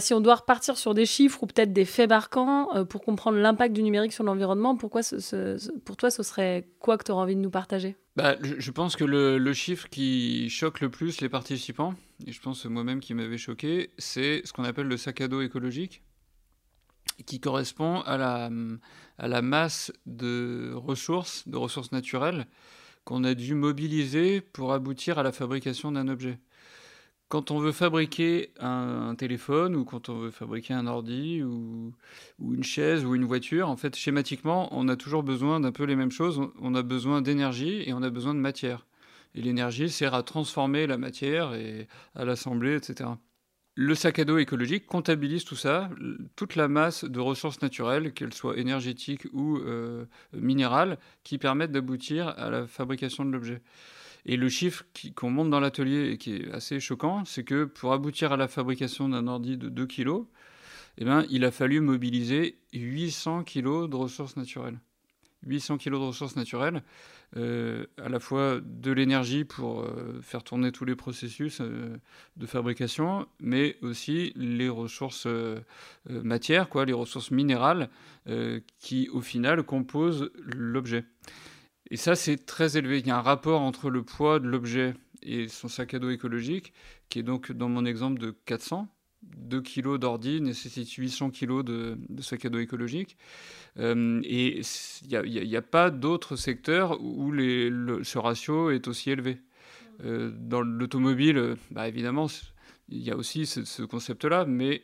Si 0.00 0.12
on 0.14 0.20
doit 0.20 0.34
repartir 0.36 0.76
sur 0.76 0.94
des 0.94 1.06
chiffres 1.06 1.42
ou 1.42 1.46
peut-être 1.46 1.72
des 1.72 1.84
faits 1.84 2.08
marquants 2.10 2.74
euh, 2.74 2.84
pour 2.84 3.02
comprendre 3.02 3.38
l'impact 3.38 3.72
du 3.74 3.82
numérique 3.82 4.12
sur 4.12 4.24
l'environnement, 4.24 4.76
pourquoi 4.76 5.02
ce- 5.02 5.70
pour 5.80 5.96
toi, 5.96 6.10
ce 6.10 6.22
serait 6.24 6.68
quoi 6.80 6.98
que 6.98 7.04
tu 7.04 7.12
aurais 7.12 7.22
envie 7.22 7.36
de 7.36 7.40
nous 7.40 7.50
partager? 7.50 7.96
Bah, 8.16 8.36
je, 8.42 8.70
pense 8.70 8.96
que 8.96 9.04
le, 9.04 9.38
le 9.38 9.52
chiffre 9.52 9.88
qui 9.88 10.48
choque 10.50 10.80
le 10.80 10.90
plus 10.90 11.20
les 11.20 11.28
participants, 11.28 11.94
et 12.26 12.32
je 12.32 12.40
pense 12.40 12.64
moi-même 12.64 13.00
qui 13.00 13.14
m'avait 13.14 13.38
choqué, 13.38 13.90
c'est 13.98 14.40
ce 14.44 14.52
qu'on 14.52 14.64
appelle 14.64 14.86
le 14.88 14.96
sac 14.96 15.20
à 15.20 15.28
dos 15.28 15.42
écologique, 15.42 16.02
qui 17.26 17.40
correspond 17.40 18.00
à 18.00 18.16
la, 18.16 18.50
à 19.18 19.28
la 19.28 19.42
masse 19.42 19.92
de 20.06 20.72
ressources, 20.74 21.46
de 21.46 21.56
ressources 21.56 21.92
naturelles, 21.92 22.46
qu'on 23.04 23.22
a 23.22 23.34
dû 23.34 23.54
mobiliser 23.54 24.40
pour 24.40 24.72
aboutir 24.72 25.18
à 25.18 25.22
la 25.22 25.30
fabrication 25.32 25.92
d'un 25.92 26.08
objet. 26.08 26.38
Quand 27.28 27.50
on 27.50 27.58
veut 27.58 27.72
fabriquer 27.72 28.52
un, 28.60 29.16
téléphone 29.16 29.74
ou 29.74 29.84
quand 29.84 30.08
on 30.08 30.18
veut 30.18 30.30
fabriquer 30.30 30.74
un 30.74 30.86
ordi 30.86 31.42
ou, 31.42 31.92
une 32.40 32.62
chaise 32.62 33.04
ou 33.04 33.16
une 33.16 33.24
voiture, 33.24 33.68
en 33.68 33.76
fait, 33.76 33.96
schématiquement, 33.96 34.68
on 34.70 34.88
a 34.88 34.94
toujours 34.96 35.24
besoin 35.24 35.58
d'un 35.58 35.72
peu 35.72 35.84
les 35.84 35.96
mêmes 35.96 36.12
choses. 36.12 36.40
On- 36.60 36.74
a 36.76 36.82
besoin 36.82 37.22
d'énergie 37.22 37.82
et 37.84 37.92
on 37.92 38.02
a 38.02 38.10
besoin 38.10 38.34
de 38.34 38.38
matière. 38.38 38.86
Et 39.34 39.42
l'énergie 39.42 39.90
sert 39.90 40.14
à 40.14 40.22
transformer 40.22 40.86
la 40.86 40.98
matière 40.98 41.54
et 41.54 41.88
à 42.14 42.24
l'assembler, 42.24 42.76
etc. 42.76 43.10
Le 43.74 43.94
sac 43.94 44.18
à 44.20 44.24
dos 44.24 44.38
écologique 44.38 44.86
comptabilise 44.86 45.44
tout 45.44 45.56
ça, 45.56 45.90
toute 46.36 46.54
la 46.56 46.68
masse 46.68 47.04
de 47.04 47.20
ressources 47.20 47.60
naturelles, 47.60 48.12
qu'elles 48.12 48.34
soient 48.34 48.56
énergétiques 48.56 49.26
ou 49.32 49.58
euh, 49.58 50.06
minérales, 50.32 50.98
qui 51.24 51.38
permettent 51.38 51.72
d'aboutir 51.72 52.28
à 52.28 52.50
la 52.50 52.66
fabrication 52.66 53.24
de 53.24 53.32
l'objet. 53.32 53.60
Et 54.26 54.36
le 54.36 54.48
chiffre 54.48 54.84
qu'on 55.14 55.30
monte 55.30 55.50
dans 55.50 55.60
l'atelier 55.60 56.10
et 56.10 56.18
qui 56.18 56.34
est 56.34 56.52
assez 56.52 56.80
choquant, 56.80 57.24
c'est 57.24 57.44
que 57.44 57.64
pour 57.64 57.92
aboutir 57.92 58.32
à 58.32 58.36
la 58.36 58.48
fabrication 58.48 59.08
d'un 59.08 59.28
ordi 59.28 59.56
de 59.56 59.68
2 59.68 59.86
kg, 59.86 60.24
eh 60.98 61.04
ben, 61.04 61.24
il 61.30 61.44
a 61.44 61.52
fallu 61.52 61.80
mobiliser 61.80 62.58
800 62.72 63.44
kg 63.44 63.88
de 63.88 63.94
ressources 63.94 64.36
naturelles. 64.36 64.80
800 65.46 65.78
kg 65.78 65.90
de 65.92 65.96
ressources 65.96 66.34
naturelles, 66.34 66.82
euh, 67.36 67.86
à 67.98 68.08
la 68.08 68.18
fois 68.18 68.60
de 68.64 68.90
l'énergie 68.90 69.44
pour 69.44 69.82
euh, 69.82 70.20
faire 70.22 70.42
tourner 70.42 70.72
tous 70.72 70.84
les 70.84 70.96
processus 70.96 71.60
euh, 71.60 71.96
de 72.36 72.46
fabrication, 72.46 73.26
mais 73.40 73.76
aussi 73.82 74.32
les 74.34 74.68
ressources 74.68 75.28
matières, 76.08 76.68
quoi, 76.68 76.84
les 76.84 76.92
ressources 76.92 77.30
minérales, 77.30 77.90
qui 78.78 79.08
au 79.10 79.20
final 79.20 79.62
composent 79.62 80.30
l'objet. 80.36 81.04
Et 81.90 81.96
ça, 81.96 82.14
c'est 82.14 82.46
très 82.46 82.76
élevé. 82.76 82.98
Il 82.98 83.06
y 83.06 83.10
a 83.10 83.18
un 83.18 83.22
rapport 83.22 83.60
entre 83.60 83.90
le 83.90 84.02
poids 84.02 84.40
de 84.40 84.48
l'objet 84.48 84.94
et 85.22 85.48
son 85.48 85.68
sac 85.68 85.94
à 85.94 85.98
dos 85.98 86.10
écologique, 86.10 86.72
qui 87.08 87.20
est 87.20 87.22
donc 87.22 87.52
dans 87.52 87.68
mon 87.68 87.84
exemple 87.84 88.20
de 88.20 88.34
400. 88.46 88.88
2 89.22 89.60
kg 89.60 89.98
d'ordi 89.98 90.40
nécessite 90.40 90.90
800 90.90 91.30
kg 91.30 91.62
de, 91.64 91.98
sac 92.20 92.44
à 92.44 92.48
dos 92.48 92.58
écologique. 92.58 93.16
Euh, 93.78 94.20
et 94.24 94.60
il 95.02 95.48
n'y 95.48 95.56
a, 95.56 95.62
pas 95.62 95.90
d'autres 95.90 96.36
secteurs 96.36 97.00
où 97.00 97.32
ce 97.34 98.18
ratio 98.18 98.70
est 98.70 98.88
aussi 98.88 99.10
élevé. 99.10 99.38
Euh, 100.04 100.30
dans 100.34 100.60
l'automobile, 100.60 101.56
bah, 101.70 101.88
évidemment, 101.88 102.26
il 102.88 103.02
y 103.02 103.10
a 103.10 103.16
aussi 103.16 103.46
ce, 103.46 103.64
ce 103.64 103.82
concept-là, 103.82 104.44
mais 104.44 104.82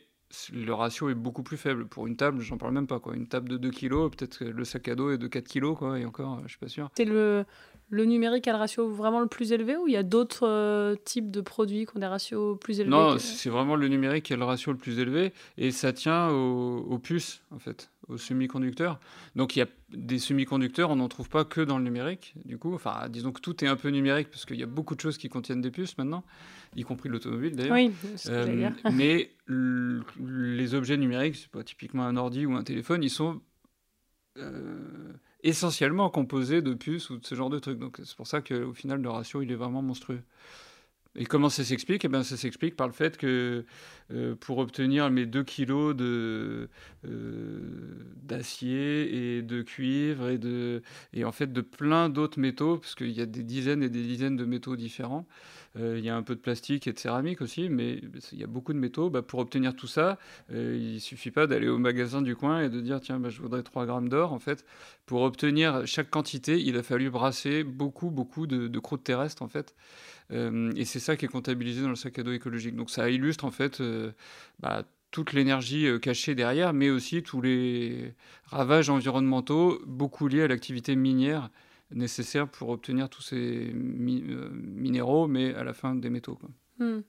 le 0.53 0.73
ratio 0.73 1.09
est 1.09 1.15
beaucoup 1.15 1.43
plus 1.43 1.57
faible. 1.57 1.85
Pour 1.87 2.07
une 2.07 2.15
table, 2.15 2.39
j'en 2.41 2.57
parle 2.57 2.73
même 2.73 2.87
pas. 2.87 2.99
Quoi. 2.99 3.15
Une 3.15 3.27
table 3.27 3.49
de 3.49 3.57
2 3.57 3.71
kg, 3.71 4.09
peut-être 4.09 4.39
que 4.39 4.45
le 4.45 4.63
sac 4.65 4.87
à 4.87 4.95
dos 4.95 5.11
est 5.11 5.17
de 5.17 5.27
4 5.27 5.47
kg, 5.47 5.73
quoi, 5.75 5.99
et 5.99 6.05
encore, 6.05 6.35
euh, 6.35 6.41
je 6.45 6.49
suis 6.49 6.57
pas 6.59 6.67
sûr. 6.67 6.89
C'est 6.97 7.05
le, 7.05 7.45
le 7.89 8.05
numérique 8.05 8.47
a 8.47 8.51
le 8.53 8.57
ratio 8.57 8.89
vraiment 8.89 9.19
le 9.19 9.27
plus 9.27 9.51
élevé 9.51 9.77
ou 9.77 9.87
il 9.87 9.93
y 9.93 9.97
a 9.97 10.03
d'autres 10.03 10.47
euh, 10.47 10.95
types 11.05 11.29
de 11.31 11.41
produits 11.41 11.85
qui 11.85 11.95
ont 11.95 11.99
des 11.99 12.07
ratios 12.07 12.57
plus 12.59 12.79
élevés 12.79 12.89
Non, 12.91 13.13
que- 13.13 13.19
c'est 13.19 13.49
vraiment 13.49 13.75
le 13.75 13.87
numérique 13.87 14.25
qui 14.25 14.33
a 14.33 14.37
le 14.37 14.43
ratio 14.45 14.71
le 14.71 14.77
plus 14.77 14.99
élevé 14.99 15.33
et 15.57 15.69
ça 15.71 15.93
tient 15.93 16.29
aux, 16.29 16.79
aux 16.89 16.97
puces, 16.99 17.43
en 17.51 17.59
fait, 17.59 17.91
aux 18.07 18.17
semi-conducteurs. 18.17 18.99
Donc 19.35 19.55
il 19.55 19.59
y 19.59 19.61
a 19.61 19.67
des 19.89 20.19
semi-conducteurs, 20.19 20.89
on 20.89 20.95
n'en 20.97 21.07
trouve 21.07 21.29
pas 21.29 21.45
que 21.45 21.61
dans 21.61 21.77
le 21.77 21.83
numérique, 21.83 22.33
du 22.45 22.57
coup. 22.57 22.73
Enfin, 22.73 23.07
disons 23.09 23.31
que 23.31 23.41
tout 23.41 23.63
est 23.63 23.67
un 23.67 23.75
peu 23.75 23.89
numérique 23.89 24.29
parce 24.29 24.45
qu'il 24.45 24.57
y 24.59 24.63
a 24.63 24.67
beaucoup 24.67 24.95
de 24.95 25.01
choses 25.01 25.17
qui 25.17 25.29
contiennent 25.29 25.61
des 25.61 25.71
puces 25.71 25.97
maintenant, 25.97 26.23
y 26.75 26.83
compris 26.83 27.09
l'automobile 27.09 27.55
d'ailleurs. 27.55 27.73
Oui, 27.73 27.91
Euh, 28.29 28.69
mais 28.91 29.31
les 29.47 30.73
objets 30.73 30.97
numériques, 30.97 31.35
c'est 31.35 31.49
pas 31.49 31.63
typiquement 31.63 32.03
un 32.05 32.17
ordi 32.17 32.45
ou 32.45 32.53
un 32.55 32.63
téléphone, 32.63 33.03
ils 33.03 33.09
sont 33.09 33.41
euh, 34.37 35.13
essentiellement 35.43 36.09
composés 36.09 36.61
de 36.61 36.73
puces 36.73 37.09
ou 37.09 37.17
de 37.17 37.25
ce 37.25 37.35
genre 37.35 37.49
de 37.49 37.59
trucs. 37.59 37.79
Donc 37.79 37.99
c'est 38.03 38.15
pour 38.15 38.27
ça 38.27 38.41
qu'au 38.41 38.73
final, 38.73 39.01
le 39.01 39.09
ratio, 39.09 39.41
il 39.41 39.51
est 39.51 39.55
vraiment 39.55 39.81
monstrueux. 39.81 40.21
Et 41.15 41.25
comment 41.25 41.49
ça 41.49 41.63
s'explique? 41.63 42.05
Eh 42.05 42.07
bien, 42.07 42.23
ça 42.23 42.37
s'explique 42.37 42.75
par 42.75 42.87
le 42.87 42.93
fait 42.93 43.17
que 43.17 43.65
euh, 44.11 44.35
pour 44.35 44.57
obtenir 44.57 45.11
mes 45.11 45.27
2 45.27 45.43
kilos 45.43 45.95
euh, 45.99 46.67
d'acier 48.23 49.37
et 49.37 49.41
de 49.43 49.61
cuivre 49.61 50.29
et, 50.29 50.39
de, 50.39 50.81
en 51.23 51.31
fait 51.31 51.53
de 51.53 51.61
plein 51.61 52.09
d'autres 52.09 52.39
métaux, 52.39 52.77
parce 52.77 52.95
qu'il 52.95 53.11
y 53.11 53.21
a 53.21 53.27
des 53.27 53.43
dizaines 53.43 53.83
et 53.83 53.89
des 53.89 54.01
dizaines 54.01 54.35
de 54.37 54.45
métaux 54.45 54.75
différents, 54.75 55.27
euh, 55.77 55.99
il 55.99 56.05
y 56.05 56.09
a 56.09 56.15
un 56.15 56.23
peu 56.23 56.33
de 56.35 56.39
plastique 56.39 56.87
et 56.87 56.93
de 56.93 56.99
céramique 56.99 57.41
aussi, 57.41 57.69
mais 57.69 58.01
il 58.31 58.39
y 58.39 58.43
a 58.43 58.47
beaucoup 58.47 58.73
de 58.73 58.79
métaux. 58.79 59.11
Bah, 59.11 59.21
pour 59.21 59.39
obtenir 59.39 59.75
tout 59.75 59.87
ça, 59.87 60.17
il 60.51 60.99
suffit 60.99 61.31
pas 61.31 61.45
d'aller 61.45 61.67
au 61.67 61.77
magasin 61.77 62.23
du 62.23 62.35
coin 62.35 62.61
et 62.63 62.69
de 62.69 62.81
dire 62.81 62.99
tiens, 63.01 63.19
bah, 63.19 63.29
je 63.29 63.39
voudrais 63.41 63.63
3 63.63 63.85
grammes 63.85 64.09
d'or. 64.09 64.33
En 64.33 64.39
fait, 64.39 64.65
pour 65.05 65.21
obtenir 65.21 65.85
chaque 65.85 66.09
quantité, 66.09 66.59
il 66.59 66.75
a 66.77 66.83
fallu 66.83 67.09
brasser 67.11 67.63
beaucoup, 67.63 68.09
beaucoup 68.09 68.47
de, 68.47 68.67
de 68.67 68.79
croûte 68.79 69.03
terrestre 69.03 69.43
en 69.43 69.47
fait. 69.47 69.75
Euh, 70.33 70.71
et 70.75 70.85
c'est 70.85 70.99
ça 70.99 71.15
qui 71.15 71.25
est 71.25 71.27
comptabilisé 71.29 71.81
dans 71.81 71.89
le 71.89 71.95
sac 71.95 72.17
à 72.19 72.23
dos 72.23 72.33
écologique. 72.33 72.75
Donc 72.75 72.89
ça 72.89 73.09
illustre 73.09 73.45
en 73.45 73.51
fait 73.51 73.79
euh, 73.81 74.11
bah, 74.59 74.83
toute 75.11 75.33
l'énergie 75.33 75.85
euh, 75.87 75.99
cachée 75.99 76.35
derrière, 76.35 76.73
mais 76.73 76.89
aussi 76.89 77.23
tous 77.23 77.41
les 77.41 78.13
ravages 78.45 78.89
environnementaux, 78.89 79.81
beaucoup 79.85 80.27
liés 80.27 80.41
à 80.43 80.47
l'activité 80.47 80.95
minière 80.95 81.49
nécessaire 81.91 82.47
pour 82.47 82.69
obtenir 82.69 83.07
tous 83.09 83.21
ces 83.21 83.71
mi- 83.75 84.23
minéraux, 84.51 85.27
mais 85.27 85.53
à 85.53 85.63
la 85.63 85.73
fin 85.73 85.93
des 85.93 86.09
métaux. 86.09 86.39
Hmm. 86.79 87.01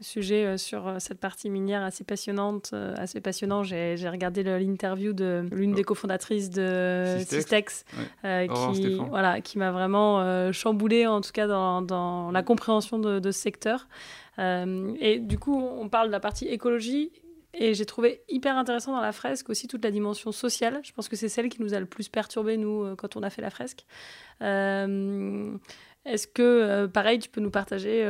Sujet 0.00 0.46
euh, 0.46 0.56
sur 0.56 0.88
euh, 0.88 0.96
cette 0.98 1.20
partie 1.20 1.50
minière 1.50 1.82
assez 1.82 2.04
passionnante, 2.04 2.70
euh, 2.72 2.94
assez 2.96 3.20
passionnant. 3.20 3.62
J'ai 3.62 4.08
regardé 4.08 4.42
l'interview 4.42 5.12
de 5.12 5.46
l'une 5.52 5.72
des 5.72 5.84
cofondatrices 5.84 6.48
de 6.50 7.16
Systex. 7.18 7.36
Systex, 7.36 7.84
euh, 8.24 8.46
qui, 8.72 8.94
voilà, 8.94 9.40
qui 9.40 9.58
m'a 9.58 9.70
vraiment 9.70 10.20
euh, 10.20 10.52
chamboulé 10.52 11.06
en 11.06 11.20
tout 11.20 11.32
cas 11.32 11.46
dans, 11.46 11.82
dans 11.82 12.30
la 12.30 12.42
compréhension 12.42 12.98
de, 12.98 13.18
de 13.18 13.30
ce 13.30 13.40
secteur. 13.40 13.88
Euh, 14.38 14.94
et 15.00 15.18
du 15.18 15.38
coup, 15.38 15.60
on 15.62 15.88
parle 15.88 16.06
de 16.06 16.12
la 16.12 16.20
partie 16.20 16.46
écologie. 16.46 17.12
Et 17.52 17.74
j'ai 17.74 17.84
trouvé 17.84 18.22
hyper 18.28 18.56
intéressant 18.56 18.92
dans 18.92 19.00
la 19.00 19.10
fresque 19.10 19.50
aussi 19.50 19.66
toute 19.66 19.82
la 19.82 19.90
dimension 19.90 20.30
sociale. 20.30 20.80
Je 20.84 20.92
pense 20.92 21.08
que 21.08 21.16
c'est 21.16 21.28
celle 21.28 21.48
qui 21.48 21.60
nous 21.60 21.74
a 21.74 21.80
le 21.80 21.86
plus 21.86 22.08
perturbé, 22.08 22.56
nous, 22.56 22.94
quand 22.94 23.16
on 23.16 23.24
a 23.24 23.28
fait 23.28 23.42
la 23.42 23.50
fresque. 23.50 23.84
Euh, 24.40 25.52
Est-ce 26.06 26.26
que, 26.26 26.86
pareil, 26.86 27.18
tu 27.18 27.28
peux 27.28 27.42
nous 27.42 27.50
partager 27.50 28.00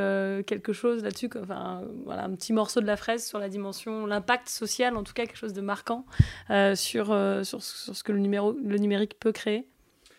quelque 0.47 0.71
chose 0.71 1.03
là-dessus, 1.03 1.29
enfin, 1.41 1.83
voilà, 2.05 2.23
un 2.23 2.35
petit 2.35 2.53
morceau 2.53 2.79
de 2.79 2.85
la 2.85 2.95
fraise 2.95 3.25
sur 3.25 3.37
la 3.37 3.49
dimension, 3.49 4.05
l'impact 4.05 4.47
social, 4.47 4.95
en 4.95 5.03
tout 5.03 5.13
cas 5.13 5.25
quelque 5.25 5.37
chose 5.37 5.53
de 5.53 5.61
marquant 5.61 6.05
sur, 6.47 6.75
sur, 6.75 7.43
sur, 7.43 7.61
ce 7.61 8.03
que 8.03 8.13
le, 8.13 8.19
numéro, 8.19 8.53
le 8.53 8.77
numérique 8.77 9.19
peut 9.19 9.33
créer? 9.33 9.67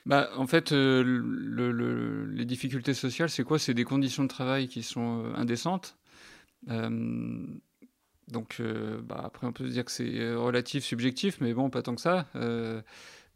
Bah, 0.04 0.28
en 0.36 0.46
fait, 0.46 0.72
le, 0.72 2.26
les 2.26 2.44
difficultés 2.44 2.92
sociales, 2.92 3.30
c'est 3.30 3.44
quoi? 3.44 3.58
C'est 3.58 3.74
des 3.74 3.84
conditions 3.84 4.24
de 4.24 4.28
travail 4.28 4.68
qui 4.68 4.82
sont 4.82 5.32
indécentes. 5.34 5.96
donc, 6.66 8.60
bah, 8.60 9.22
après, 9.24 9.46
on 9.46 9.52
peut 9.52 9.66
se 9.66 9.72
dire 9.72 9.86
que 9.86 9.92
c'est 9.92 10.34
relatif, 10.34 10.84
subjectif, 10.84 11.40
mais 11.40 11.54
bon, 11.54 11.70
pas 11.70 11.80
tant 11.80 11.94
que 11.94 12.02
ça. 12.02 12.26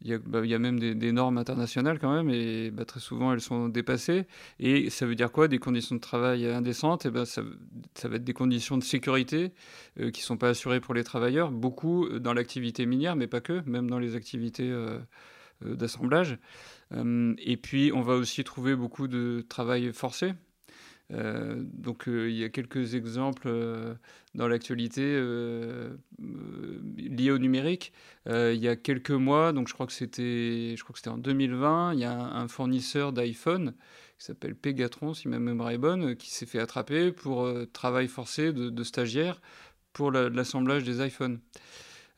Bah, 0.05 0.41
il 0.43 0.49
y, 0.49 0.53
a 0.53 0.59
même 0.59 0.79
des, 0.79 1.11
normes 1.11 1.39
internationales 1.39 1.97
quand 1.99 2.13
même, 2.13 2.29
et 2.29 2.69
bah, 2.69 2.85
très 2.85 2.99
souvent 2.99 3.33
elles 3.33 3.41
sont 3.41 3.67
dépassées. 3.67 4.27
Et 4.59 4.89
ça 4.91 5.07
veut 5.07 5.15
dire 5.15 5.31
quoi? 5.31 5.47
Des 5.47 5.57
conditions 5.57 5.95
de 5.95 6.01
travail 6.01 6.45
indécentes? 6.45 7.07
Et 7.07 7.11
ben, 7.11 7.25
ça, 7.25 7.41
va 7.41 8.15
être 8.15 8.23
des 8.23 8.33
conditions 8.33 8.77
de 8.77 8.83
sécurité 8.83 9.53
euh, 9.99 10.11
qui 10.11 10.21
ne 10.21 10.25
sont 10.25 10.37
pas 10.37 10.49
assurées 10.49 10.81
pour 10.81 10.93
les 10.93 11.03
travailleurs, 11.03 11.51
beaucoup 11.51 12.05
euh, 12.05 12.19
dans 12.19 12.33
l'activité 12.33 12.85
minière, 12.85 13.15
mais 13.15 13.27
pas 13.27 13.41
que, 13.41 13.67
même 13.67 13.89
dans 13.89 13.99
les 13.99 14.15
activités 14.15 14.69
euh, 14.69 14.99
d'assemblage. 15.61 16.37
et 16.93 17.57
puis 17.57 17.91
on 17.93 18.01
va 18.01 18.13
aussi 18.13 18.43
trouver 18.43 18.75
beaucoup 18.75 19.07
de 19.07 19.43
travail 19.49 19.91
forcé. 19.93 20.33
Euh, 21.13 21.55
donc 21.57 22.07
euh, 22.09 22.29
il 22.29 22.35
y 22.35 22.43
a 22.43 22.49
quelques 22.49 22.93
exemples 22.95 23.47
euh, 23.47 23.93
dans 24.35 24.47
l'actualité 24.47 25.01
liés 26.97 27.31
au 27.31 27.37
numérique. 27.37 27.93
il 28.27 28.55
y 28.55 28.67
a 28.67 28.75
quelques 28.75 29.11
mois, 29.11 29.53
donc 29.53 29.67
je 29.67 29.73
crois 29.73 29.87
que 29.87 29.93
c'était, 29.93 30.75
je 30.75 30.83
crois 30.83 30.93
que 30.93 30.99
c'était 30.99 31.09
en 31.09 31.17
2020, 31.17 31.93
il 31.93 31.99
y 31.99 32.05
a 32.05 32.11
un, 32.13 32.47
fournisseur 32.47 33.13
d'iPhone 33.13 33.73
qui 34.19 34.25
s'appelle 34.25 34.55
Pegatron, 34.55 35.13
si 35.13 35.27
ma 35.27 35.39
mémoire 35.39 35.71
est 35.71 35.77
bonne, 35.77 36.15
qui 36.15 36.31
s'est 36.31 36.45
fait 36.45 36.59
attraper 36.59 37.11
pour 37.11 37.49
travail 37.73 38.07
forcé 38.07 38.51
de, 38.53 38.69
de 38.69 38.83
stagiaires 38.83 39.41
pour 39.93 40.11
l'assemblage 40.11 40.83
des 40.83 41.05
iPhones. 41.05 41.39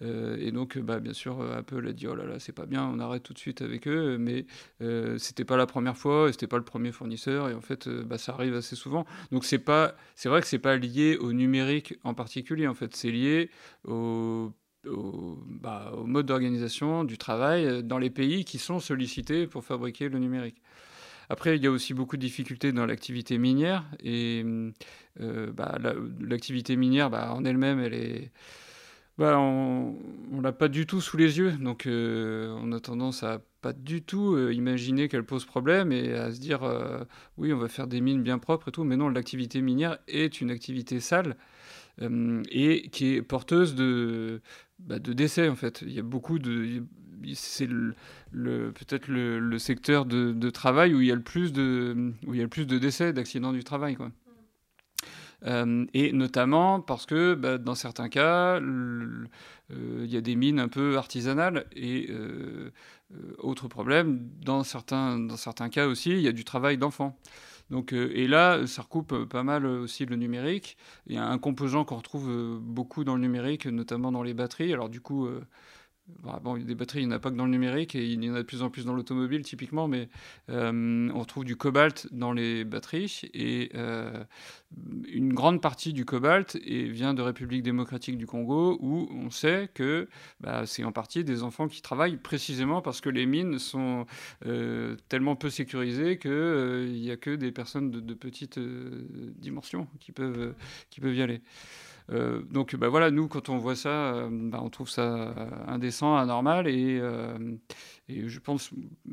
Euh, 0.02 0.38
et 0.39 0.52
donc, 0.52 0.78
bah, 0.78 1.00
bien 1.00 1.14
sûr, 1.14 1.41
Apple 1.41 1.88
a 1.88 1.93
dit 1.93 2.08
oh 2.08 2.16
là 2.16 2.26
là, 2.26 2.39
c'est 2.39 2.54
pas 2.54 2.66
bien, 2.66 2.86
on 2.86 3.00
arrête 3.00 3.24
tout 3.24 3.34
de 3.34 3.39
suite 3.39 3.62
avec 3.62 3.88
eux. 3.88 4.18
Mais 4.18 4.45
euh, 4.82 5.18
c'était 5.18 5.45
pas 5.45 5.58
la 5.58 5.66
première 5.66 5.97
fois, 5.97 6.30
et 6.30 6.32
c'était 6.32 6.47
pas 6.47 6.58
le 6.58 6.64
premier 6.64 6.91
fournisseur. 6.91 7.50
Et 7.50 7.54
en 7.54 7.62
fait, 7.62 7.88
euh, 7.88 8.04
bah, 8.04 8.18
ça 8.18 8.34
arrive 8.34 8.56
assez 8.56 8.76
souvent. 8.76 9.06
Donc, 9.32 9.45
c'est 9.45 9.60
pas, 9.60 9.95
c'est 10.16 10.30
vrai 10.30 10.41
que 10.41 10.47
c'est 10.47 10.60
pas 10.60 10.78
lié 10.78 11.18
au 11.18 11.34
numérique 11.34 11.95
en 12.04 12.14
particulier. 12.14 12.68
En 12.68 12.74
fait, 12.76 12.95
c'est 12.95 13.12
lié 13.12 13.50
au 13.86 14.52
bah, 14.86 15.91
au, 15.93 16.06
mode 16.06 16.26
d'organisation 16.28 17.04
du 17.04 17.18
travail 17.18 17.84
dans 17.84 17.97
les 17.97 18.10
pays 18.10 18.45
qui 18.45 18.58
sont 18.58 18.80
sollicités 18.80 19.45
pour 19.45 19.64
fabriquer 19.66 20.08
le 20.08 20.20
numérique. 20.20 20.62
Après, 21.30 21.58
il 21.58 21.64
y 21.64 21.68
a 21.68 21.72
aussi 21.72 21.93
beaucoup 21.93 22.16
de 22.16 22.22
difficultés 22.22 22.72
dans 22.72 22.86
l'activité 22.86 23.38
minière. 23.38 23.86
Et 24.02 24.43
l'activité 26.22 26.76
minière, 26.78 27.14
en 27.14 27.43
elle-même, 27.43 27.80
elle 27.82 27.93
est, 27.93 28.32
bah, 29.20 29.38
on 29.38 29.97
ne 30.32 30.41
l'a 30.41 30.53
pas 30.53 30.70
du 30.70 30.86
tout 30.86 31.01
sous 31.01 31.17
les 31.17 31.39
yeux, 31.39 31.51
donc 31.51 31.88
euh, 31.88 32.55
on 32.61 32.72
a 32.72 32.80
tendance 32.80 33.22
à 33.22 33.41
pas 33.61 33.74
du 33.74 34.01
tout 34.01 34.34
euh, 34.34 34.53
imaginer 34.53 35.09
qu'elle 35.09 35.26
pose 35.26 35.43
problème 35.43 35.91
et 35.91 36.13
à 36.13 36.32
se 36.32 36.39
dire 36.39 36.63
euh, 36.63 37.03
oui 37.38 37.51
on 37.51 37.57
va 37.57 37.67
faire 37.67 37.88
des 37.88 37.99
mines 37.99 38.24
bien 38.24 38.39
propres 38.39 38.70
et 38.70 38.72
tout, 38.72 38.86
mais 38.86 38.95
non 38.95 39.09
l'activité 39.09 39.59
minière 39.61 39.97
est 40.07 40.39
une 40.39 40.51
activité 40.51 41.01
sale 41.01 41.36
et 42.49 42.88
qui 42.93 43.15
est 43.15 43.22
porteuse 43.22 43.76
de, 43.76 44.39
bah, 44.80 44.99
de 44.99 45.11
décès 45.11 45.49
en 45.49 45.55
fait. 45.57 45.84
Il 45.86 45.91
y 45.91 45.99
a 45.99 46.03
beaucoup 46.03 46.39
de 46.39 46.86
c'est 47.34 47.67
le, 47.67 48.72
peut-être 48.72 49.09
le, 49.09 49.59
secteur 49.59 50.05
de, 50.05 50.32
de, 50.32 50.49
travail 50.49 50.93
où 50.93 51.01
il 51.01 51.07
y 51.07 51.11
a 51.11 51.15
le 51.15 51.22
plus 51.22 51.51
de 51.51 52.13
où 52.26 52.34
il 52.34 52.38
y 52.38 52.39
a 52.39 52.43
le 52.43 52.49
plus 52.49 52.65
de 52.67 52.78
décès 52.78 53.11
d'accidents 53.11 53.51
du 53.51 53.65
travail 53.65 53.95
quoi. 53.95 54.11
Euh, 55.46 55.86
et 55.94 56.12
notamment 56.12 56.82
parce 56.82 57.06
que 57.06 57.34
bah, 57.34 57.58
dans 57.58 57.76
certains 57.76 58.10
cas, 58.10 58.60
euh, 58.60 59.26
il 59.70 60.12
y 60.12 60.18
a 60.18 60.22
des 60.22 60.36
mines 60.36 60.60
un 60.60 60.68
peu 60.68 60.98
artisanales 60.98 61.66
et 61.74 62.08
euh, 62.10 62.72
autre 63.38 63.68
problème, 63.68 64.30
dans 64.44 64.64
certains, 64.64 65.18
dans 65.18 65.38
certains 65.38 65.70
cas 65.70 65.88
aussi, 65.88 66.12
il 66.12 66.22
y 66.22 66.28
a 66.28 66.32
du 66.32 66.44
travail 66.44 66.78
d'enfants. 66.78 67.18
Donc, 67.70 67.94
et 67.94 68.28
là, 68.28 68.66
ça 68.66 68.82
recoupe 68.82 69.26
pas 69.26 69.44
mal 69.44 69.68
aussi 69.68 70.06
le 70.08 70.16
numérique. 70.16 70.76
Il 71.06 71.14
y 71.14 71.20
a 71.20 71.26
un 71.26 71.38
composant 71.38 71.86
qu'on 71.86 71.98
retrouve 71.98 72.60
beaucoup 72.60 73.04
dans 73.04 73.14
le 73.14 73.22
numérique, 73.22 73.68
notamment 73.68 74.12
dans 74.12 74.24
les 74.24 74.34
batteries. 74.34 74.74
Alors 74.74 74.90
du 74.90 75.02
coup, 75.02 75.30
Bon, 76.43 76.57
des 76.57 76.76
batteries, 76.76 77.01
il 77.01 77.07
n'y 77.07 77.14
en 77.14 77.16
a 77.16 77.20
pas 77.20 77.32
que 77.32 77.36
dans 77.36 77.45
le 77.45 77.51
numérique 77.51 77.95
et 77.95 78.05
il 78.05 78.24
y 78.24 78.30
en 78.30 78.36
a 78.36 78.39
de 78.39 78.43
plus 78.43 78.62
en 78.62 78.70
plus 78.70 78.86
dans 78.86 78.93
l'automobile 78.93 79.41
typiquement, 79.41 79.88
mais 79.88 80.10
euh, 80.49 81.10
on 81.14 81.20
retrouve 81.20 81.45
du 81.45 81.55
cobalt 81.55 82.07
dans 82.12 82.34
les 82.34 82.66
batteries 82.66 83.22
et 83.34 83.72
euh, 83.76 84.24
une 85.07 85.34
grande 85.34 85.62
partie 85.62 85.93
du 85.93 86.05
cobalt 86.05 86.57
vient 86.57 87.14
de 87.14 87.22
République 87.22 87.64
démocratique 87.64 88.18
du 88.18 88.28
Congo 88.28 88.78
où 88.82 89.07
on 89.12 89.30
sait 89.30 89.70
que 89.74 90.10
bah, 90.41 90.66
c'est 90.66 90.84
en 90.84 90.91
partie 90.91 91.24
des 91.24 91.41
enfants 91.43 91.68
qui 91.68 91.82
travaillent 91.82 92.18
précisément 92.18 92.82
parce 92.82 93.01
que 93.01 93.10
les 93.10 93.26
mines 93.26 93.57
sont 93.57 94.05
euh, 94.45 94.95
tellement 95.07 95.36
peu 95.36 95.49
sécurisées 95.49 96.18
qu'il 96.20 96.91
n'y 96.91 97.12
a 97.12 97.18
que 97.18 97.36
des 97.36 97.51
personnes 97.51 97.91
de, 97.91 97.99
de 97.99 98.14
petites 98.14 98.60
dimensions 98.60 99.88
qui 99.99 100.12
peuvent, 100.12 100.53
qui 100.89 100.99
peuvent 100.99 101.16
y 101.16 101.22
aller. 101.22 101.41
Euh, 102.12 102.41
donc 102.51 102.76
bah 102.76 102.89
voilà, 102.89 103.12
nous, 103.12 103.28
quand 103.28 103.49
on 103.49 103.57
voit 103.57 103.76
ça, 103.76 104.14
euh, 104.14 104.30
bah, 104.32 104.60
on 104.62 104.70
trouve 104.70 104.89
ça 104.89 105.01
euh, 105.01 105.34
indécent, 105.68 106.16
anormal, 106.16 106.68
et, 106.68 107.01
je 108.07 108.39
pense 108.39 108.72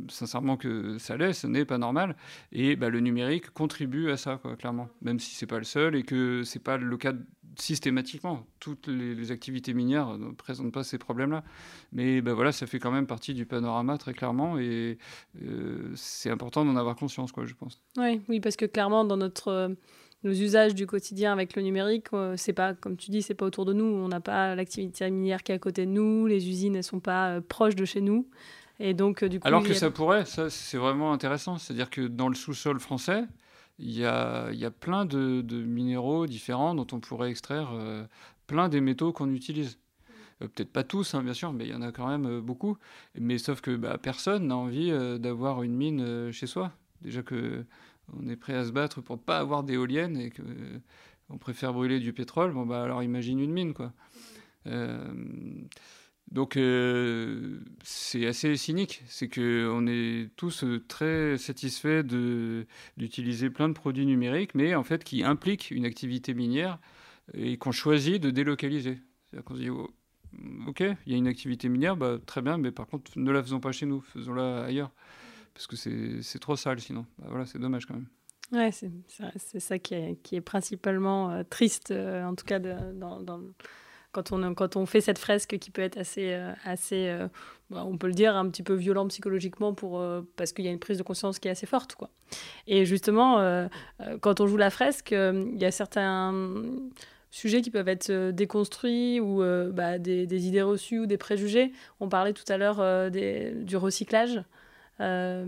sincèrement 0.09 0.57
que 0.57 0.97
ça 0.99 1.18
l'est, 1.18 1.34
ce 1.34 1.47
n'est 1.47 1.66
pas 1.66 1.78
normal. 1.78 2.16
Et 2.53 2.76
bah, 2.76 2.88
le 2.88 3.01
numérique 3.01 3.51
contribue 3.51 4.11
à 4.11 4.16
ça, 4.16 4.40
clairement, 4.59 4.88
même 5.03 5.20
si 5.20 5.34
c'est 5.34 5.47
pas 5.47 5.59
le 5.59 5.64
seul 5.64 5.94
et 5.94 6.03
que 6.03 6.42
c'est 6.44 6.62
pas 6.62 6.78
le 6.78 6.97
cas 6.97 7.12
systématiquement. 7.57 8.47
Toutes 8.59 8.86
les, 8.86 9.30
activités 9.32 9.74
minières 9.74 10.16
ne 10.18 10.30
présentent 10.30 10.72
pas 10.72 10.82
ces 10.82 10.99
problèmes-là. 10.99 11.44
Mais 11.92 12.22
bah, 12.22 12.32
voilà, 12.32 12.53
ça 12.53 12.66
fait 12.66 12.78
quand 12.78 12.90
même 12.90 13.07
partie 13.07 13.34
du 13.34 13.44
panorama 13.44 13.99
très 13.99 14.14
clairement, 14.14 14.59
et 14.59 14.97
c'est 15.94 16.30
important 16.30 16.64
d'en 16.64 16.76
avoir 16.76 16.97
conscience, 16.97 17.32
quoi, 17.32 17.44
je 17.44 17.55
pense. 17.55 17.82
Oui, 17.99 18.22
oui, 18.28 18.40
parce 18.40 18.57
que 18.57 18.64
clairement, 18.64 19.05
dans 19.05 19.18
notre 19.18 19.76
nos 20.27 20.33
usages 20.33 20.74
du 20.74 20.87
quotidien 20.87 21.33
avec 21.33 21.55
le 21.55 21.62
numérique, 21.62 22.07
euh, 22.12 22.35
c'est 22.37 22.53
pas, 22.53 22.74
comme 22.74 22.97
tu 22.97 23.11
dis, 23.11 23.22
c'est 23.22 23.35
pas 23.35 23.47
autour 23.47 23.64
de 23.64 23.72
nous. 23.72 23.85
On 23.85 24.09
n'a 24.09 24.20
pas 24.20 24.55
l'activité 24.55 25.09
minière 25.09 25.43
qui 25.43 25.53
est 25.53 25.55
à 25.55 25.59
côté 25.59 25.87
de 25.87 25.91
nous, 25.91 26.27
les 26.27 26.49
usines, 26.49 26.74
elles 26.74 26.85
sont 26.85 27.01
pas 27.01 27.29
euh, 27.29 27.41
proches 27.41 27.77
de 27.77 27.85
chez 27.85 28.01
nous. 28.01 28.29
Et 28.81 28.93
donc, 28.93 29.22
euh, 29.22 29.29
du 29.29 29.39
coup, 29.39 29.47
Alors 29.47 29.62
que 29.62 29.72
ça 29.72 29.91
pourrait, 29.91 30.24
ça, 30.24 30.51
c'est 30.51 30.79
vraiment 30.79 31.12
intéressant. 31.12 31.59
C'est-à-dire 31.59 31.91
que 31.91 32.03
dans 32.03 32.29
le 32.29 32.35
sous-sol 32.35 32.81
français, 32.81 33.22
il 33.79 33.97
y 33.97 34.05
a, 34.05 34.51
y 34.53 34.64
a, 34.64 34.70
plein 34.70 35.05
de, 35.05 35.43
minéraux 35.62 36.27
différents 36.27 36.74
dont 36.74 36.87
on 36.93 36.99
pourrait 36.99 37.31
extraire 37.31 37.70
plein 38.47 38.68
des 38.68 38.81
métaux 38.81 39.12
qu'on 39.12 39.31
utilise. 39.31 39.79
Peut-être 40.39 40.72
pas 40.72 40.83
tous, 40.83 41.14
hein, 41.14 41.22
bien 41.22 41.35
sûr, 41.35 41.53
mais 41.53 41.66
il 41.66 41.70
y 41.70 41.74
en 41.74 41.83
a 41.83 41.93
quand 41.93 42.09
même 42.09 42.41
beaucoup. 42.41 42.79
Mais 43.18 43.39
sauf 43.39 43.61
que 43.61 43.77
bah, 43.77 43.99
personne 44.03 44.49
n'a 44.49 44.57
envie 44.57 44.91
d'avoir 45.18 45.62
une 45.62 45.74
mine 45.74 46.33
chez 46.33 46.47
soi. 46.47 46.72
Déjà 47.03 47.22
que 47.22 47.64
on 48.12 48.28
est 48.28 48.36
prêt 48.36 48.54
à 48.54 48.64
se 48.64 48.70
battre 48.70 49.00
pour 49.00 49.18
pas 49.18 49.38
avoir 49.38 49.62
d'éoliennes 49.62 50.16
et 50.16 50.30
que 50.30 50.42
on 51.28 51.38
préfère 51.38 51.72
brûler 51.72 51.98
du 51.98 52.12
pétrole, 52.12 52.52
bon 52.52 52.66
bah 52.66 52.82
alors 52.82 53.02
imagine 53.02 53.40
une 53.40 53.52
mine 53.52 53.74
quoi. 53.74 53.92
Euh, 54.66 55.12
donc 56.30 56.57
euh, 56.57 57.61
c'est 57.84 58.26
assez 58.26 58.57
cynique, 58.57 59.02
c'est 59.07 59.28
que 59.28 59.68
on 59.72 59.86
est 59.86 60.30
tous 60.36 60.64
très 60.88 61.38
satisfaits 61.38 62.02
de 62.02 62.66
d'utiliser 62.96 63.50
plein 63.50 63.68
de 63.68 63.74
produits 63.74 64.07
numériques, 64.07 64.54
mais 64.54 64.74
en 64.74 64.84
fait 64.84 65.04
qui 65.04 65.22
impliquent 65.22 65.70
une 65.70 65.84
activité 65.84 66.34
minière 66.34 66.78
et 67.34 67.57
qu'on 67.59 67.72
choisit 67.72 68.22
de 68.22 68.30
délocaliser. 68.30 68.98
C'est-à-dire 69.24 69.44
qu'on 69.44 69.54
se 69.54 69.61
dit 69.61 69.70
oh, 69.70 69.90
ok, 70.66 70.80
il 70.80 71.12
y 71.12 71.14
a 71.14 71.18
une 71.18 71.28
activité 71.28 71.68
minière, 71.68 71.96
bah, 71.96 72.18
très 72.24 72.42
bien, 72.42 72.59
mais 72.59 72.72
par 72.72 72.86
contre 72.86 73.12
ne 73.16 73.30
la 73.30 73.42
faisons 73.42 73.61
pas 73.61 73.72
chez 73.72 73.86
nous, 73.86 74.00
faisons-la 74.00 74.64
ailleurs 74.64 74.90
parce 75.57 75.66
que 75.66 75.76
c'est 76.22 76.38
trop 76.38 76.54
sale 76.54 76.80
sinon. 76.80 77.07
Bah, 77.18 77.26
voilà, 77.30 77.46
c'est 77.46 77.59
dommage 77.59 77.86
quand 77.86 77.94
même. 77.94 78.07
Ouais, 78.52 78.70
c'est 78.72 79.61
ça 79.61 79.78
qui 79.78 79.94
est, 79.94 80.40
principalement 80.40 81.30
euh, 81.30 81.42
triste, 81.48 81.90
euh, 81.90 82.24
en 82.24 82.34
tout 82.36 82.44
cas 82.44 82.61
quand, 84.12 84.76
on, 84.76 84.86
fait 84.86 85.00
cette 85.02 85.18
fresque 85.18 85.59
qui 85.59 85.70
peut 85.70 85.82
être 85.82 85.98
assez, 85.98 86.32
euh, 86.32 86.52
assez 86.64 87.14
bah, 87.68 87.84
on 87.84 87.98
peut 87.98 88.07
le 88.07 88.14
dire, 88.14 88.36
un 88.36 88.48
petit 88.48 88.62
peu 88.62 88.74
violent 88.74 89.07
psychologiquement 89.09 89.74
pour, 89.74 90.02
parce 90.36 90.52
qu'il 90.52 90.64
y 90.64 90.68
a 90.68 90.70
une 90.70 90.78
prise 90.78 90.98
de 90.98 91.02
conscience 91.02 91.38
qui 91.38 91.48
est 91.48 91.50
assez 91.50 91.66
forte. 91.66 91.96
Quoi. 91.96 92.11
Et 92.66 92.86
justement, 92.86 93.68
quand 94.22 94.40
on 94.40 94.46
joue 94.46 94.57
la 94.57 94.70
fresque, 94.70 95.11
il 95.11 95.59
y 95.59 95.66
a 95.66 95.70
certains 95.70 96.32
sujets 97.30 97.61
qui 97.61 97.70
peuvent 97.70 97.88
être 97.88 98.30
déconstruits 98.30 99.20
ou 99.20 99.42
bah, 99.74 99.98
des, 99.98 100.46
idées 100.46 100.62
reçues 100.62 101.00
ou 101.00 101.07
des 101.07 101.18
préjugés. 101.18 101.72
On 102.00 102.09
parlait 102.09 102.32
tout 102.32 102.50
à 102.50 102.57
l'heure 102.57 103.11
du 103.11 103.76
recyclage. 103.76 104.44
Euh, 105.01 105.44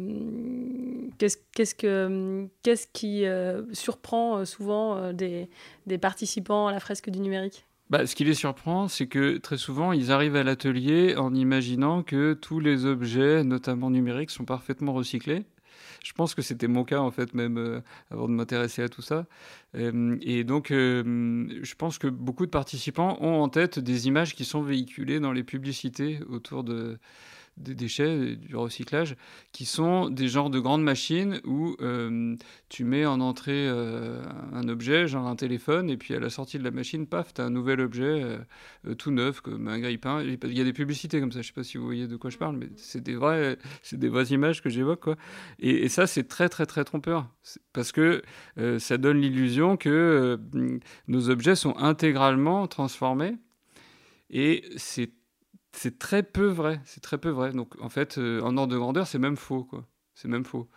qu'est-ce, 1.16 1.74
que, 1.74 2.46
qu'est-ce 2.62 2.86
qui 2.92 3.24
euh, 3.24 3.62
surprend 3.72 4.38
euh, 4.38 4.44
souvent 4.44 5.12
des, 5.12 5.48
des, 5.86 5.98
participants 5.98 6.66
à 6.66 6.72
la 6.72 6.80
fresque 6.80 7.08
du 7.08 7.20
numérique? 7.20 7.64
Bah, 7.88 8.06
ce 8.06 8.14
qui 8.14 8.24
les 8.24 8.34
surprend, 8.34 8.88
c'est 8.88 9.06
que 9.06 9.38
très 9.38 9.56
souvent, 9.56 9.92
ils 9.92 10.12
arrivent 10.12 10.36
à 10.36 10.42
l'atelier 10.42 11.16
en 11.16 11.34
imaginant 11.34 12.02
que 12.02 12.34
tous 12.34 12.60
les 12.60 12.84
objets, 12.84 13.42
notamment 13.42 13.90
numériques, 13.90 14.30
sont 14.30 14.44
parfaitement 14.44 14.92
recyclés. 14.92 15.46
Je 16.04 16.12
pense 16.12 16.34
que 16.34 16.42
c'était 16.42 16.68
mon 16.68 16.84
cas, 16.84 17.00
en 17.00 17.10
fait, 17.10 17.32
même 17.32 17.82
avant 18.10 18.28
de 18.28 18.32
m'intéresser 18.32 18.82
à 18.82 18.88
tout 18.90 19.02
ça. 19.02 19.26
et 19.74 20.44
donc, 20.44 20.68
je 20.70 21.74
pense 21.76 21.98
que 21.98 22.06
beaucoup 22.06 22.44
de 22.44 22.50
participants 22.50 23.16
ont 23.20 23.40
en 23.40 23.48
tête 23.48 23.78
des 23.78 24.06
images 24.06 24.34
qui 24.34 24.44
sont 24.44 24.60
véhiculées 24.60 25.18
dans 25.18 25.32
les 25.32 25.42
publicités 25.42 26.20
autour 26.28 26.64
de 26.64 26.98
des 27.58 27.74
déchets, 27.74 28.36
du 28.36 28.56
recyclage, 28.56 29.16
qui 29.52 29.64
sont 29.64 30.08
des 30.08 30.28
genres 30.28 30.50
de 30.50 30.60
grandes 30.60 30.82
machines 30.82 31.40
où 31.44 31.76
euh, 31.80 32.36
tu 32.68 32.84
mets 32.84 33.06
en 33.06 33.20
entrée 33.20 33.68
euh, 33.68 34.22
un 34.52 34.68
objet, 34.68 35.06
genre 35.06 35.26
un 35.26 35.36
téléphone, 35.36 35.90
et 35.90 35.96
puis 35.96 36.14
à 36.14 36.20
la 36.20 36.30
sortie 36.30 36.58
de 36.58 36.64
la 36.64 36.70
machine, 36.70 37.06
paf, 37.06 37.34
tu 37.34 37.40
as 37.40 37.44
un 37.44 37.50
nouvel 37.50 37.80
objet 37.80 38.38
euh, 38.86 38.94
tout 38.94 39.10
neuf, 39.10 39.40
comme 39.40 39.68
un 39.68 39.78
grille-pain. 39.78 40.22
Il 40.22 40.58
y 40.58 40.60
a 40.60 40.64
des 40.64 40.72
publicités 40.72 41.20
comme 41.20 41.32
ça, 41.32 41.42
je 41.42 41.48
sais 41.48 41.52
pas 41.52 41.64
si 41.64 41.78
vous 41.78 41.84
voyez 41.84 42.06
de 42.06 42.16
quoi 42.16 42.30
je 42.30 42.38
parle, 42.38 42.56
mais 42.56 42.68
c'est 42.76 43.02
des, 43.02 43.14
vrais, 43.14 43.58
des 43.92 44.08
vraies 44.08 44.26
images 44.26 44.62
que 44.62 44.70
j'évoque. 44.70 45.00
Quoi. 45.00 45.16
Et, 45.58 45.84
et, 45.84 45.88
ça, 45.88 46.06
c'est 46.06 46.24
très, 46.24 46.48
très, 46.48 46.66
très 46.66 46.84
trompeur, 46.84 47.28
parce 47.72 47.92
que 47.92 48.22
ça 48.78 48.98
donne 48.98 49.20
l'illusion 49.20 49.76
que 49.76 50.38
nos 51.06 51.30
objets 51.30 51.54
sont 51.54 51.76
intégralement 51.76 52.66
transformés. 52.66 53.36
Et 54.30 54.64
c'est 54.76 55.10
c'est 55.78 55.98
très 55.98 56.22
peu 56.22 56.46
vrai. 56.46 56.80
C'est 56.84 57.00
très 57.00 57.18
peu 57.18 57.30
vrai. 57.30 57.52
Donc, 57.52 57.80
en 57.80 57.88
fait, 57.88 58.18
euh, 58.18 58.40
en 58.42 58.56
ordre 58.56 58.72
de 58.72 58.78
grandeur, 58.78 59.06
c'est 59.06 59.18
même 59.18 59.36
faux. 59.36 59.68
C'est 60.14 60.28
même 60.28 60.44
faux. 60.44 60.68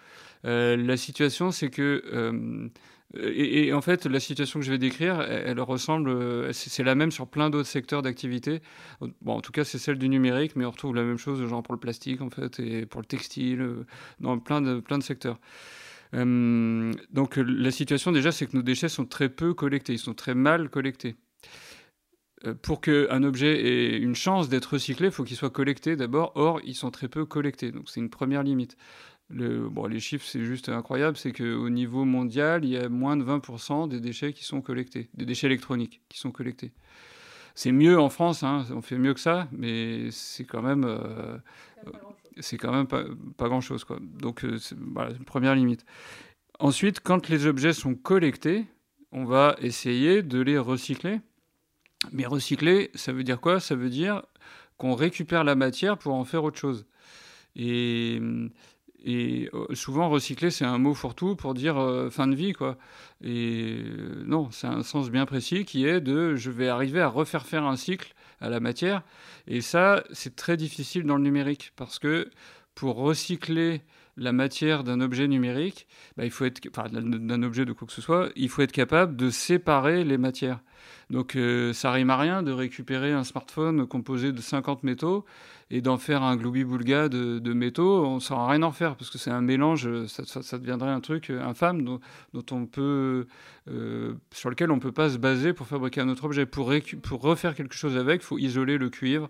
Euh, 0.46 0.78
la 0.78 0.98
situation, 0.98 1.52
c'est 1.52 1.70
que. 1.70 2.04
Euh, 2.14 2.70
et, 3.16 3.74
en 3.74 3.82
fait, 3.82 4.06
la 4.06 4.20
situation 4.22 4.60
que 4.60 4.66
je 4.66 4.72
vais 4.72 4.78
décrire, 4.78 5.20
elle, 5.22 5.60
ressemble. 5.60 6.54
C'est 6.54 6.84
la 6.84 6.96
même 6.96 7.12
sur 7.12 7.28
plein 7.28 7.50
d'autres 7.50 7.68
secteurs 7.68 8.02
d'activité. 8.02 8.62
Bon, 9.22 9.34
en 9.34 9.42
tout 9.42 9.52
cas, 9.52 9.66
c'est 9.66 9.80
celle 9.80 9.98
du 9.98 10.08
numérique, 10.08 10.56
mais 10.56 10.66
on 10.66 10.72
retrouve 10.72 10.96
la 10.96 11.04
même 11.04 11.18
chose, 11.18 11.46
genre 11.46 11.62
pour 11.62 11.74
le 11.74 11.80
plastique, 11.80 12.22
en 12.22 12.30
fait, 12.30 12.60
et 12.62 12.86
pour 12.86 13.02
le 13.02 13.06
textile, 13.06 13.86
dans 14.22 14.40
plein 14.40 14.62
de, 14.62 14.80
plein 14.80 14.98
de 14.98 15.04
secteurs. 15.04 15.40
donc, 16.14 17.36
la 17.36 17.72
situation, 17.72 18.14
déjà, 18.14 18.32
c'est 18.32 18.46
que 18.46 18.56
nos 18.56 18.64
déchets 18.64 18.90
sont 18.90 19.06
très 19.06 19.28
peu 19.28 19.54
collectés. 19.54 19.94
Ils 19.94 20.00
sont 20.00 20.14
très 20.14 20.36
mal 20.36 20.70
collectés. 20.70 21.18
Euh, 22.46 22.54
pour 22.60 22.82
qu'un 22.82 23.24
objet 23.24 23.66
ait 23.66 23.98
une 23.98 24.16
chance 24.16 24.50
d'être 24.50 24.74
recyclé, 24.74 25.08
il 25.08 25.12
faut 25.12 25.24
qu'il 25.24 25.38
soit 25.38 25.50
collecté 25.50 25.96
d'abord. 25.96 26.32
Or, 26.36 26.60
ils 26.64 26.76
sont 26.76 26.92
très 26.92 27.08
peu 27.08 27.26
collectés. 27.26 27.72
Donc, 27.72 27.90
c'est 27.90 28.00
une 28.00 28.10
première 28.10 28.44
limite. 28.44 28.78
Le, 29.30 29.70
bon, 29.70 29.86
les 29.86 30.00
chiffres, 30.00 30.26
c'est 30.28 30.44
juste 30.44 30.70
incroyable. 30.70 31.18
C'est 31.18 31.32
qu'au 31.32 31.70
niveau 31.70 32.04
mondial, 32.06 32.66
il 32.66 32.72
y 32.72 32.78
a 32.78 32.90
moins 32.90 33.16
de 33.16 33.24
20% 33.24 33.88
des 33.88 34.00
déchets 34.00 34.34
qui 34.34 34.44
sont 34.44 34.62
collectés, 34.62 35.10
des 35.14 35.26
déchets 35.26 35.48
électroniques 35.48 36.02
qui 36.10 36.20
sont 36.20 36.32
collectés. 36.32 36.72
C'est 37.56 37.72
mieux 37.72 38.00
en 38.00 38.10
France, 38.10 38.44
hein, 38.44 38.66
on 38.72 38.82
fait 38.82 38.98
mieux 38.98 39.14
que 39.14 39.20
ça, 39.20 39.48
mais 39.52 40.10
c'est 40.12 40.46
quand 40.46 40.62
même, 40.62 40.86
euh, 40.86 41.38
c'est 42.40 42.58
quand 42.58 42.72
même 42.72 42.88
pas, 42.88 43.04
pas 43.38 43.50
grand-chose. 43.50 43.84
Quoi. 43.84 44.00
Donc, 44.02 44.46
euh, 44.46 44.58
voilà, 44.94 45.12
une 45.12 45.26
première 45.26 45.56
limite. 45.56 45.86
Ensuite, 46.60 47.02
quand 47.02 47.28
les 47.28 47.48
objets 47.48 47.74
sont 47.74 47.96
collectés, 47.96 48.66
on 49.12 49.26
va 49.26 49.56
essayer 49.60 50.24
de 50.24 50.40
les 50.40 50.58
recycler 50.58 51.20
mais 52.12 52.26
recycler, 52.26 52.92
ça 52.96 53.12
veut 53.12 53.24
dire 53.24 53.40
quoi? 53.40 53.60
Ça 53.60 53.76
veut 53.76 53.90
dire 53.90 54.24
qu'on 54.78 54.96
récupère 54.96 55.44
la 55.44 55.56
matière 55.56 55.98
pour 55.98 56.16
en 56.16 56.26
faire 56.26 56.44
autre 56.44 56.58
chose. 56.58 56.86
Et, 57.56 58.20
euh, 59.08 59.66
souvent, 59.74 60.10
recycler, 60.10 60.52
c'est 60.52 60.66
un 60.66 60.78
mot 60.78 60.94
fourre-tout 60.94 61.36
pour 61.36 61.54
dire 61.54 61.78
euh, 61.78 62.10
fin 62.10 62.28
de 62.28 62.36
vie, 62.36 62.54
quoi. 62.54 62.78
Et 63.24 63.84
euh, 63.84 64.24
non, 64.26 64.50
c'est 64.52 64.68
un 64.68 64.84
sens 64.84 65.10
bien 65.12 65.26
précis 65.26 65.66
qui 65.66 65.86
est 65.86 66.02
de 66.02 66.36
je 66.36 66.52
vais 66.52 66.68
arriver 66.68 67.02
à 67.02 67.08
refaire 67.08 67.46
faire 67.46 67.66
un 67.66 67.76
cycle 67.76 68.14
à 68.40 68.50
la 68.50 68.60
matière. 68.60 69.04
Et 69.48 69.62
ça, 69.62 70.04
c'est 70.12 70.36
très 70.36 70.58
difficile 70.58 71.04
dans 71.04 71.18
le 71.18 71.24
numérique 71.24 71.74
parce 71.76 72.00
que 72.00 72.30
pour 72.76 72.96
recycler 72.96 73.82
la 74.22 74.32
matière 74.32 74.84
d'un 74.84 75.02
objet 75.02 75.28
numérique, 75.28 75.88
bah, 76.16 76.26
il 76.26 76.32
faut 76.32 76.46
être, 76.46 76.62
enfin, 76.70 76.88
d'un 76.92 77.44
objet 77.44 77.66
de 77.66 77.74
quoi 77.74 77.88
que 77.88 77.94
ce 77.94 78.02
soit, 78.02 78.30
il 78.36 78.50
faut 78.50 78.62
être 78.62 78.72
capable 78.72 79.16
de 79.16 79.30
séparer 79.32 80.04
les 80.04 80.18
matières. 80.18 80.60
Donc 81.10 81.36
euh, 81.36 81.74
ça 81.74 81.92
rime 81.92 82.10
à 82.12 82.18
rien 82.18 82.44
de 82.44 82.52
récupérer 82.52 83.12
un 83.12 83.24
smartphone 83.24 83.86
composé 83.88 84.32
de 84.32 84.40
50 84.40 84.84
métaux 84.84 85.26
et 85.70 85.82
d'en 85.82 85.98
faire 85.98 86.22
un 86.22 86.36
gloubi-boulga 86.36 87.10
de, 87.10 87.54
métaux. 87.54 88.06
On 88.06 88.16
ne 88.16 88.20
saura 88.20 88.48
rien 88.48 88.62
en 88.62 88.72
faire 88.72 88.96
parce 88.96 89.10
que 89.10 89.18
c'est 89.18 89.32
un 89.32 89.42
mélange, 89.42 89.90
ça, 90.06 90.58
deviendrait 90.58 90.92
un 90.92 91.02
truc 91.02 91.30
infâme 91.32 91.84
dont, 91.84 92.46
on 92.52 92.66
peut, 92.68 93.28
euh, 93.70 94.14
sur 94.32 94.50
lequel 94.50 94.72
on 94.72 94.76
ne 94.76 94.82
peut 94.82 94.92
pas 94.92 95.10
se 95.10 95.18
baser 95.18 95.54
pour 95.54 95.68
fabriquer 95.68 96.02
un 96.02 96.10
autre 96.10 96.26
objet. 96.26 96.46
Pour, 96.46 96.72
pour 97.02 97.22
refaire 97.22 97.56
quelque 97.56 97.76
chose 97.76 97.98
avec, 97.98 98.22
il 98.22 98.26
faut 98.26 98.38
isoler 98.38 98.78
le 98.78 98.90
cuivre, 98.90 99.30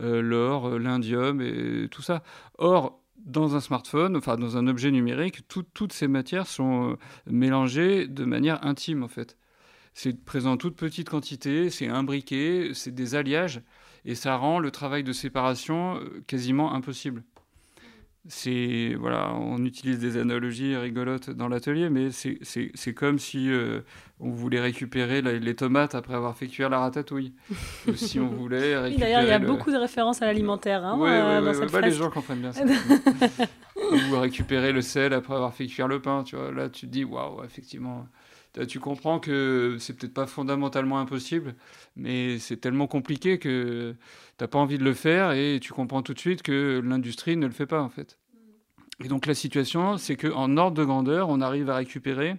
euh, 0.00 0.22
l'or, 0.22 0.78
l'indium 0.78 1.40
et 1.40 1.88
tout 1.90 2.02
ça. 2.02 2.22
Or, 2.58 3.00
dans 3.24 3.56
un 3.56 3.60
smartphone, 3.60 4.16
enfin 4.16 4.36
dans 4.36 4.56
un 4.56 4.66
objet 4.66 4.90
numérique, 4.90 5.46
toutes 5.48 5.92
ces 5.92 6.08
matières 6.08 6.46
sont 6.46 6.96
mélangées 7.26 8.06
de 8.06 8.24
manière 8.24 8.64
intime 8.64 9.02
en 9.02 9.08
fait. 9.08 9.36
C'est 9.94 10.24
présent 10.24 10.52
en 10.52 10.56
toute 10.56 10.76
petite 10.76 11.08
quantité, 11.08 11.70
c'est 11.70 11.88
imbriqué, 11.88 12.72
c'est 12.72 12.94
des 12.94 13.14
alliages, 13.16 13.62
et 14.04 14.14
ça 14.14 14.36
rend 14.36 14.60
le 14.60 14.70
travail 14.70 15.02
de 15.02 15.12
séparation 15.12 15.96
euh, 15.96 16.22
quasiment 16.26 16.72
impossible. 16.72 17.24
C'est 18.30 18.94
voilà, 19.00 19.32
on 19.34 19.64
utilise 19.64 19.98
des 19.98 20.18
analogies 20.18 20.76
rigolotes 20.76 21.30
dans 21.30 21.48
l'atelier, 21.48 21.88
mais 21.88 22.10
c'est 22.10 22.94
comme 22.94 23.18
si 23.18 23.50
euh, 23.50 23.80
on 24.20 24.30
voulait 24.30 24.60
récupérer 24.60 25.22
les 25.22 25.54
tomates 25.54 25.94
après 25.94 26.12
avoir 26.12 26.36
fait 26.36 26.46
cuire 26.46 26.68
la 26.68 26.78
ratatouille. 26.78 27.32
Ou 27.86 27.94
si 27.94 28.20
on 28.20 28.28
voulait 28.28 28.76
récupérer. 28.76 29.12
D'ailleurs, 29.12 29.22
il 29.22 29.28
y 29.28 29.32
a 29.32 29.38
beaucoup 29.38 29.70
de 29.70 29.78
références 29.78 30.20
à 30.20 30.26
l'alimentaire 30.26 30.84
hein, 30.84 31.00
euh, 31.00 31.40
dans 31.40 31.54
cette 31.54 31.72
bah, 31.72 31.80
Les 31.80 31.92
gens 31.92 32.10
comprennent 32.10 32.40
bien 32.40 32.52
ça. 32.52 32.64
Ou 34.12 34.18
récupérer 34.20 34.72
le 34.72 34.82
sel 34.82 35.14
après 35.14 35.34
avoir 35.34 35.54
fait 35.54 35.66
cuire 35.66 35.88
le 35.88 36.02
pain, 36.02 36.22
tu 36.22 36.36
vois. 36.36 36.52
Là, 36.52 36.68
tu 36.68 36.86
te 36.86 36.92
dis, 36.92 37.04
waouh, 37.04 37.42
effectivement 37.44 38.06
tu 38.66 38.80
comprends 38.80 39.20
que 39.20 39.76
c'est 39.78 39.94
peut-être 39.94 40.14
pas 40.14 40.26
fondamentalement 40.26 40.98
impossible, 40.98 41.54
mais 41.96 42.38
c'est 42.38 42.56
tellement 42.56 42.86
compliqué 42.86 43.38
que 43.38 43.94
tu 44.36 44.44
n'as 44.44 44.48
pas 44.48 44.58
envie 44.58 44.78
de 44.78 44.84
le 44.84 44.94
faire 44.94 45.32
et 45.32 45.58
tu 45.60 45.72
comprends 45.72 46.02
tout 46.02 46.14
de 46.14 46.18
suite 46.18 46.42
que 46.42 46.80
l'industrie 46.84 47.36
ne 47.36 47.46
le 47.46 47.52
fait 47.52 47.66
pas 47.66 47.82
en 47.82 47.88
fait. 47.88 48.18
Et 49.04 49.08
donc 49.08 49.26
la 49.26 49.34
situation, 49.34 49.96
c'est 49.96 50.16
qu'en 50.16 50.56
ordre 50.56 50.76
de 50.76 50.84
grandeur, 50.84 51.28
on 51.28 51.40
arrive 51.40 51.70
à 51.70 51.76
récupérer 51.76 52.36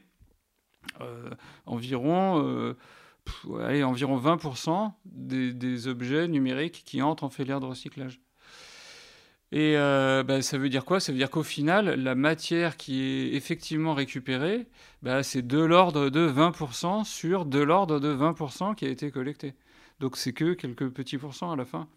euh, 1.01 1.30
environ, 1.65 2.43
euh, 2.45 2.76
environ 3.84 4.17
20% 4.17 4.91
des, 5.05 5.53
des, 5.53 5.88
objets 5.88 6.28
numériques 6.28 6.84
qui 6.86 7.01
entrent 7.01 7.24
en 7.24 7.30
filière 7.30 7.59
de 7.59 7.65
recyclage. 7.65 8.20
Et 9.52 9.78
euh, 9.78 10.24
bah, 10.24 10.41
ça 10.41 10.58
veut 10.58 10.70
dire 10.70 10.86
quoi? 10.86 11.00
Ça 11.00 11.12
veut 11.12 11.18
dire 11.18 11.32
qu'au 11.32 11.43
final, 11.43 11.95
la 11.95 12.14
matière 12.14 12.78
qui 12.78 13.02
est 13.02 13.34
effectivement 13.34 13.95
récupérée, 13.95 14.68
bah, 15.02 15.24
c'est 15.24 15.45
de 15.45 15.60
l'ordre 15.60 16.10
de 16.10 16.30
20% 16.30 17.04
sur 17.04 17.45
de 17.45 17.60
l'ordre 17.60 18.00
de 18.00 18.14
20% 18.14 18.76
qui 18.76 18.86
a 18.86 18.89
été 18.89 19.10
collecté. 19.10 19.56
Donc 20.00 20.18
c'est 20.18 20.34
que 20.34 20.54
quelques 20.54 20.89
petits 20.89 21.18
pourcents 21.18 21.52
à 21.52 21.56
la 21.56 21.66
fin. 21.66 21.88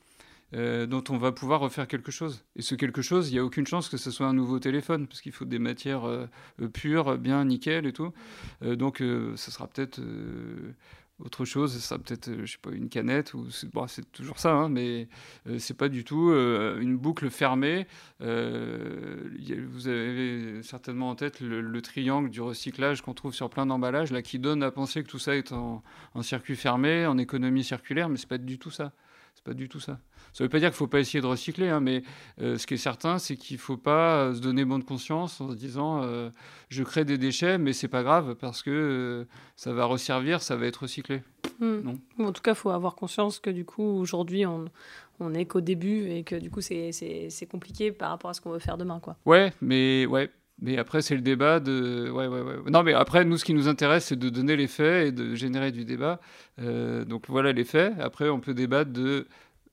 Euh, 0.54 0.84
dont 0.84 1.02
on 1.08 1.16
va 1.16 1.32
pouvoir 1.32 1.60
refaire 1.60 1.88
quelque 1.88 2.12
chose. 2.12 2.44
Et 2.56 2.62
ce 2.62 2.74
quelque 2.74 3.00
chose, 3.00 3.30
il 3.30 3.32
n'y 3.32 3.38
a 3.38 3.44
aucune 3.44 3.66
chance 3.66 3.88
que 3.88 3.96
ce 3.96 4.10
soit 4.10 4.26
un 4.26 4.34
nouveau 4.34 4.58
téléphone, 4.58 5.06
parce 5.06 5.22
qu'il 5.22 5.32
faut 5.32 5.46
des 5.46 5.58
matières 5.58 6.04
euh, 6.04 6.26
pures, 6.74 7.16
bien 7.16 7.42
nickel 7.46 7.86
et 7.86 7.94
tout. 7.94 8.12
donc, 8.60 8.98
ce 8.98 9.50
sera 9.50 9.66
peut-être 9.66 9.98
autre 11.24 11.44
chose, 11.44 11.78
ça 11.78 11.98
peut-être, 11.98 12.28
euh, 12.28 12.44
je 12.44 12.52
sais 12.52 12.58
pas, 12.58 12.70
une 12.70 12.88
canette, 12.88 13.34
ou 13.34 13.48
c'est, 13.50 14.12
toujours 14.12 14.38
ça, 14.38 14.52
hein, 14.52 14.68
mais 14.68 15.08
euh, 15.48 15.58
c'est 15.58 15.76
pas 15.76 15.88
du 15.88 16.04
tout 16.04 16.30
euh, 16.30 16.80
une 16.80 16.96
boucle 16.96 17.30
fermée. 17.30 17.86
vous 18.20 19.88
avez 19.88 20.62
certainement 20.62 21.10
en 21.10 21.14
tête 21.14 21.40
le, 21.40 21.82
triangle 21.82 22.30
du 22.30 22.40
recyclage 22.40 23.02
qu'on 23.02 23.14
trouve 23.14 23.34
sur 23.34 23.50
plein 23.50 23.66
d'emballages, 23.66 24.12
là, 24.12 24.22
qui 24.22 24.38
donne 24.38 24.62
à 24.62 24.70
penser 24.70 25.02
que 25.02 25.08
tout 25.08 25.18
ça 25.18 25.36
est 25.36 25.52
en, 25.52 25.82
en 26.14 26.22
circuit 26.22 26.56
fermé, 26.56 27.06
en 27.06 27.18
économie 27.18 27.64
circulaire, 27.64 28.08
mais 28.08 28.16
c'est 28.16 28.28
pas 28.28 28.38
du 28.38 28.58
tout 28.58 28.70
ça. 28.70 28.92
C'est 29.34 29.44
pas 29.44 29.54
du 29.54 29.68
tout 29.68 29.80
ça. 29.80 29.98
Ça 30.32 30.42
ne 30.42 30.46
veut 30.46 30.50
pas 30.50 30.58
dire 30.58 30.68
qu'il 30.70 30.74
ne 30.74 30.78
faut 30.78 30.86
pas 30.86 31.00
essayer 31.00 31.20
de 31.20 31.26
recycler, 31.26 31.68
hein, 31.68 31.80
mais 31.80 32.02
euh, 32.40 32.56
ce 32.56 32.66
qui 32.66 32.74
est 32.74 32.78
certain, 32.78 33.18
c'est 33.18 33.36
qu'il 33.36 33.56
ne 33.56 33.60
faut 33.60 33.76
pas 33.76 34.16
euh, 34.16 34.34
se 34.34 34.40
donner 34.40 34.64
bonne 34.64 34.82
conscience 34.82 35.40
en 35.42 35.50
se 35.50 35.56
disant 35.56 36.02
euh, 36.02 36.30
je 36.70 36.82
crée 36.82 37.04
des 37.04 37.18
déchets, 37.18 37.58
mais 37.58 37.74
c'est 37.74 37.88
pas 37.88 38.02
grave 38.02 38.34
parce 38.36 38.62
que 38.62 39.26
ça 39.56 39.74
va 39.74 39.84
resservir, 39.84 40.40
ça 40.40 40.56
va 40.56 40.66
être 40.66 40.82
recyclé. 40.82 41.22
Hmm. 41.60 41.80
Non. 41.84 42.26
En 42.26 42.32
tout 42.32 42.40
cas, 42.40 42.52
il 42.52 42.56
faut 42.56 42.70
avoir 42.70 42.94
conscience 42.94 43.40
que 43.40 43.50
du 43.50 43.66
coup, 43.66 43.82
aujourd'hui, 43.82 44.46
on, 44.46 44.64
on 45.20 45.34
est 45.34 45.44
qu'au 45.44 45.60
début 45.60 46.08
et 46.08 46.24
que 46.24 46.36
du 46.36 46.50
coup, 46.50 46.62
c'est 46.62 47.48
compliqué 47.50 47.92
par 47.92 48.08
rapport 48.08 48.30
à 48.30 48.34
ce 48.34 48.40
qu'on 48.40 48.52
veut 48.52 48.58
faire 48.58 48.78
demain. 48.78 49.00
Quoi. 49.00 49.16
Ouais, 49.26 49.52
mais 49.60 50.06
ouais. 50.06 50.30
Mais 50.64 50.78
après, 50.78 51.02
c'est 51.02 51.16
le 51.16 51.22
débat 51.22 51.58
de. 51.58 52.08
Ouais, 52.10 52.28
ouais, 52.28 52.40
ouais. 52.40 52.70
Non, 52.70 52.84
mais 52.84 52.92
après, 52.94 53.24
nous, 53.24 53.36
ce 53.36 53.44
qui 53.44 53.52
nous 53.52 53.66
intéresse, 53.68 54.06
c'est 54.06 54.18
de 54.18 54.28
donner 54.28 54.54
les 54.54 54.68
faits 54.68 55.08
et 55.08 55.12
de 55.12 55.34
générer 55.34 55.72
du 55.72 55.84
débat. 55.84 56.20
donc 56.58 57.24
voilà 57.28 57.52
les 57.52 57.64
faits. 57.64 57.92
Après, 58.00 58.28
on 58.28 58.40
peut 58.40 58.54
débattre 58.54 58.92
de 58.92 59.26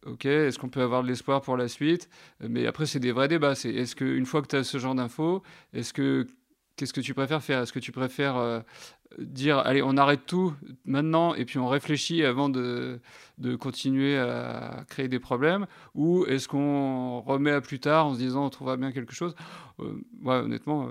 ok, 0.05 0.25
est-ce 0.25 0.59
qu'on 0.59 0.69
peut 0.69 0.81
avoir 0.81 1.03
de 1.03 1.07
l'espoir 1.07 1.41
pour 1.41 1.57
la 1.57 1.67
suite? 1.67 2.09
Mais 2.41 2.65
après, 2.65 2.85
c'est 2.85 2.99
des 2.99 3.11
vrais 3.11 3.27
débats. 3.27 3.55
C'est 3.55 3.73
est-ce 3.73 3.95
qu'une 3.95 4.25
fois 4.25 4.41
que 4.41 4.47
tu 4.47 4.55
as 4.55 4.63
ce 4.63 4.77
genre 4.77 4.95
d'infos, 4.95 5.43
est-ce 5.73 5.93
que 5.93 6.27
qu'est-ce 6.75 6.93
que 6.93 7.01
tu 7.01 7.13
préfères 7.13 7.43
faire? 7.43 7.61
Est-ce 7.61 7.73
que 7.73 7.79
tu 7.79 7.91
préfères 7.91 8.63
dire 9.17 9.57
allez 9.59 9.81
on 9.81 9.97
arrête 9.97 10.25
tout 10.25 10.53
maintenant 10.85 11.33
et 11.33 11.43
puis 11.43 11.57
on 11.59 11.67
réfléchit 11.67 12.23
avant 12.23 12.47
de, 12.47 12.99
de 13.37 13.55
continuer 13.55 14.17
à 14.17 14.85
créer 14.87 15.07
des 15.09 15.19
problèmes? 15.19 15.67
Ou 15.95 16.25
est-ce 16.25 16.47
qu'on 16.47 17.19
remet 17.21 17.51
à 17.51 17.61
plus 17.61 17.79
tard 17.79 18.07
en 18.07 18.13
se 18.13 18.19
disant 18.19 18.45
on 18.45 18.49
trouvera 18.49 18.77
bien 18.77 18.91
quelque 18.91 19.13
chose? 19.13 19.35
Ouais, 19.79 20.35
honnêtement 20.35 20.89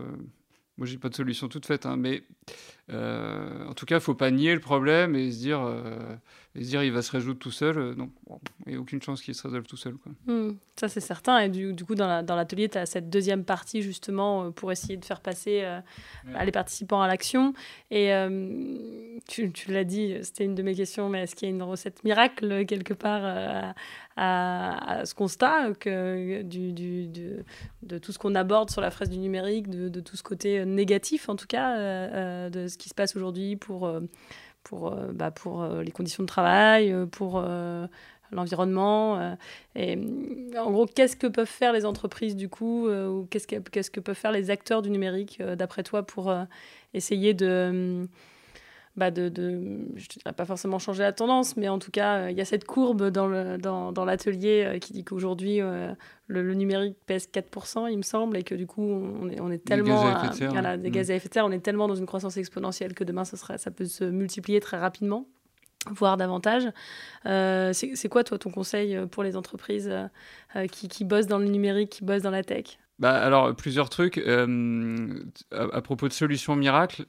moi 0.77 0.87
j'ai 0.87 0.99
pas 0.99 1.09
de 1.09 1.15
solution 1.15 1.49
toute 1.49 1.67
faite 1.67 1.87
hein, 1.87 1.97
mais 1.97 2.23
en 2.91 3.75
tout 3.75 3.87
cas 3.87 3.97
il 3.97 4.01
faut 4.01 4.15
pas 4.15 4.31
nier 4.31 4.55
le 4.55 4.61
problème 4.61 5.15
et 5.15 5.31
se 5.31 5.39
dire 5.39 5.61
et 6.59 6.65
se 6.65 6.71
dire 6.71 6.83
il 6.83 6.93
va 6.93 7.03
se 7.03 7.13
résoudre 7.13 7.39
tout 7.39 7.51
seul. 7.51 7.79
Euh, 7.79 7.95
non, 7.95 8.11
il 8.67 8.73
n'y 8.73 8.79
a 8.79 8.81
aucune 8.81 9.03
chance 9.03 9.23
qu'il 9.23 9.35
se 9.35 9.43
résolve 9.43 9.67
tout 9.67 9.77
seul. 9.77 9.95
Quoi. 9.95 10.13
Hmm, 10.27 10.57
ça, 10.77 10.89
c'est 10.89 11.01
certain. 11.01 11.39
Et 11.39 11.49
du, 11.49 11.73
du 11.73 11.85
coup, 11.85 11.95
dans 11.95 12.09
l'atelier, 12.09 12.65
la, 12.65 12.69
tu 12.69 12.79
as 12.79 12.87
cette 12.87 13.11
deuxième 13.11 13.45
partie, 13.45 13.83
justement, 13.83 14.45
euh, 14.45 14.51
pour 14.51 14.73
essayer 14.73 14.97
de 14.97 15.05
faire 15.05 15.21
passer 15.21 15.61
euh, 15.63 15.81
les 16.45 16.53
participants 16.53 17.03
à 17.03 17.07
l'action. 17.07 17.53
Et 17.91 18.13
tu, 19.29 19.53
tu 19.53 19.73
l'as 19.73 19.85
dit, 19.85 20.17
c'était 20.23 20.45
une 20.45 20.55
de 20.55 20.63
mes 20.63 20.75
questions, 20.75 21.09
mais 21.09 21.23
est-ce 21.23 21.37
qu'il 21.37 21.49
y 21.49 21.53
a 21.53 21.55
une 21.55 21.63
recette 21.63 22.03
miracle, 22.05 22.65
quelque 22.67 22.95
part, 22.95 23.75
à, 24.17 25.05
ce 25.05 25.15
constat 25.15 25.73
que, 25.79 26.43
du, 26.43 26.73
du, 26.73 27.07
de, 27.07 27.45
de, 27.83 27.99
tout 27.99 28.13
ce 28.13 28.19
qu'on 28.19 28.35
aborde 28.35 28.71
sur 28.71 28.81
la 28.81 28.91
fraise 28.91 29.11
du 29.11 29.19
numérique, 29.19 29.69
de, 29.69 29.89
de, 29.89 30.01
tout 30.01 30.17
ce 30.17 30.23
côté 30.23 30.65
négatif, 30.65 31.29
en 31.29 31.37
tout 31.37 31.47
cas, 31.47 32.49
de 32.49 32.67
ce 32.67 32.78
qui 32.79 32.89
se 32.89 32.95
passe 32.95 33.17
aujourd'hui 33.17 33.57
pour 33.57 33.89
pour, 34.69 34.93
euh, 34.93 35.13
bah, 35.13 35.31
pour 35.31 35.63
euh, 35.63 35.83
les 35.83 35.91
conditions 35.91 36.23
de 36.23 36.29
travail, 36.29 36.93
euh, 36.93 37.07
pour 37.07 37.43
l'environnement. 38.31 39.37
et 39.75 39.99
en 40.59 40.71
gros, 40.71 40.85
qu'est-ce 40.85 41.17
que 41.17 41.27
peuvent 41.27 41.47
faire 41.47 41.73
les 41.73 41.87
entreprises 41.87 42.37
du 42.37 42.51
coup, 42.51 42.87
ou 42.87 43.27
qu'est-ce 43.31 43.47
que, 43.47 43.57
qu'est-ce 43.57 43.91
que 43.91 44.01
peuvent 44.01 44.15
faire 44.15 44.33
les 44.33 44.51
acteurs 44.51 44.83
du 44.83 44.91
numérique, 44.91 45.43
d'après 45.43 45.83
toi, 45.83 46.03
pour 46.03 46.31
essayer 46.93 47.33
de 47.33 48.07
bah 48.99 49.11
de, 49.11 49.29
de, 49.29 49.51
je 49.95 50.05
ne 50.05 50.21
dirais 50.21 50.35
pas 50.35 50.45
forcément 50.45 50.79
changer 50.79 51.03
la 51.03 51.13
tendance, 51.13 51.57
mais 51.57 51.69
en 51.69 51.79
tout 51.79 51.91
cas, 51.91 52.29
il 52.29 52.37
y 52.37 52.41
a 52.41 52.45
cette 52.45 52.65
courbe 52.65 53.09
dans 53.09 53.27
l'atelier 53.27 53.59
dans, 53.59 53.93
dans 53.93 54.05
l'atelier 54.05 54.79
qui 54.81 54.93
dit 54.93 55.05
qu'aujourd'hui, 55.05 55.61
le, 56.27 56.55
numérique 56.55 56.97
pèse 57.07 57.29
4%, 57.33 57.91
il 57.91 57.97
me 57.97 58.03
semble, 58.03 58.37
et 58.37 58.43
que 58.43 58.55
du 58.55 58.67
coup, 58.67 58.83
on 58.83 59.31
est, 59.31 59.41
on 59.41 59.51
est 59.51 59.65
tellement... 59.65 60.05
Des 60.05 60.11
gaz 60.11 60.15
à 60.15 60.19
effet 60.19 60.29
de 60.29 60.35
serre. 60.35 60.51
Voilà, 60.51 60.77
des 60.77 60.91
gaz 60.91 61.11
à 61.11 61.15
effet 61.15 61.29
de 61.29 61.35
serre, 61.35 61.47
on 61.47 61.53
est 61.53 61.61
tellement 61.61 61.89
dans 61.89 61.95
une 61.95 62.07
croissance 62.07 62.37
exponentielle 62.37 62.95
que 62.95 63.05
demain, 63.05 63.25
ça, 63.25 63.37
sera, 63.37 63.57
ça 63.57 63.71
peut 63.71 63.87
se 63.87 64.05
multiplier 64.05 64.61
très 64.61 64.79
rapidement 64.79 65.27
voire 65.91 66.17
davantage. 66.17 66.65
Euh, 67.27 67.73
c'est 67.73 68.09
quoi, 68.09 68.25
toi, 68.25 68.39
ton 68.39 68.51
conseil 68.51 68.99
pour 69.11 69.23
les 69.23 69.37
entreprises 69.37 69.91
euh, 70.57 70.67
qui, 70.67 70.89
qui, 70.89 71.05
bossent 71.05 71.27
dans 71.27 71.39
le 71.39 71.47
numérique, 71.47 71.91
qui 71.91 72.05
bossent 72.05 72.23
dans 72.23 72.31
la 72.31 72.43
tech? 72.43 72.79
Bah, 72.99 73.17
Alors, 73.17 73.55
plusieurs 73.55 73.89
trucs. 73.89 74.19
Euh, 74.19 75.23
à, 75.53 75.77
à, 75.77 75.81
propos 75.81 76.09
de 76.09 76.13
solutions 76.13 76.57
miracles, 76.57 77.07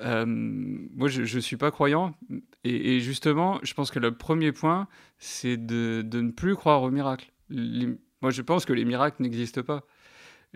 euh, 0.00 0.24
moi, 0.26 1.08
je 1.08 1.22
ne 1.22 1.40
suis 1.40 1.56
pas 1.56 1.70
croyant. 1.70 2.14
Et, 2.64 3.00
justement, 3.00 3.58
je 3.62 3.74
pense 3.74 3.90
que 3.90 3.98
le 3.98 4.12
premier 4.12 4.52
point, 4.52 4.88
c'est 5.18 5.56
de, 5.56 6.04
ne 6.12 6.30
plus 6.30 6.54
croire 6.56 6.82
aux 6.82 6.90
miracles. 6.90 7.30
moi, 7.50 8.30
je 8.30 8.42
pense 8.42 8.64
que 8.64 8.72
les 8.72 8.84
miracles 8.84 9.22
n'existent 9.22 9.62
pas. 9.62 9.84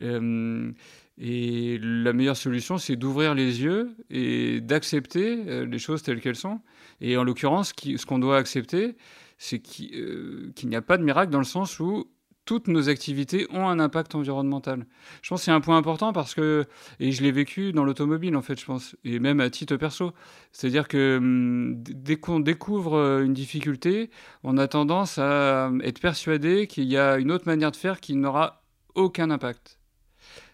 Euh, 0.02 0.72
et 1.18 1.78
la 1.80 2.12
meilleure 2.12 2.36
solution, 2.36 2.78
c'est 2.78 2.96
d'ouvrir 2.96 3.34
les 3.34 3.62
yeux 3.62 3.94
et 4.10 4.60
d'accepter 4.60 5.44
euh, 5.46 5.64
les 5.64 5.78
choses 5.78 6.02
telles 6.02 6.20
qu'elles 6.20 6.36
sont. 6.36 6.60
Et 7.00 7.16
en 7.16 7.24
l'occurrence, 7.24 7.72
ce 7.76 8.06
qu'on 8.06 8.18
doit 8.18 8.36
accepter, 8.36 8.96
c'est 9.38 9.60
qu'il 9.60 10.52
n'y 10.64 10.76
a 10.76 10.82
pas 10.82 10.98
de 10.98 11.04
miracle 11.04 11.30
dans 11.30 11.38
le 11.38 11.44
sens 11.44 11.78
où 11.78 12.10
toutes 12.44 12.68
nos 12.68 12.88
activités 12.88 13.46
ont 13.50 13.68
un 13.68 13.78
impact 13.78 14.14
environnemental. 14.14 14.86
Je 15.22 15.30
pense 15.30 15.40
que 15.40 15.44
c'est 15.46 15.50
un 15.50 15.60
point 15.60 15.76
important 15.76 16.12
parce 16.12 16.34
que, 16.34 16.66
et 17.00 17.12
je 17.12 17.22
l'ai 17.22 17.32
vécu 17.32 17.72
dans 17.72 17.84
l'automobile 17.84 18.36
en 18.36 18.42
fait, 18.42 18.58
je 18.60 18.64
pense, 18.64 18.96
et 19.04 19.18
même 19.18 19.40
à 19.40 19.50
titre 19.50 19.76
perso. 19.76 20.12
C'est-à-dire 20.52 20.88
que 20.88 21.16
hum, 21.18 21.82
dès 21.82 22.16
qu'on 22.16 22.40
découvre 22.40 22.94
euh, 22.96 23.24
une 23.24 23.34
difficulté, 23.34 24.10
on 24.42 24.58
a 24.58 24.68
tendance 24.68 25.18
à 25.18 25.70
être 25.82 26.00
persuadé 26.00 26.66
qu'il 26.66 26.84
y 26.84 26.98
a 26.98 27.16
une 27.16 27.32
autre 27.32 27.46
manière 27.46 27.70
de 27.70 27.76
faire 27.76 28.00
qui 28.00 28.14
n'aura 28.14 28.62
aucun 28.94 29.30
impact. 29.30 29.78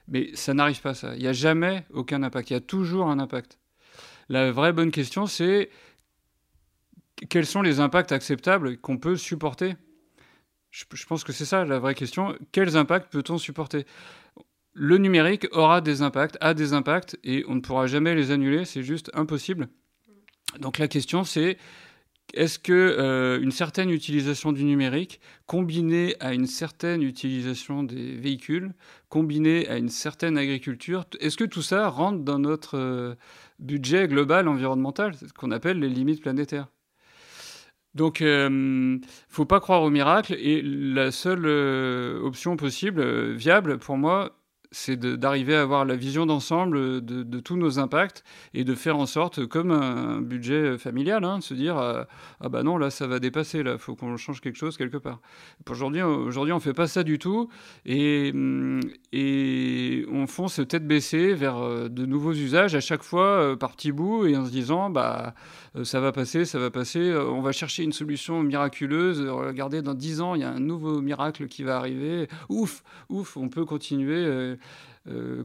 Mais 0.08 0.30
ça 0.34 0.54
n'arrive 0.54 0.80
pas 0.80 0.94
ça. 0.94 1.14
Il 1.14 1.22
n'y 1.22 1.28
a 1.28 1.32
jamais 1.32 1.84
aucun 1.92 2.22
impact. 2.22 2.50
Il 2.50 2.54
y 2.54 2.56
a 2.56 2.60
toujours 2.60 3.08
un 3.08 3.18
impact. 3.18 3.58
La 4.28 4.52
vraie 4.52 4.72
bonne 4.72 4.90
question, 4.90 5.26
c'est 5.26 5.70
quels 7.28 7.46
sont 7.46 7.62
les 7.62 7.80
impacts 7.80 8.12
acceptables 8.12 8.78
qu'on 8.78 8.98
peut 8.98 9.16
supporter? 9.16 9.76
Je, 10.70 11.06
pense 11.06 11.24
que 11.24 11.32
c'est 11.32 11.44
ça 11.44 11.64
la 11.64 11.78
vraie 11.78 11.94
question. 11.94 12.36
Quels 12.52 12.76
impacts 12.76 13.12
peut-on 13.12 13.38
supporter? 13.38 13.86
Le 14.72 14.98
numérique 14.98 15.46
aura 15.52 15.80
des 15.80 16.02
impacts, 16.02 16.38
a 16.40 16.54
des 16.54 16.72
impacts, 16.72 17.18
et 17.24 17.44
on 17.48 17.56
ne 17.56 17.60
pourra 17.60 17.86
jamais 17.86 18.14
les 18.14 18.30
annuler, 18.30 18.64
c'est 18.64 18.84
juste 18.84 19.10
impossible. 19.14 19.68
Donc 20.60 20.78
la 20.78 20.88
question 20.88 21.24
c'est 21.24 21.58
est-ce 22.34 22.58
que 22.58 22.72
euh, 22.72 23.40
une 23.40 23.50
certaine 23.50 23.90
utilisation 23.90 24.52
du 24.52 24.64
numérique, 24.64 25.20
combinée 25.46 26.14
à 26.20 26.32
une 26.32 26.46
certaine 26.46 27.02
utilisation 27.02 27.82
des 27.82 28.14
véhicules, 28.14 28.72
combinée 29.08 29.68
à 29.68 29.76
une 29.76 29.88
certaine 29.88 30.38
agriculture, 30.38 31.06
est-ce 31.18 31.36
que 31.36 31.44
tout 31.44 31.62
ça 31.62 31.88
rentre 31.88 32.20
dans 32.20 32.38
notre 32.38 32.78
euh, 32.78 33.14
budget 33.58 34.06
global 34.06 34.46
environnemental, 34.46 35.14
ce 35.14 35.32
qu'on 35.32 35.50
appelle 35.50 35.80
les 35.80 35.88
limites 35.88 36.22
planétaires? 36.22 36.68
Donc, 37.94 38.22
euh, 38.22 38.98
faut 39.28 39.46
pas 39.46 39.60
croire 39.60 39.82
au 39.82 39.90
miracle. 39.90 40.34
Et 40.34 40.62
la 40.62 41.10
seule 41.10 41.46
euh, 41.46 42.20
option 42.22 42.56
possible, 42.56 43.00
euh, 43.00 43.34
viable 43.34 43.78
pour 43.78 43.96
moi, 43.96 44.39
c'est 44.70 44.98
d'arriver 44.98 45.54
à 45.54 45.62
avoir 45.62 45.84
la 45.84 45.96
vision 45.96 46.26
d'ensemble 46.26 47.04
de, 47.04 47.40
tous 47.40 47.56
nos 47.56 47.78
impacts 47.78 48.24
et 48.54 48.64
de 48.64 48.74
faire 48.74 48.96
en 48.98 49.06
sorte, 49.06 49.46
comme 49.46 49.70
un 49.70 50.20
budget 50.20 50.78
familial, 50.78 51.24
hein, 51.24 51.38
de 51.38 51.42
se 51.42 51.54
dire 51.54 51.76
ah 51.76 52.48
bah 52.48 52.62
non 52.62 52.76
là 52.76 52.90
ça 52.90 53.06
va 53.06 53.18
dépasser 53.18 53.62
là, 53.62 53.78
faut 53.78 53.96
qu'on 53.96 54.16
change 54.16 54.40
quelque 54.40 54.58
chose 54.58 54.76
quelque 54.76 54.96
part. 54.96 55.20
Aujourd'hui, 55.68 56.02
aujourd'hui 56.02 56.52
on 56.52 56.60
fait 56.60 56.74
pas 56.74 56.86
ça 56.86 57.02
du 57.02 57.18
tout 57.18 57.48
et 57.84 58.32
mm, 58.32 58.80
et 59.12 60.06
on 60.10 60.26
fonce 60.26 60.60
tête 60.68 60.86
baissée 60.86 61.34
vers 61.34 61.88
de 61.88 62.06
nouveaux 62.06 62.32
usages 62.32 62.74
à 62.74 62.80
chaque 62.80 63.02
fois 63.02 63.56
par 63.58 63.72
petits 63.72 63.92
bouts 63.92 64.26
et 64.26 64.36
en 64.36 64.44
se 64.44 64.50
disant 64.50 64.90
bah 64.90 65.34
euh, 65.76 65.84
ça 65.84 66.00
va 66.00 66.12
passer, 66.12 66.44
ça 66.44 66.58
va 66.58 66.70
passer, 66.70 66.98
euh, 66.98 67.30
on 67.30 67.42
va 67.42 67.52
chercher 67.52 67.84
une 67.84 67.92
solution 67.92 68.42
miraculeuse, 68.42 69.20
euh, 69.20 69.32
regardez, 69.32 69.82
dans 69.82 69.94
dix 69.94 70.20
ans, 70.20 70.34
il 70.34 70.40
y 70.40 70.44
a 70.44 70.50
un 70.50 70.58
nouveau 70.58 71.00
miracle 71.00 71.46
qui 71.46 71.62
va 71.62 71.76
arriver, 71.76 72.28
ouf, 72.48 72.82
ouf, 73.08 73.36
on 73.36 73.48
peut 73.48 73.64
continuer. 73.64 74.56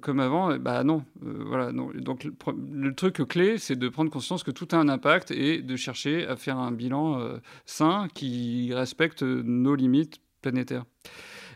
Comme 0.01 0.19
avant, 0.19 0.57
bah 0.57 0.83
non, 0.83 1.05
voilà. 1.21 1.71
Non. 1.71 1.89
Donc 1.95 2.23
le, 2.23 2.93
truc 2.93 3.15
clé, 3.27 3.57
c'est 3.57 3.75
de 3.75 3.89
prendre 3.89 4.11
conscience 4.11 4.43
que 4.43 4.51
tout 4.51 4.67
a 4.71 4.75
un 4.75 4.89
impact 4.89 5.31
et 5.31 5.61
de 5.61 5.75
chercher 5.75 6.27
à 6.27 6.35
faire 6.35 6.57
un 6.57 6.71
bilan 6.71 7.39
sain 7.65 8.07
qui 8.13 8.73
respecte 8.73 9.23
nos 9.23 9.75
limites 9.75 10.19
planétaires. 10.41 10.85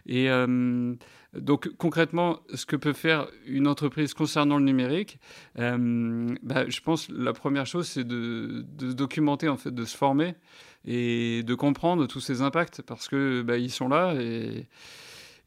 Et 0.08 0.30
donc 1.34 1.70
concrètement, 1.78 2.40
ce 2.54 2.66
que 2.66 2.76
peut 2.76 2.94
faire 2.94 3.28
une 3.46 3.68
entreprise 3.68 4.14
concernant 4.14 4.58
le 4.58 4.66
numérique, 4.66 5.20
euh, 5.60 6.36
bah, 6.42 6.68
je 6.68 6.82
pense 6.82 7.08
la 7.10 7.34
première 7.34 7.68
chose, 7.68 7.88
c'est 7.88 8.04
de, 8.04 8.66
de, 8.78 8.92
documenter, 8.94 9.48
en 9.48 9.58
fait, 9.58 9.74
de 9.74 9.86
se 9.86 9.96
former 9.96 10.34
et 10.86 11.44
de 11.44 11.54
comprendre 11.54 12.08
tous 12.08 12.20
ces 12.20 12.42
impacts 12.42 12.82
parce 12.82 13.08
que 13.08 13.44
bah, 13.44 13.58
ils 13.58 13.70
sont 13.70 13.90
là 13.90 14.16
et 14.16 14.68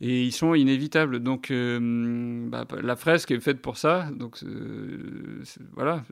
et 0.02 0.24
ils 0.24 0.32
sont 0.32 0.54
inévitables. 0.54 1.20
Donc 1.20 1.50
euh, 1.50 2.48
bah, 2.48 2.66
la 2.82 2.96
fresque 2.96 3.30
est 3.30 3.40
faite 3.40 3.62
pour 3.62 3.78
ça. 3.78 4.08
Donc 4.12 4.36
euh, 4.42 5.42
voilà, 5.74 6.04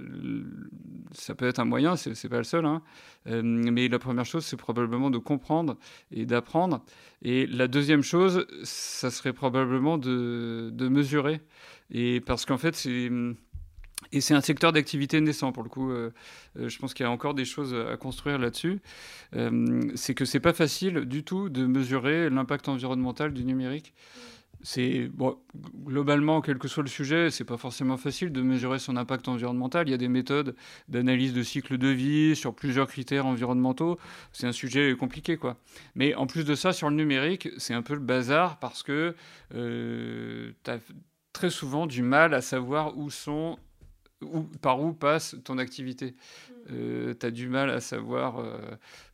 ça 1.10 1.34
peut 1.34 1.48
être 1.48 1.58
un 1.58 1.64
moyen, 1.64 1.96
c'est 1.96 2.28
pas 2.28 2.38
le 2.38 2.44
seul. 2.44 2.64
Hein. 2.64 2.82
Euh, 3.26 3.42
mais 3.42 3.88
la 3.88 3.98
première 3.98 4.24
chose, 4.24 4.46
c'est 4.46 4.56
probablement 4.56 5.10
de 5.10 5.18
comprendre 5.18 5.76
et 6.12 6.24
d'apprendre. 6.24 6.84
Et 7.22 7.46
la 7.48 7.66
deuxième 7.66 8.02
chose, 8.02 8.46
ça 8.62 9.10
serait 9.10 9.32
probablement 9.32 9.98
de, 9.98 10.70
de 10.72 10.88
mesurer. 10.88 11.40
Et 11.90 12.20
parce 12.20 12.46
qu'en 12.46 12.58
fait, 12.58 12.76
c'est 12.76 13.10
et 14.12 14.20
c'est 14.20 14.34
un 14.34 14.40
secteur 14.40 14.72
d'activité 14.72 15.20
naissant 15.20 15.52
pour 15.52 15.62
le 15.62 15.68
coup. 15.68 15.90
Euh, 15.90 16.12
euh, 16.58 16.68
je 16.68 16.78
pense 16.78 16.94
qu'il 16.94 17.04
y 17.04 17.08
a 17.08 17.10
encore 17.10 17.34
des 17.34 17.44
choses 17.44 17.74
à 17.74 17.96
construire 17.96 18.38
là-dessus. 18.38 18.80
Euh, 19.36 19.90
c'est 19.94 20.14
que 20.14 20.24
c'est 20.24 20.40
pas 20.40 20.52
facile 20.52 21.00
du 21.00 21.22
tout 21.22 21.48
de 21.48 21.66
mesurer 21.66 22.28
l'impact 22.30 22.68
environnemental 22.68 23.32
du 23.32 23.44
numérique. 23.44 23.94
C'est 24.62 25.10
globalement, 25.86 26.42
quel 26.42 26.58
que 26.58 26.68
soit 26.68 26.82
le 26.82 26.90
sujet, 26.90 27.30
c'est 27.30 27.44
pas 27.44 27.56
forcément 27.56 27.96
facile 27.96 28.30
de 28.30 28.42
mesurer 28.42 28.78
son 28.78 28.94
impact 28.98 29.26
environnemental. 29.26 29.88
Il 29.88 29.90
y 29.90 29.94
a 29.94 29.96
des 29.96 30.08
méthodes 30.08 30.54
d'analyse 30.86 31.32
de 31.32 31.42
cycle 31.42 31.78
de 31.78 31.88
vie 31.88 32.36
sur 32.36 32.54
plusieurs 32.54 32.86
critères 32.86 33.24
environnementaux. 33.24 33.98
C'est 34.32 34.46
un 34.46 34.52
sujet 34.52 34.94
compliqué, 34.98 35.38
quoi. 35.38 35.56
Mais 35.94 36.14
en 36.14 36.26
plus 36.26 36.44
de 36.44 36.54
ça, 36.54 36.74
sur 36.74 36.90
le 36.90 36.96
numérique, 36.96 37.48
c'est 37.56 37.72
un 37.72 37.80
peu 37.80 37.94
le 37.94 38.00
bazar 38.00 38.58
parce 38.58 38.82
que 38.82 39.14
tu 39.50 40.70
as 40.70 40.78
très 41.32 41.48
souvent 41.48 41.86
du 41.86 42.02
mal 42.02 42.34
à 42.34 42.42
savoir 42.42 42.98
où 42.98 43.08
sont 43.08 43.56
où, 44.22 44.42
par 44.60 44.80
où 44.80 44.92
passe 44.92 45.36
ton 45.44 45.58
activité. 45.58 46.10
Mm. 46.10 46.60
Euh, 46.72 47.14
tu 47.18 47.26
as 47.26 47.30
du 47.30 47.48
mal 47.48 47.70
à 47.70 47.80
savoir 47.80 48.38
euh, 48.38 48.58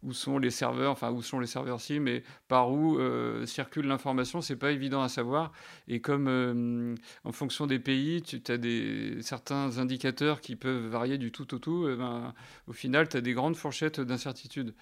où 0.02 0.12
sont 0.12 0.38
les 0.38 0.50
serveurs, 0.50 0.92
enfin 0.92 1.10
où 1.10 1.22
sont 1.22 1.38
les 1.38 1.46
serveurs 1.46 1.80
si, 1.80 2.00
mais 2.00 2.22
par 2.48 2.70
où 2.70 2.98
euh, 2.98 3.46
circule 3.46 3.86
l'information, 3.86 4.40
c'est 4.40 4.56
pas 4.56 4.72
évident 4.72 5.02
à 5.02 5.08
savoir. 5.08 5.52
Et 5.88 6.00
comme 6.00 6.96
en 7.24 7.32
fonction 7.32 7.66
des 7.66 7.78
pays, 7.78 8.22
tu 8.22 8.40
as 8.50 8.58
des, 8.58 9.18
certains 9.22 9.78
indicateurs 9.78 10.40
qui 10.40 10.56
peuvent 10.56 10.86
varier 10.86 11.18
du 11.18 11.30
tout 11.30 11.54
au 11.54 11.58
tout, 11.58 11.88
eh 11.90 11.96
ben, 11.96 12.34
au 12.66 12.72
final, 12.72 13.08
tu 13.08 13.16
as 13.16 13.20
des 13.20 13.32
grandes 13.32 13.56
fourchettes 13.56 14.00
d'incertitude 14.00 14.74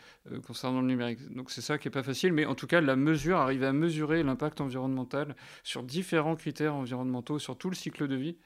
concernant 0.47 0.81
le 0.81 0.87
numérique. 0.87 1.19
Donc 1.35 1.51
c'est 1.51 1.61
ça 1.61 1.79
qui 1.79 1.89
est 1.89 1.91
pas 1.91 2.03
facile, 2.03 2.33
mais 2.33 2.47
en 2.47 2.55
tout 2.55 2.67
cas, 2.67 2.81
la 2.81 2.97
mesure, 2.97 3.39
arriver 3.39 3.67
à 3.67 3.73
mesurer 3.73 4.23
l'impact 4.23 4.61
environnemental 4.61 5.37
sur 5.63 5.83
différents 5.83 6.37
critères 6.37 6.75
environnementaux, 6.75 7.39
sur 7.39 7.57
tout 7.57 7.71
le 7.71 7.77
cycle 7.77 8.09
de 8.09 8.17
vie. 8.17 8.37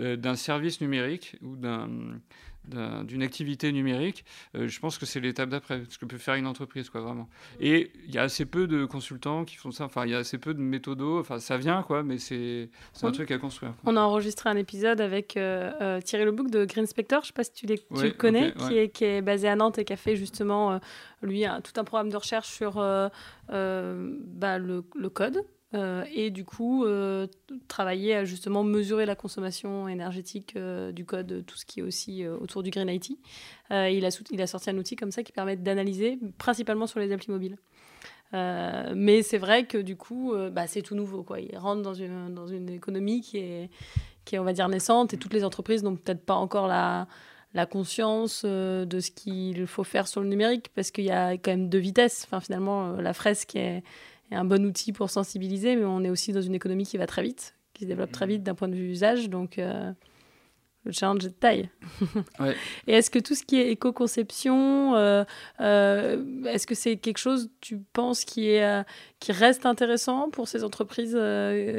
Euh, 0.00 0.16
d'un 0.16 0.34
service 0.34 0.80
numérique 0.80 1.36
ou 1.40 1.54
d'une 1.54 3.22
activité 3.22 3.70
numérique, 3.70 4.24
euh, 4.56 4.66
je 4.66 4.80
pense 4.80 4.98
que 4.98 5.06
c'est 5.06 5.20
l'étape 5.20 5.50
d'après, 5.50 5.82
ce 5.88 5.98
que 5.98 6.04
peut 6.04 6.18
faire 6.18 6.34
une 6.34 6.48
entreprise, 6.48 6.90
quoi, 6.90 7.00
vraiment. 7.00 7.28
Et 7.60 7.92
il 8.06 8.12
y 8.12 8.18
a 8.18 8.22
assez 8.22 8.44
peu 8.44 8.66
de 8.66 8.86
consultants 8.86 9.44
qui 9.44 9.54
font 9.54 9.70
ça, 9.70 9.84
enfin, 9.84 10.04
il 10.04 10.10
y 10.10 10.14
a 10.14 10.18
assez 10.18 10.38
peu 10.38 10.52
de 10.52 10.58
méthodos, 10.58 11.20
enfin, 11.20 11.38
ça 11.38 11.58
vient, 11.58 11.84
quoi, 11.84 12.02
mais 12.02 12.18
c'est 12.18 12.70
un 13.02 13.12
truc 13.12 13.30
à 13.30 13.38
construire. 13.38 13.74
On 13.84 13.96
a 13.96 14.00
enregistré 14.00 14.50
un 14.50 14.56
épisode 14.56 15.00
avec 15.00 15.36
euh, 15.36 16.00
Thierry 16.00 16.24
Lebouc 16.24 16.50
de 16.50 16.64
Green 16.64 16.86
Spector, 16.86 17.22
je 17.22 17.26
ne 17.26 17.28
sais 17.28 17.32
pas 17.32 17.44
si 17.44 17.52
tu, 17.52 17.66
tu 17.66 18.02
le 18.02 18.10
connais, 18.10 18.52
qui, 18.52 18.76
est, 18.76 18.88
qui 18.88 19.04
est 19.04 19.22
basé 19.22 19.46
à 19.46 19.54
Nantes 19.54 19.78
et 19.78 19.84
qui 19.84 19.92
a 19.92 19.96
fait 19.96 20.16
justement, 20.16 20.80
lui, 21.22 21.44
un, 21.44 21.60
tout 21.60 21.78
un 21.78 21.84
programme 21.84 22.10
de 22.10 22.16
recherche 22.16 22.48
sur 22.48 22.74
bah, 22.74 23.10
le, 23.48 24.84
le, 24.96 25.08
code 25.08 25.44
euh, 25.74 26.04
et 26.12 26.30
du 26.30 26.44
coup, 26.44 26.84
euh, 26.84 27.26
travailler 27.66 28.14
à 28.14 28.24
justement 28.24 28.62
mesurer 28.62 29.06
la 29.06 29.16
consommation 29.16 29.88
énergétique 29.88 30.54
euh, 30.56 30.92
du 30.92 31.04
code, 31.04 31.44
tout 31.46 31.56
ce 31.56 31.64
qui 31.64 31.80
est 31.80 31.82
aussi 31.82 32.26
autour 32.26 32.62
du 32.62 32.70
Green 32.70 32.88
IT. 32.88 33.18
il, 33.70 34.04
a 34.04 34.46
sorti 34.46 34.70
un 34.70 34.78
outil 34.78 34.96
comme 34.96 35.10
ça 35.10 35.22
qui 35.22 35.32
permet 35.32 35.56
d'analyser, 35.56 36.18
principalement 36.38 36.86
sur 36.86 37.00
les 37.00 37.12
applis 37.12 37.30
mobiles. 37.30 37.56
mais 38.32 39.22
c'est 39.22 39.38
vrai 39.38 39.66
que 39.66 39.78
du 39.78 39.96
coup, 39.96 40.34
bah, 40.52 40.66
c'est 40.66 40.82
tout 40.82 40.94
nouveau. 40.94 41.22
Quoi. 41.22 41.40
Il 41.40 41.56
rentre 41.58 41.82
dans 41.82 41.94
une, 41.94 42.68
économie 42.70 43.20
qui 43.20 43.38
est, 43.38 43.70
qui 44.24 44.36
est, 44.36 44.38
on 44.38 44.44
va 44.44 44.52
dire, 44.52 44.68
naissante 44.68 45.14
et 45.14 45.16
toutes 45.16 45.32
les 45.32 45.44
entreprises 45.44 45.82
n'ont 45.82 45.96
peut-être 45.96 46.24
pas 46.24 46.34
encore 46.34 46.68
la, 46.68 47.08
la 47.52 47.66
conscience 47.66 48.44
de 48.44 49.00
ce 49.00 49.10
qu'il 49.10 49.66
faut 49.66 49.84
faire 49.84 50.06
sur 50.06 50.20
le 50.20 50.28
numérique 50.28 50.70
parce 50.74 50.90
qu'il 50.90 51.04
y 51.04 51.10
a 51.10 51.32
quand 51.32 51.50
même 51.50 51.68
deux 51.68 51.78
vitesses. 51.78 52.24
Enfin, 52.26 52.40
finalement, 52.40 52.92
la 52.92 53.12
fresque 53.12 53.56
est 53.56 53.82
est 54.30 54.36
un 54.36 54.44
bon 54.44 54.64
outil 54.64 54.92
pour 54.92 55.10
sensibiliser, 55.10 55.76
mais 55.76 55.84
on 55.84 56.02
est 56.04 56.10
aussi 56.10 56.32
dans 56.32 56.42
une 56.42 56.54
économie 56.54 56.84
qui 56.84 56.96
va 56.96 57.06
très 57.06 57.22
vite, 57.22 57.54
qui 57.72 57.84
se 57.84 57.88
développe 57.88 58.12
très 58.12 58.26
vite 58.26 58.42
d'un 58.42 58.54
point 58.54 58.68
de 58.68 58.74
vue 58.74 58.90
usage, 58.90 59.28
donc 59.28 59.58
euh, 59.58 59.92
le 60.84 60.92
challenge 60.92 61.24
est 61.24 61.28
de 61.28 61.34
taille. 61.34 61.70
Et 62.86 62.92
est-ce 62.92 63.10
que 63.10 63.18
tout 63.18 63.34
ce 63.34 63.44
qui 63.44 63.56
est 63.60 63.70
éco-conception, 63.70 64.94
euh, 64.96 65.24
euh, 65.60 66.44
est-ce 66.44 66.66
que 66.66 66.74
c'est 66.74 66.96
quelque 66.96 67.18
chose, 67.18 67.50
tu 67.60 67.78
penses, 67.92 68.24
qui, 68.24 68.48
est, 68.48 68.84
qui 69.20 69.32
reste 69.32 69.66
intéressant 69.66 70.30
pour 70.30 70.48
ces 70.48 70.64
entreprises 70.64 71.18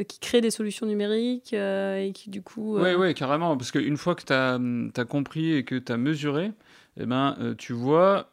qui 0.07 0.19
créent 0.19 0.41
des 0.41 0.51
solutions 0.51 0.85
numériques 0.85 1.53
et 1.53 2.11
qui 2.13 2.29
du 2.29 2.41
coup... 2.41 2.77
Oui, 2.77 2.93
ouais, 2.93 3.13
carrément, 3.13 3.57
parce 3.57 3.71
qu'une 3.71 3.97
fois 3.97 4.15
que 4.15 4.23
tu 4.23 4.33
as, 4.33 4.59
as, 5.01 5.05
compris 5.05 5.53
et 5.53 5.63
que 5.63 5.75
tu 5.75 5.91
as 5.91 5.97
mesuré, 5.97 6.51
eh 6.97 7.05
ben, 7.05 7.55
tu 7.57 7.73
vois 7.73 8.31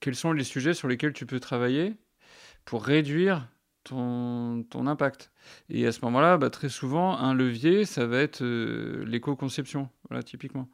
quels 0.00 0.16
sont 0.16 0.32
les 0.32 0.44
sujets 0.44 0.74
sur 0.74 0.88
lesquels 0.88 1.12
tu 1.12 1.26
peux 1.26 1.40
travailler 1.40 1.94
pour 2.70 2.84
réduire 2.84 3.48
ton, 3.82 4.64
impact. 4.86 5.32
Et 5.70 5.88
à 5.88 5.90
ce 5.90 6.04
moment-là, 6.04 6.38
bah, 6.38 6.50
très 6.50 6.68
souvent, 6.68 7.18
un 7.18 7.34
levier, 7.34 7.84
ça 7.84 8.06
va 8.06 8.20
être 8.20 8.42
euh, 8.44 9.04
l'éco-conception, 9.06 9.88
voilà, 10.08 10.22
typiquement. 10.22 10.68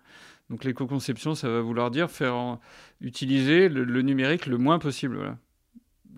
Donc 0.51 0.64
l'éco-conception, 0.64 1.34
ça 1.34 1.49
va 1.49 1.62
vouloir 1.62 1.90
dire 1.90 2.11
faire 2.11 2.59
utiliser 3.01 3.70
le, 3.70 4.03
numérique 4.03 4.44
le 4.44 4.59
moins 4.59 4.78
possible, 4.78 5.38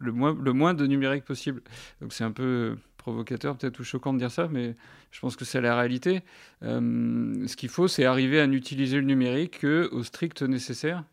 le, 0.01 0.11
moins, 0.11 0.75
de 0.75 0.85
numérique 0.85 1.25
possible. 1.25 1.63
Donc 2.01 2.13
c'est 2.13 2.25
un 2.25 2.33
peu 2.33 2.77
provocateur 2.97 3.57
peut-être 3.57 3.79
ou 3.79 3.85
choquant 3.85 4.13
de 4.13 4.19
dire 4.19 4.33
ça, 4.33 4.49
mais 4.49 4.75
je 5.13 5.21
pense 5.21 5.37
que 5.37 5.45
c'est 5.45 5.61
la 5.61 5.77
réalité. 5.77 6.23
Euh, 6.65 7.47
ce 7.47 7.55
qu'il 7.55 7.69
faut, 7.69 7.87
c'est 7.87 8.05
arriver 8.05 8.41
à 8.41 8.49
n'utiliser 8.49 8.97
le 8.97 9.07
numérique 9.07 9.61
qu'au 9.61 10.03
strict 10.03 10.43
nécessaire 10.43 11.05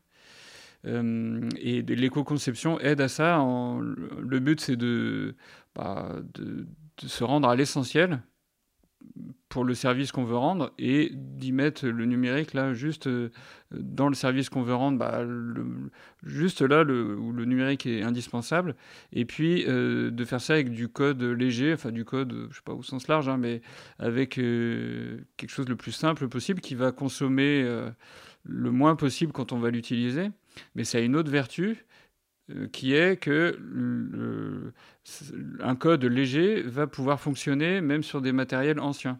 et 0.85 1.81
l'éco-conception 1.81 2.79
aide 2.79 3.01
à 3.01 3.07
ça. 3.07 3.37
le 3.37 4.39
but, 4.39 4.61
c'est 4.61 4.77
bah, 5.75 6.15
de, 6.33 6.67
se 7.05 7.23
rendre 7.23 7.49
à 7.49 7.55
l'essentiel 7.55 8.21
pour 9.49 9.63
le 9.63 9.75
service 9.75 10.11
qu'on 10.11 10.23
veut 10.23 10.37
rendre 10.37 10.73
et 10.79 11.11
d'y 11.13 11.51
mettre 11.51 11.85
le 11.85 12.05
numérique 12.05 12.53
là 12.53 12.73
juste 12.73 13.07
euh, 13.07 13.29
dans 13.71 14.09
le 14.09 14.15
service 14.15 14.49
qu'on 14.49 14.63
veut 14.63 14.73
rendre 14.73 14.97
bah, 14.97 15.23
juste 16.23 16.61
là 16.61 16.81
où 16.81 17.31
le 17.31 17.45
numérique 17.45 17.85
est 17.85 18.01
indispensable 18.01 18.75
et 19.13 19.25
puis 19.25 19.63
euh, 19.67 20.09
de 20.09 20.25
faire 20.25 20.41
ça 20.41 20.53
avec 20.53 20.71
du 20.71 20.89
code 20.89 21.21
léger 21.21 21.73
enfin 21.73 21.91
du 21.91 22.03
code 22.03 22.47
je 22.49 22.55
sais 22.55 22.61
pas 22.65 22.73
au 22.73 22.83
sens 22.83 23.07
large 23.07 23.29
hein, 23.29 23.37
mais 23.37 23.61
avec 23.99 24.31
quelque 24.31 25.49
chose 25.49 25.69
le 25.69 25.75
plus 25.75 25.91
simple 25.91 26.27
possible 26.27 26.59
qui 26.59 26.73
va 26.73 26.91
consommer 26.91 27.63
le 28.45 28.71
moins 28.71 28.95
possible 28.95 29.31
quand 29.31 29.51
on 29.51 29.59
va 29.59 29.69
l'utiliser 29.69 30.31
mais 30.75 30.83
ça 30.83 30.99
a 30.99 31.01
une 31.01 31.15
autre 31.15 31.31
vertu 31.31 31.85
euh, 32.51 32.67
qui 32.67 32.93
est 32.93 33.17
que 33.17 33.59
un 35.61 35.75
code 35.75 36.05
léger 36.05 36.61
va 36.61 36.87
pouvoir 36.87 37.19
fonctionner 37.19 37.81
même 37.81 38.03
sur 38.03 38.21
des 38.21 38.31
matériels 38.31 38.79
anciens. 38.79 39.19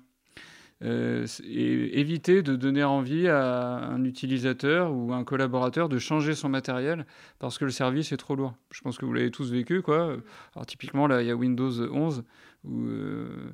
Euh, 0.83 1.25
et 1.45 1.99
éviter 2.01 2.43
de 2.43 2.57
donner 2.57 2.83
envie 2.83 3.29
à 3.29 3.77
un 3.77 4.03
utilisateur 4.03 4.93
ou 4.93 5.13
un 5.13 5.23
collaborateur 5.23 5.87
de 5.87 5.97
changer 5.99 6.35
son 6.35 6.49
matériel 6.49 7.05
parce 7.39 7.57
que 7.57 7.63
le 7.63 7.71
service 7.71 8.11
est 8.11 8.17
trop 8.17 8.35
lourd. 8.35 8.55
Je 8.71 8.81
pense 8.81 8.97
que 8.97 9.05
vous 9.05 9.13
l'avez 9.13 9.31
tous 9.31 9.49
vécu. 9.51 9.81
Quoi. 9.81 10.17
Alors 10.53 10.65
typiquement, 10.65 11.07
là, 11.07 11.21
il 11.21 11.27
y 11.27 11.31
a 11.31 11.35
Windows 11.35 11.71
11, 11.71 12.25
où, 12.65 12.87
euh, 12.87 13.53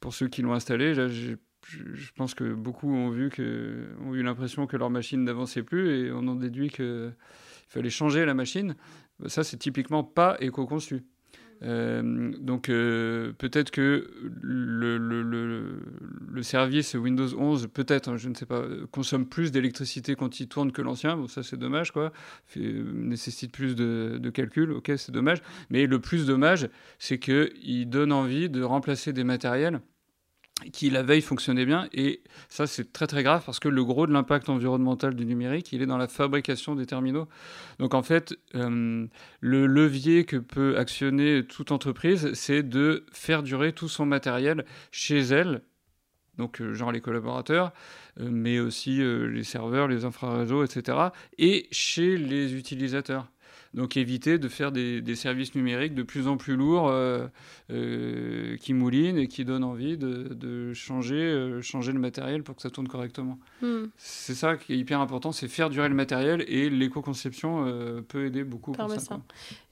pour 0.00 0.12
ceux 0.12 0.28
qui 0.28 0.42
l'ont 0.42 0.52
installé, 0.52 0.92
là, 0.92 1.08
j'ai 1.08 1.36
je, 1.66 2.12
pense 2.14 2.34
que 2.34 2.52
beaucoup 2.52 2.92
ont 2.92 3.10
vu 3.10 3.30
que, 3.30 3.88
ont 4.04 4.14
eu 4.14 4.22
l'impression 4.22 4.66
que 4.66 4.76
leur 4.76 4.90
machine 4.90 5.24
n'avançait 5.24 5.62
plus 5.62 6.06
et 6.06 6.12
on 6.12 6.26
en 6.28 6.34
déduit 6.34 6.70
qu'il 6.70 7.14
fallait 7.68 7.90
changer 7.90 8.24
la 8.24 8.34
machine. 8.34 8.76
Ça, 9.26 9.44
c'est 9.44 9.56
typiquement 9.56 10.04
pas 10.04 10.36
éco-conçu. 10.40 11.04
Euh, 11.62 12.32
donc 12.38 12.68
euh, 12.68 13.32
peut-être 13.32 13.70
que 13.70 14.10
le, 14.42 16.42
service 16.42 16.94
Windows 16.94 17.38
11, 17.38 17.68
peut-être, 17.72 18.08
hein, 18.08 18.16
je 18.18 18.28
ne 18.28 18.34
sais 18.34 18.44
pas, 18.44 18.64
consomme 18.90 19.26
plus 19.26 19.50
d'électricité 19.50 20.14
quand 20.14 20.40
il 20.40 20.48
tourne 20.48 20.72
que 20.72 20.82
l'ancien. 20.82 21.16
Bon, 21.16 21.26
ça 21.26 21.42
c'est 21.42 21.56
dommage, 21.56 21.90
quoi. 21.90 22.12
Nécessite 22.56 23.52
plus 23.52 23.74
de, 23.74 24.18
de 24.20 24.30
calcul, 24.30 24.72
ok, 24.72 24.92
c'est 24.96 25.12
dommage. 25.12 25.40
Mais 25.70 25.86
le 25.86 26.00
plus 26.00 26.26
dommage, 26.26 26.68
c'est 26.98 27.18
qu'il 27.18 27.88
donne 27.88 28.12
envie 28.12 28.50
de 28.50 28.62
remplacer 28.62 29.14
des 29.14 29.24
matériels 29.24 29.80
qui 30.72 30.90
la 30.90 31.02
veille 31.02 31.20
fonctionnait 31.20 31.66
bien. 31.66 31.88
Et 31.92 32.22
ça, 32.48 32.66
c'est 32.66 32.92
très 32.92 33.06
très 33.06 33.22
grave 33.22 33.42
parce 33.44 33.58
que 33.58 33.68
le 33.68 33.84
gros 33.84 34.06
de 34.06 34.12
l'impact 34.12 34.48
environnemental 34.48 35.14
du 35.14 35.26
numérique, 35.26 35.72
il 35.72 35.82
est 35.82 35.86
dans 35.86 35.98
la 35.98 36.08
fabrication 36.08 36.74
des 36.74 36.86
terminaux. 36.86 37.28
Donc 37.78 37.94
en 37.94 38.02
fait, 38.02 38.34
euh, 38.54 39.06
le 39.40 39.66
levier 39.66 40.24
que 40.24 40.36
peut 40.36 40.78
actionner 40.78 41.44
toute 41.44 41.72
entreprise, 41.72 42.32
c'est 42.34 42.62
de 42.62 43.04
faire 43.12 43.42
durer 43.42 43.72
tout 43.72 43.88
son 43.88 44.06
matériel 44.06 44.64
chez 44.90 45.20
elle. 45.20 45.62
Donc, 46.36 46.60
euh, 46.60 46.74
genre 46.74 46.90
les 46.90 47.00
collaborateurs, 47.00 47.72
euh, 48.18 48.28
mais 48.30 48.58
aussi 48.58 48.98
les 48.98 49.44
serveurs, 49.44 49.86
les 49.86 50.04
infraréseaux, 50.04 50.64
etc. 50.64 50.98
Et 51.38 51.68
chez 51.70 52.16
les 52.16 52.54
utilisateurs. 52.54 53.28
Donc 53.74 53.96
éviter 53.96 54.38
de 54.38 54.48
faire 54.48 54.70
des, 54.70 55.14
services 55.14 55.54
numériques 55.54 55.94
de 55.94 56.02
plus 56.02 56.28
en 56.28 56.36
plus 56.36 56.56
lourds 56.56 56.88
euh, 56.88 57.26
euh, 57.70 58.56
qui 58.58 58.72
moulinent 58.72 59.18
et 59.18 59.26
qui 59.26 59.44
donnent 59.44 59.64
envie 59.64 59.96
de, 59.96 60.72
changer, 60.74 61.16
euh, 61.16 61.60
changer 61.60 61.92
le 61.92 61.98
matériel 61.98 62.42
pour 62.42 62.56
que 62.56 62.62
ça 62.62 62.70
tourne 62.70 62.88
correctement. 62.88 63.38
Hmm. 63.62 63.86
C'est 63.96 64.34
ça 64.34 64.56
qui 64.56 64.74
est 64.74 64.76
hyper 64.76 65.00
important, 65.00 65.32
c'est 65.32 65.48
faire 65.48 65.70
durer 65.70 65.88
le 65.88 65.94
matériel 65.94 66.44
et 66.48 66.70
l'éco-conception 66.70 68.02
peut 68.08 68.26
aider 68.26 68.44
beaucoup 68.44 68.72
pour 68.72 68.90
ça. 68.90 69.20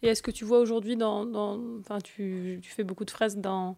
Et 0.02 0.08
est-ce 0.08 0.22
que 0.22 0.30
tu 0.30 0.44
vois 0.44 0.58
aujourd'hui, 0.58 0.96
dans, 0.96 1.24
dans, 1.24 1.58
tu, 2.02 2.58
tu 2.62 2.70
fais 2.70 2.84
beaucoup 2.84 3.04
de 3.04 3.10
phrases 3.10 3.36
dans 3.36 3.76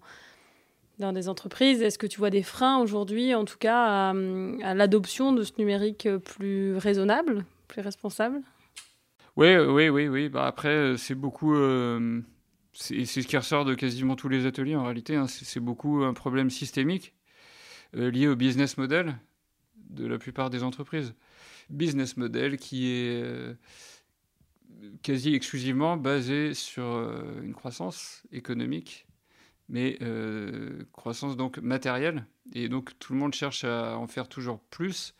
dans 1.00 1.12
des 1.12 1.28
entreprises. 1.28 1.82
Est-ce 1.82 1.98
que 1.98 2.06
tu 2.06 2.18
vois 2.18 2.30
des 2.30 2.44
freins 2.44 2.78
aujourd'hui, 2.78 3.34
en 3.34 3.44
tout 3.44 3.58
cas, 3.58 4.10
à 4.10 4.74
l'adoption 4.74 5.32
de 5.32 5.42
ce 5.42 5.52
numérique 5.58 6.08
plus 6.24 6.76
raisonnable, 6.76 7.44
plus 7.66 7.82
responsable? 7.82 8.42
Oui, 9.36 9.56
oui, 9.56 9.88
oui, 9.88 10.08
oui. 10.08 10.28
Bah 10.28 10.46
après, 10.46 10.68
euh, 10.68 10.96
c'est 10.96 11.14
beaucoup. 11.14 11.54
Euh, 11.54 12.20
c'est 12.72 13.04
ce 13.04 13.20
qui 13.20 13.36
ressort 13.36 13.64
de 13.64 13.74
quasiment 13.74 14.16
tous 14.16 14.28
les 14.28 14.46
ateliers 14.46 14.76
en 14.76 14.84
réalité. 14.84 15.16
Hein. 15.16 15.26
C'est 15.28 15.60
beaucoup 15.60 16.04
un 16.04 16.14
problème 16.14 16.50
systémique 16.50 17.14
euh, 17.96 18.10
lié 18.10 18.28
au 18.28 18.36
business 18.36 18.78
model 18.78 19.16
de 19.90 20.06
la 20.06 20.18
plupart 20.18 20.50
des 20.50 20.62
entreprises. 20.62 21.14
Business 21.70 22.16
model 22.16 22.58
qui 22.58 22.88
est 22.90 23.56
quasi 25.02 25.34
exclusivement 25.34 25.96
basé 25.96 26.52
sur 26.52 26.84
une 27.42 27.54
croissance 27.54 28.22
économique 28.32 29.06
mais 29.68 29.98
croissance 30.92 31.36
donc 31.36 31.58
matérielle. 31.58 32.26
Et 32.52 32.68
donc 32.68 32.98
tout 32.98 33.14
le 33.14 33.18
monde 33.18 33.34
cherche 33.34 33.64
à 33.64 33.96
en 33.96 34.06
faire 34.06 34.28
toujours 34.28 34.60
plus. 34.60 35.14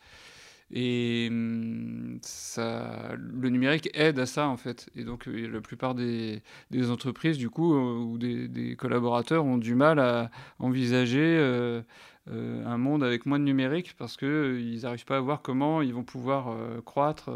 Et 0.77 1.29
hum, 1.31 2.19
ça, 2.21 3.15
le 3.17 3.49
numérique 3.49 3.89
aide 3.93 4.19
à 4.19 4.25
ça, 4.25 4.47
en 4.49 4.57
fait. 4.57 4.89
Et 4.95 5.05
donc, 5.05 5.27
euh, 5.27 5.47
la 5.47 5.61
plupart 5.61 5.95
des, 5.95 6.41
entreprises, 6.89 7.37
du 7.37 7.49
coup, 7.49 7.73
euh, 7.73 7.97
ou 7.97 8.17
des, 8.17 8.75
collaborateurs 8.75 9.45
ont 9.45 9.57
du 9.57 9.73
mal 9.73 9.99
à 9.99 10.29
envisager 10.59 11.19
euh, 11.21 11.81
un 12.27 12.77
monde 12.77 13.03
avec 13.05 13.25
moins 13.25 13.39
de 13.39 13.45
numérique 13.45 13.95
parce 13.97 14.17
qu'ils 14.17 14.81
n'arrivent 14.83 15.05
pas 15.05 15.17
à 15.17 15.21
voir 15.21 15.41
comment 15.41 15.81
ils 15.81 15.93
vont 15.93 16.03
pouvoir 16.03 16.53
croître 16.83 17.29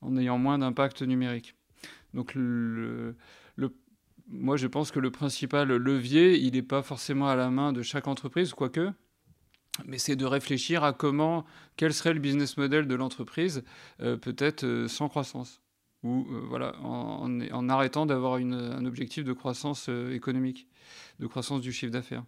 en 0.00 0.16
ayant 0.16 0.38
moins 0.38 0.58
d'impact 0.58 1.02
numérique. 1.02 1.54
Donc, 2.14 2.34
moi, 4.28 4.56
je 4.56 4.66
pense 4.66 4.90
que 4.90 4.98
le 4.98 5.10
principal 5.10 5.68
levier, 5.68 6.36
il 6.38 6.54
n'est 6.54 6.62
pas 6.62 6.82
forcément 6.82 7.28
à 7.28 7.36
la 7.36 7.50
main 7.50 7.72
de 7.72 7.82
chaque 7.82 8.08
entreprise, 8.08 8.54
quoique 8.54 8.90
mais 9.84 9.98
c'est 9.98 10.16
de 10.16 10.24
réfléchir 10.24 10.84
à 10.84 10.92
comment, 10.92 11.44
quel 11.76 11.92
serait 11.92 12.14
le 12.14 12.20
business 12.20 12.56
model 12.56 12.86
de 12.86 12.94
l'entreprise, 12.94 13.64
euh, 14.00 14.16
peut-être 14.16 14.64
euh, 14.64 14.88
sans 14.88 15.08
croissance, 15.08 15.62
ou 16.02 16.26
euh, 16.30 16.40
voilà, 16.48 16.76
en, 16.82 17.40
en, 17.40 17.68
arrêtant 17.68 18.06
d'avoir 18.06 18.34
un 18.34 18.84
objectif 18.84 19.24
de 19.24 19.32
croissance 19.32 19.88
économique, 20.12 20.68
de 21.20 21.26
croissance 21.26 21.60
du 21.60 21.72
chiffre 21.72 21.92
d'affaires. 21.92 22.24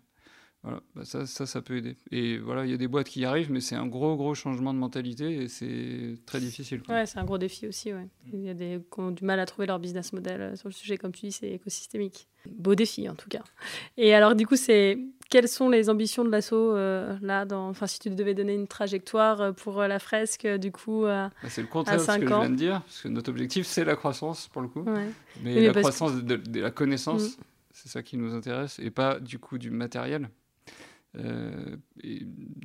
Voilà, 0.62 0.80
bah, 0.94 1.04
ça, 1.04 1.24
ça, 1.24 1.46
ça, 1.46 1.62
peut 1.62 1.76
aider. 1.76 1.96
Et 2.11 2.38
voilà, 2.38 2.64
il 2.64 2.70
y 2.70 2.74
a 2.74 2.76
des 2.76 2.88
boîtes 2.88 3.09
qui 3.09 3.20
y 3.20 3.24
arrivent, 3.24 3.50
mais 3.52 3.61
c'est 3.61 3.76
un 3.76 3.86
gros, 3.86 4.16
gros 4.16 4.34
changement 4.34 4.74
de 4.74 4.78
mentalité 4.78 5.42
et 5.42 5.48
c'est 5.48 6.16
très 6.26 6.40
difficile. 6.40 6.82
Ouais, 6.88 7.06
c'est 7.06 7.18
un 7.18 7.24
gros 7.24 7.38
défi 7.38 7.68
aussi. 7.68 7.92
Ouais. 7.92 8.09
Il 8.32 8.42
y 8.42 8.48
a 8.50 8.54
des 8.54 8.80
qui 8.92 9.00
ont 9.00 9.12
du 9.12 9.24
mal 9.24 9.38
à 9.38 9.46
trouver 9.46 9.66
leur 9.68 9.78
business 9.78 10.12
model 10.12 10.56
sur 10.56 10.68
le 10.68 10.74
sujet, 10.74 10.98
comme 10.98 11.12
tu 11.12 11.26
dis, 11.26 11.32
c'est 11.32 11.50
écosystémique. 11.50 12.28
Beau 12.50 12.74
défi 12.74 13.09
en 13.09 13.14
tout 13.14 13.28
cas. 13.28 13.42
Et 13.96 14.14
alors, 14.14 14.34
du 14.34 14.46
coup, 14.46 14.56
c'est 14.56 14.98
quelles 15.30 15.48
sont 15.48 15.68
les 15.68 15.90
ambitions 15.90 16.24
de 16.24 16.30
l'assaut 16.30 16.74
euh, 16.74 17.16
là 17.20 17.44
dans... 17.44 17.68
enfin, 17.68 17.86
Si 17.86 17.98
tu 17.98 18.11
devais 18.11 18.34
donner 18.34 18.54
une 18.54 18.66
trajectoire 18.66 19.40
euh, 19.40 19.52
pour 19.52 19.80
euh, 19.80 19.86
la 19.86 19.98
fresque, 19.98 20.46
du 20.46 20.72
coup, 20.72 21.04
à, 21.04 21.30
bah, 21.42 21.48
C'est 21.48 21.61
le 21.61 21.68
contraire 21.68 21.98
de 21.98 22.02
ce 22.02 22.06
que 22.06 22.20
je 22.22 22.26
viens 22.26 22.50
de 22.50 22.56
dire, 22.56 22.82
parce 22.82 23.02
que 23.02 23.09
notre 23.09 23.30
objectif, 23.30 23.66
c'est 23.66 23.84
la 23.84 23.96
croissance, 23.96 24.48
pour 24.48 24.62
le 24.62 24.68
coup. 24.68 24.84
Mais, 25.42 25.66
la 25.66 25.72
croissance 25.72 26.14
de, 26.24 26.61
la 26.61 26.70
connaissance, 26.70 27.38
mm. 27.38 27.42
c'est 27.72 27.88
ça 27.88 28.02
qui 28.02 28.16
nous 28.16 28.34
intéresse, 28.34 28.78
et 28.78 28.90
pas 28.90 29.20
du 29.20 29.38
coup 29.38 29.59
du 29.59 29.70
matériel. 29.70 30.30
Et 31.16 32.20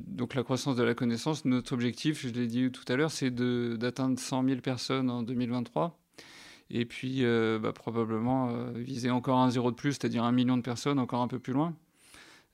donc 0.06 0.34
la 0.34 0.42
croissance 0.42 0.76
de 0.76 0.82
la 0.82 0.94
connaissance, 0.94 1.44
notre 1.44 1.72
objectif, 1.72 2.20
je 2.20 2.28
l'ai 2.28 2.46
dit 2.46 2.70
tout 2.70 2.84
à 2.92 2.96
l'heure, 2.96 3.10
c'est 3.10 3.30
d'atteindre 3.30 4.18
100 4.18 4.44
000 4.44 4.60
personnes 4.60 5.10
en 5.10 5.22
2023. 5.22 5.98
Et 6.70 6.84
puis 6.84 7.24
bah, 7.60 7.72
probablement 7.72 8.70
viser 8.74 9.10
encore 9.10 9.38
un 9.38 9.50
zéro 9.50 9.70
de 9.70 9.76
plus, 9.76 9.92
c'est-à-dire 9.92 10.24
un 10.24 10.32
million 10.32 10.56
de 10.56 10.62
personnes 10.62 10.98
encore 10.98 11.22
un 11.22 11.28
peu 11.28 11.38
plus 11.38 11.52
loin. 11.52 11.74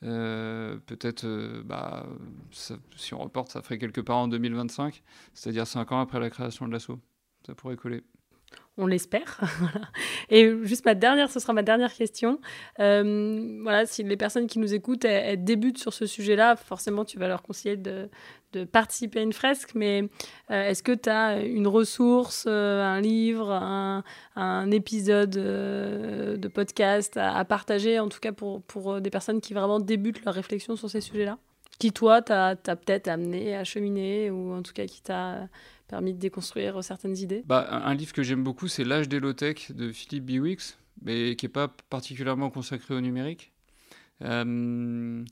Euh, 0.02 0.78
peut-être, 0.86 1.24
euh, 1.24 1.62
bah, 1.62 2.06
si 2.96 3.14
on 3.14 3.18
reporte, 3.18 3.50
ça 3.50 3.62
ferait 3.62 3.78
quelque 3.78 4.00
part 4.00 4.16
en 4.16 4.28
2025, 4.28 5.02
c'est-à-dire 5.34 5.66
5 5.66 5.92
ans 5.92 6.00
après 6.00 6.20
la 6.20 6.30
création 6.30 6.66
de 6.66 6.72
l'assaut. 6.72 7.00
Ça 7.46 7.54
pourrait 7.54 7.76
coller 7.76 8.02
on 8.80 8.86
l'espère. 8.86 9.40
Et 10.30 10.50
juste 10.62 10.84
ma 10.84 10.94
dernière, 10.94 11.30
ce 11.30 11.38
sera 11.38 11.52
ma 11.52 11.62
dernière 11.62 11.92
question. 11.92 12.40
Euh, 12.78 13.58
voilà, 13.62 13.86
si 13.86 14.02
les 14.02 14.16
personnes 14.16 14.46
qui 14.46 14.58
nous 14.58 14.74
écoutent, 14.74 15.06
débutent 15.38 15.78
sur 15.78 15.92
ce 15.92 16.06
sujet-là, 16.06 16.56
forcément, 16.56 17.04
tu 17.04 17.18
vas 17.18 17.28
leur 17.28 17.42
conseiller 17.42 17.76
de, 17.76 18.08
participer 18.72 19.20
à 19.20 19.22
une 19.22 19.32
fresque, 19.32 19.70
mais 19.76 20.08
euh, 20.50 20.68
est-ce 20.68 20.82
que 20.82 20.92
tu 20.92 21.08
as 21.08 21.40
une 21.40 21.68
ressource, 21.68 22.46
euh, 22.48 22.82
un 22.82 23.00
livre, 23.00 23.52
un, 23.52 24.70
épisode 24.72 25.30
de 25.30 26.48
podcast 26.48 27.16
à, 27.16 27.44
partager, 27.44 28.00
en 28.00 28.08
tout 28.08 28.18
cas 28.18 28.32
pour, 28.32 28.62
pour 28.62 29.00
des 29.00 29.10
personnes 29.10 29.40
qui 29.40 29.54
vraiment 29.54 29.78
débutent 29.78 30.24
leur 30.24 30.34
réflexion 30.34 30.74
sur 30.74 30.90
ces 30.90 31.00
sujets-là? 31.00 31.38
Qui, 31.78 31.92
toi, 31.92 32.20
t'as 32.20 32.56
peut-être 32.56 33.08
amené 33.08 33.56
à 33.56 33.64
cheminer, 33.64 34.30
ou 34.30 34.52
en 34.52 34.62
tout 34.62 34.72
cas 34.72 34.86
qui 34.86 35.00
t'a 35.00 35.48
permis 35.90 36.14
de 36.14 36.18
déconstruire 36.18 36.82
certaines 36.84 37.16
idées 37.18 37.42
bah, 37.44 37.66
Un 37.68 37.94
livre 37.94 38.12
que 38.12 38.22
j'aime 38.22 38.44
beaucoup, 38.44 38.68
c'est 38.68 38.84
L'âge 38.84 39.08
des 39.08 39.18
low-tech 39.18 39.72
de 39.72 39.90
Philippe 39.90 40.24
Biwix, 40.24 40.78
mais 41.02 41.34
qui 41.34 41.46
n'est 41.46 41.52
pas 41.52 41.68
particulièrement 41.90 42.48
consacré 42.48 42.94
au 42.94 43.00
numérique. 43.00 43.52
Euh, 44.22 45.24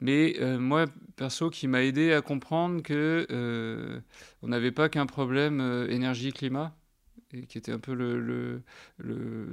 mais 0.00 0.34
euh, 0.40 0.58
moi, 0.58 0.84
perso, 1.16 1.48
qui 1.48 1.66
m'a 1.66 1.82
aidé 1.82 2.12
à 2.12 2.20
comprendre 2.20 2.82
que 2.82 3.26
euh, 3.30 4.00
on 4.42 4.48
n'avait 4.48 4.72
pas 4.72 4.90
qu'un 4.90 5.06
problème 5.06 5.86
énergie-climat, 5.88 6.74
et 7.32 7.46
qui 7.46 7.56
était 7.56 7.72
un 7.72 7.78
peu 7.78 7.94
le, 7.94 8.62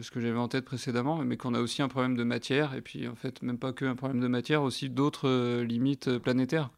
ce 0.02 0.12
que 0.12 0.20
j'avais 0.20 0.38
en 0.38 0.50
tête 0.50 0.66
précédemment, 0.66 1.20
mais 1.20 1.38
qu'on 1.38 1.54
a 1.54 1.62
aussi 1.62 1.82
un 1.82 1.88
problème 1.88 2.18
de 2.18 2.24
matière, 2.26 2.74
et 2.74 2.82
puis 2.82 3.08
en 3.08 3.16
fait, 3.16 3.42
même 3.44 3.60
pas 3.60 3.72
qu'un 3.72 3.96
problème 3.96 4.20
de 4.20 4.28
matière, 4.28 4.64
aussi 4.64 4.90
d'autres 4.90 5.62
limites 5.62 6.18
planétaires 6.18 6.70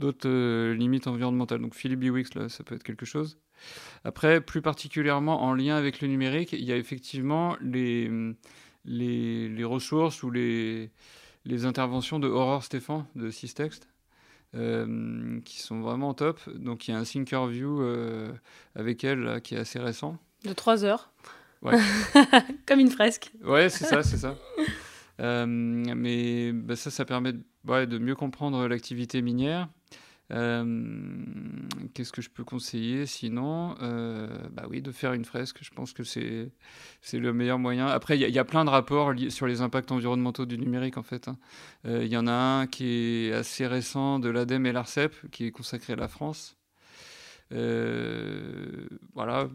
d'autres 0.00 0.28
euh, 0.28 0.74
limites 0.74 1.06
environnementales. 1.06 1.60
Donc 1.60 1.74
Philippe 1.74 2.00
Biwix, 2.00 2.34
là, 2.34 2.48
ça 2.48 2.64
peut 2.64 2.74
être 2.74 2.82
quelque 2.82 3.06
chose. 3.06 3.38
Après, 4.04 4.40
plus 4.40 4.62
particulièrement 4.62 5.42
en 5.42 5.54
lien 5.54 5.76
avec 5.76 6.00
le 6.00 6.08
numérique, 6.08 6.52
il 6.52 6.64
y 6.64 6.72
a 6.72 6.76
effectivement 6.76 7.56
les, 7.60 8.10
les, 8.84 9.64
ressources 9.64 10.22
ou 10.22 10.30
les, 10.30 10.90
les 11.44 11.66
interventions 11.66 12.18
de 12.18 12.26
Aurore 12.26 12.64
Stéphane 12.64 13.04
de 13.14 13.30
Systext. 13.30 13.86
Euh, 14.56 15.38
qui 15.44 15.60
sont 15.60 15.80
vraiment 15.80 16.12
top. 16.12 16.40
Donc 16.52 16.88
il 16.88 16.90
y 16.90 16.94
a 16.94 16.98
un 16.98 17.04
Thinkerview 17.04 17.82
euh, 17.82 18.32
avec 18.74 19.04
elle 19.04 19.40
qui 19.42 19.54
est 19.54 19.58
assez 19.58 19.78
récent. 19.78 20.18
De 20.44 20.52
3 20.52 20.84
heures. 20.84 21.12
Ouais. 21.62 21.78
Comme 22.66 22.80
une 22.80 22.90
fresque. 22.90 23.30
Ouais, 23.44 23.68
c'est 23.68 23.84
ça, 23.84 24.02
c'est 24.02 24.16
ça. 24.16 24.34
mais 25.20 26.52
bah, 26.52 26.74
ça, 26.74 26.90
ça 26.90 27.04
permet 27.04 27.32
de 27.32 27.98
mieux 27.98 28.16
comprendre 28.16 28.66
l'activité 28.66 29.22
minière. 29.22 29.68
Euh, 30.32 30.64
qu'est-ce 31.94 32.12
que 32.12 32.22
je 32.22 32.30
peux 32.30 32.44
conseiller 32.44 33.06
sinon 33.06 33.74
euh, 33.82 34.28
Bah 34.52 34.66
oui, 34.68 34.82
de 34.82 34.92
faire 34.92 35.12
une 35.12 35.24
fresque. 35.24 35.58
Je 35.62 35.70
pense 35.70 35.92
que 35.92 36.04
c'est 36.04 36.52
le 37.12 37.32
meilleur 37.32 37.58
moyen. 37.58 37.86
Après, 37.86 38.18
il 38.18 38.30
y, 38.30 38.38
a 38.38 38.44
plein 38.44 38.64
de 38.64 38.70
rapports 38.70 39.12
sur 39.28 39.46
les 39.46 39.60
impacts 39.60 39.90
environnementaux 39.92 40.46
du 40.46 40.58
numérique 40.58 40.96
en 40.96 41.02
fait. 41.02 41.28
Hein. 41.28 41.36
Euh, 41.86 42.04
il 42.04 42.12
y 42.12 42.16
en 42.16 42.26
a 42.26 42.32
un 42.32 42.66
qui 42.66 43.28
est 43.28 43.32
assez 43.32 43.66
récent 43.66 44.18
de 44.18 44.28
l'ADEME 44.28 44.66
et 44.66 44.72
l'ARCEP, 44.72 45.30
qui 45.30 45.46
est 45.46 45.50
consacré 45.50 45.94
à 45.94 45.96
la 45.96 46.08
France. 46.08 46.56
voilà, 49.14 49.48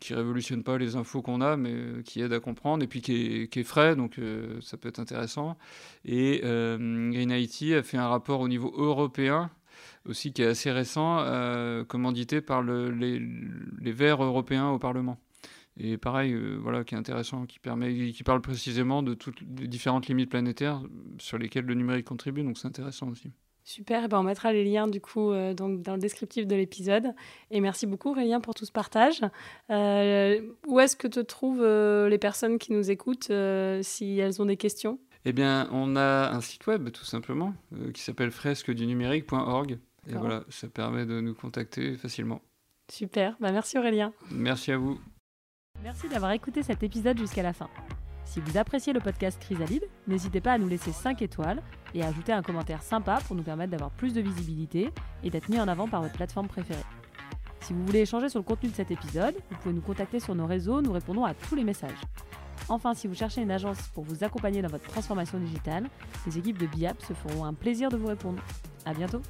qui 0.00 0.14
révolutionne 0.14 0.62
pas 0.62 0.78
les 0.78 0.96
infos 0.96 1.20
qu'on 1.20 1.42
a, 1.42 1.56
mais 1.58 2.02
qui 2.04 2.22
aide 2.22 2.32
à 2.32 2.40
comprendre, 2.40 2.82
et 2.82 2.86
puis 2.86 3.02
qui 3.02 3.48
est, 3.52 3.62
frais, 3.64 3.94
donc 3.94 4.18
ça 4.62 4.78
peut 4.78 4.88
être 4.88 5.00
intéressant. 5.00 5.58
Et 6.06 6.40
Green 6.40 7.30
IT 7.30 7.74
a 7.74 7.82
fait 7.82 7.98
un 7.98 8.08
rapport 8.08 8.40
au 8.40 8.48
niveau 8.48 8.72
européen 8.76 9.50
aussi 10.08 10.32
qui 10.32 10.42
est 10.42 10.46
assez 10.46 10.70
récent, 10.70 11.18
euh, 11.20 11.84
commandité 11.84 12.40
par 12.40 12.62
le, 12.62 12.90
les, 12.90 13.20
les, 13.80 13.92
Verts 13.92 14.22
européens 14.22 14.70
au 14.70 14.78
Parlement. 14.78 15.18
Et 15.78 15.98
pareil, 15.98 16.32
euh, 16.32 16.56
voilà, 16.60 16.84
qui 16.84 16.94
est 16.94 16.98
intéressant, 16.98 17.46
qui, 17.46 17.58
permet, 17.58 18.10
qui 18.12 18.22
parle 18.22 18.40
précisément 18.40 19.02
de 19.02 19.14
toutes 19.14 19.40
les 19.58 19.68
différentes 19.68 20.06
limites 20.06 20.30
planétaires 20.30 20.82
sur 21.18 21.38
lesquelles 21.38 21.66
le 21.66 21.74
numérique 21.74 22.06
contribue, 22.06 22.42
donc 22.42 22.56
c'est 22.58 22.68
intéressant 22.68 23.08
aussi. 23.08 23.30
Super, 23.64 24.04
et 24.04 24.08
ben 24.08 24.20
on 24.20 24.22
mettra 24.22 24.52
les 24.52 24.64
liens 24.64 24.86
du 24.86 25.00
coup 25.00 25.32
euh, 25.32 25.52
donc 25.52 25.82
dans 25.82 25.94
le 25.94 25.98
descriptif 25.98 26.46
de 26.46 26.54
l'épisode. 26.54 27.14
Et 27.50 27.60
merci 27.60 27.84
beaucoup 27.84 28.10
Aurélien 28.10 28.40
pour 28.40 28.54
tout 28.54 28.64
ce 28.64 28.70
partage. 28.70 29.22
où 29.68 30.80
est-ce 30.80 30.94
que 30.94 31.08
te 31.08 31.18
trouvent 31.18 31.66
les 32.08 32.18
personnes 32.18 32.58
qui 32.58 32.72
nous 32.72 32.90
écoutent 32.90 33.32
si 33.82 34.18
elles 34.18 34.40
ont 34.40 34.46
des 34.46 34.56
questions? 34.56 35.00
Eh 35.24 35.32
bien, 35.32 35.68
on 35.72 35.96
a 35.96 36.30
un 36.32 36.40
site 36.40 36.68
web 36.68 36.90
tout 36.92 37.04
simplement 37.04 37.54
qui 37.92 38.00
s'appelle 38.00 38.30
fresquedunumérique.org. 38.30 39.80
Et 40.08 40.14
voilà, 40.14 40.44
ça 40.48 40.68
permet 40.68 41.06
de 41.06 41.20
nous 41.20 41.34
contacter 41.34 41.96
facilement. 41.96 42.40
Super, 42.90 43.36
bah 43.40 43.50
merci 43.50 43.78
Aurélien. 43.78 44.12
Merci 44.30 44.72
à 44.72 44.78
vous. 44.78 45.00
Merci 45.82 46.08
d'avoir 46.08 46.30
écouté 46.32 46.62
cet 46.62 46.82
épisode 46.82 47.18
jusqu'à 47.18 47.42
la 47.42 47.52
fin. 47.52 47.68
Si 48.24 48.40
vous 48.40 48.56
appréciez 48.56 48.92
le 48.92 49.00
podcast 49.00 49.40
Chrysalide, 49.40 49.84
n'hésitez 50.06 50.40
pas 50.40 50.52
à 50.52 50.58
nous 50.58 50.68
laisser 50.68 50.92
5 50.92 51.22
étoiles 51.22 51.62
et 51.94 52.02
à 52.02 52.08
ajouter 52.08 52.32
un 52.32 52.42
commentaire 52.42 52.82
sympa 52.82 53.18
pour 53.26 53.36
nous 53.36 53.42
permettre 53.42 53.70
d'avoir 53.70 53.90
plus 53.90 54.12
de 54.12 54.20
visibilité 54.20 54.90
et 55.22 55.30
d'être 55.30 55.48
mis 55.48 55.60
en 55.60 55.68
avant 55.68 55.88
par 55.88 56.02
votre 56.02 56.14
plateforme 56.14 56.48
préférée. 56.48 56.82
Si 57.60 57.72
vous 57.72 57.84
voulez 57.84 58.00
échanger 58.00 58.28
sur 58.28 58.38
le 58.38 58.44
contenu 58.44 58.68
de 58.68 58.74
cet 58.74 58.90
épisode, 58.90 59.34
vous 59.50 59.56
pouvez 59.58 59.74
nous 59.74 59.80
contacter 59.80 60.20
sur 60.20 60.34
nos 60.34 60.46
réseaux, 60.46 60.82
nous 60.82 60.92
répondons 60.92 61.24
à 61.24 61.34
tous 61.34 61.54
les 61.54 61.64
messages. 61.64 62.00
Enfin, 62.68 62.94
si 62.94 63.06
vous 63.06 63.14
cherchez 63.14 63.42
une 63.42 63.50
agence 63.50 63.78
pour 63.94 64.04
vous 64.04 64.24
accompagner 64.24 64.60
dans 64.60 64.68
votre 64.68 64.88
transformation 64.88 65.38
digitale, 65.38 65.88
les 66.26 66.38
équipes 66.38 66.58
de 66.58 66.66
BIAP 66.66 67.00
se 67.02 67.12
feront 67.12 67.44
un 67.44 67.54
plaisir 67.54 67.90
de 67.90 67.96
vous 67.96 68.08
répondre. 68.08 68.42
À 68.84 68.92
bientôt! 68.92 69.22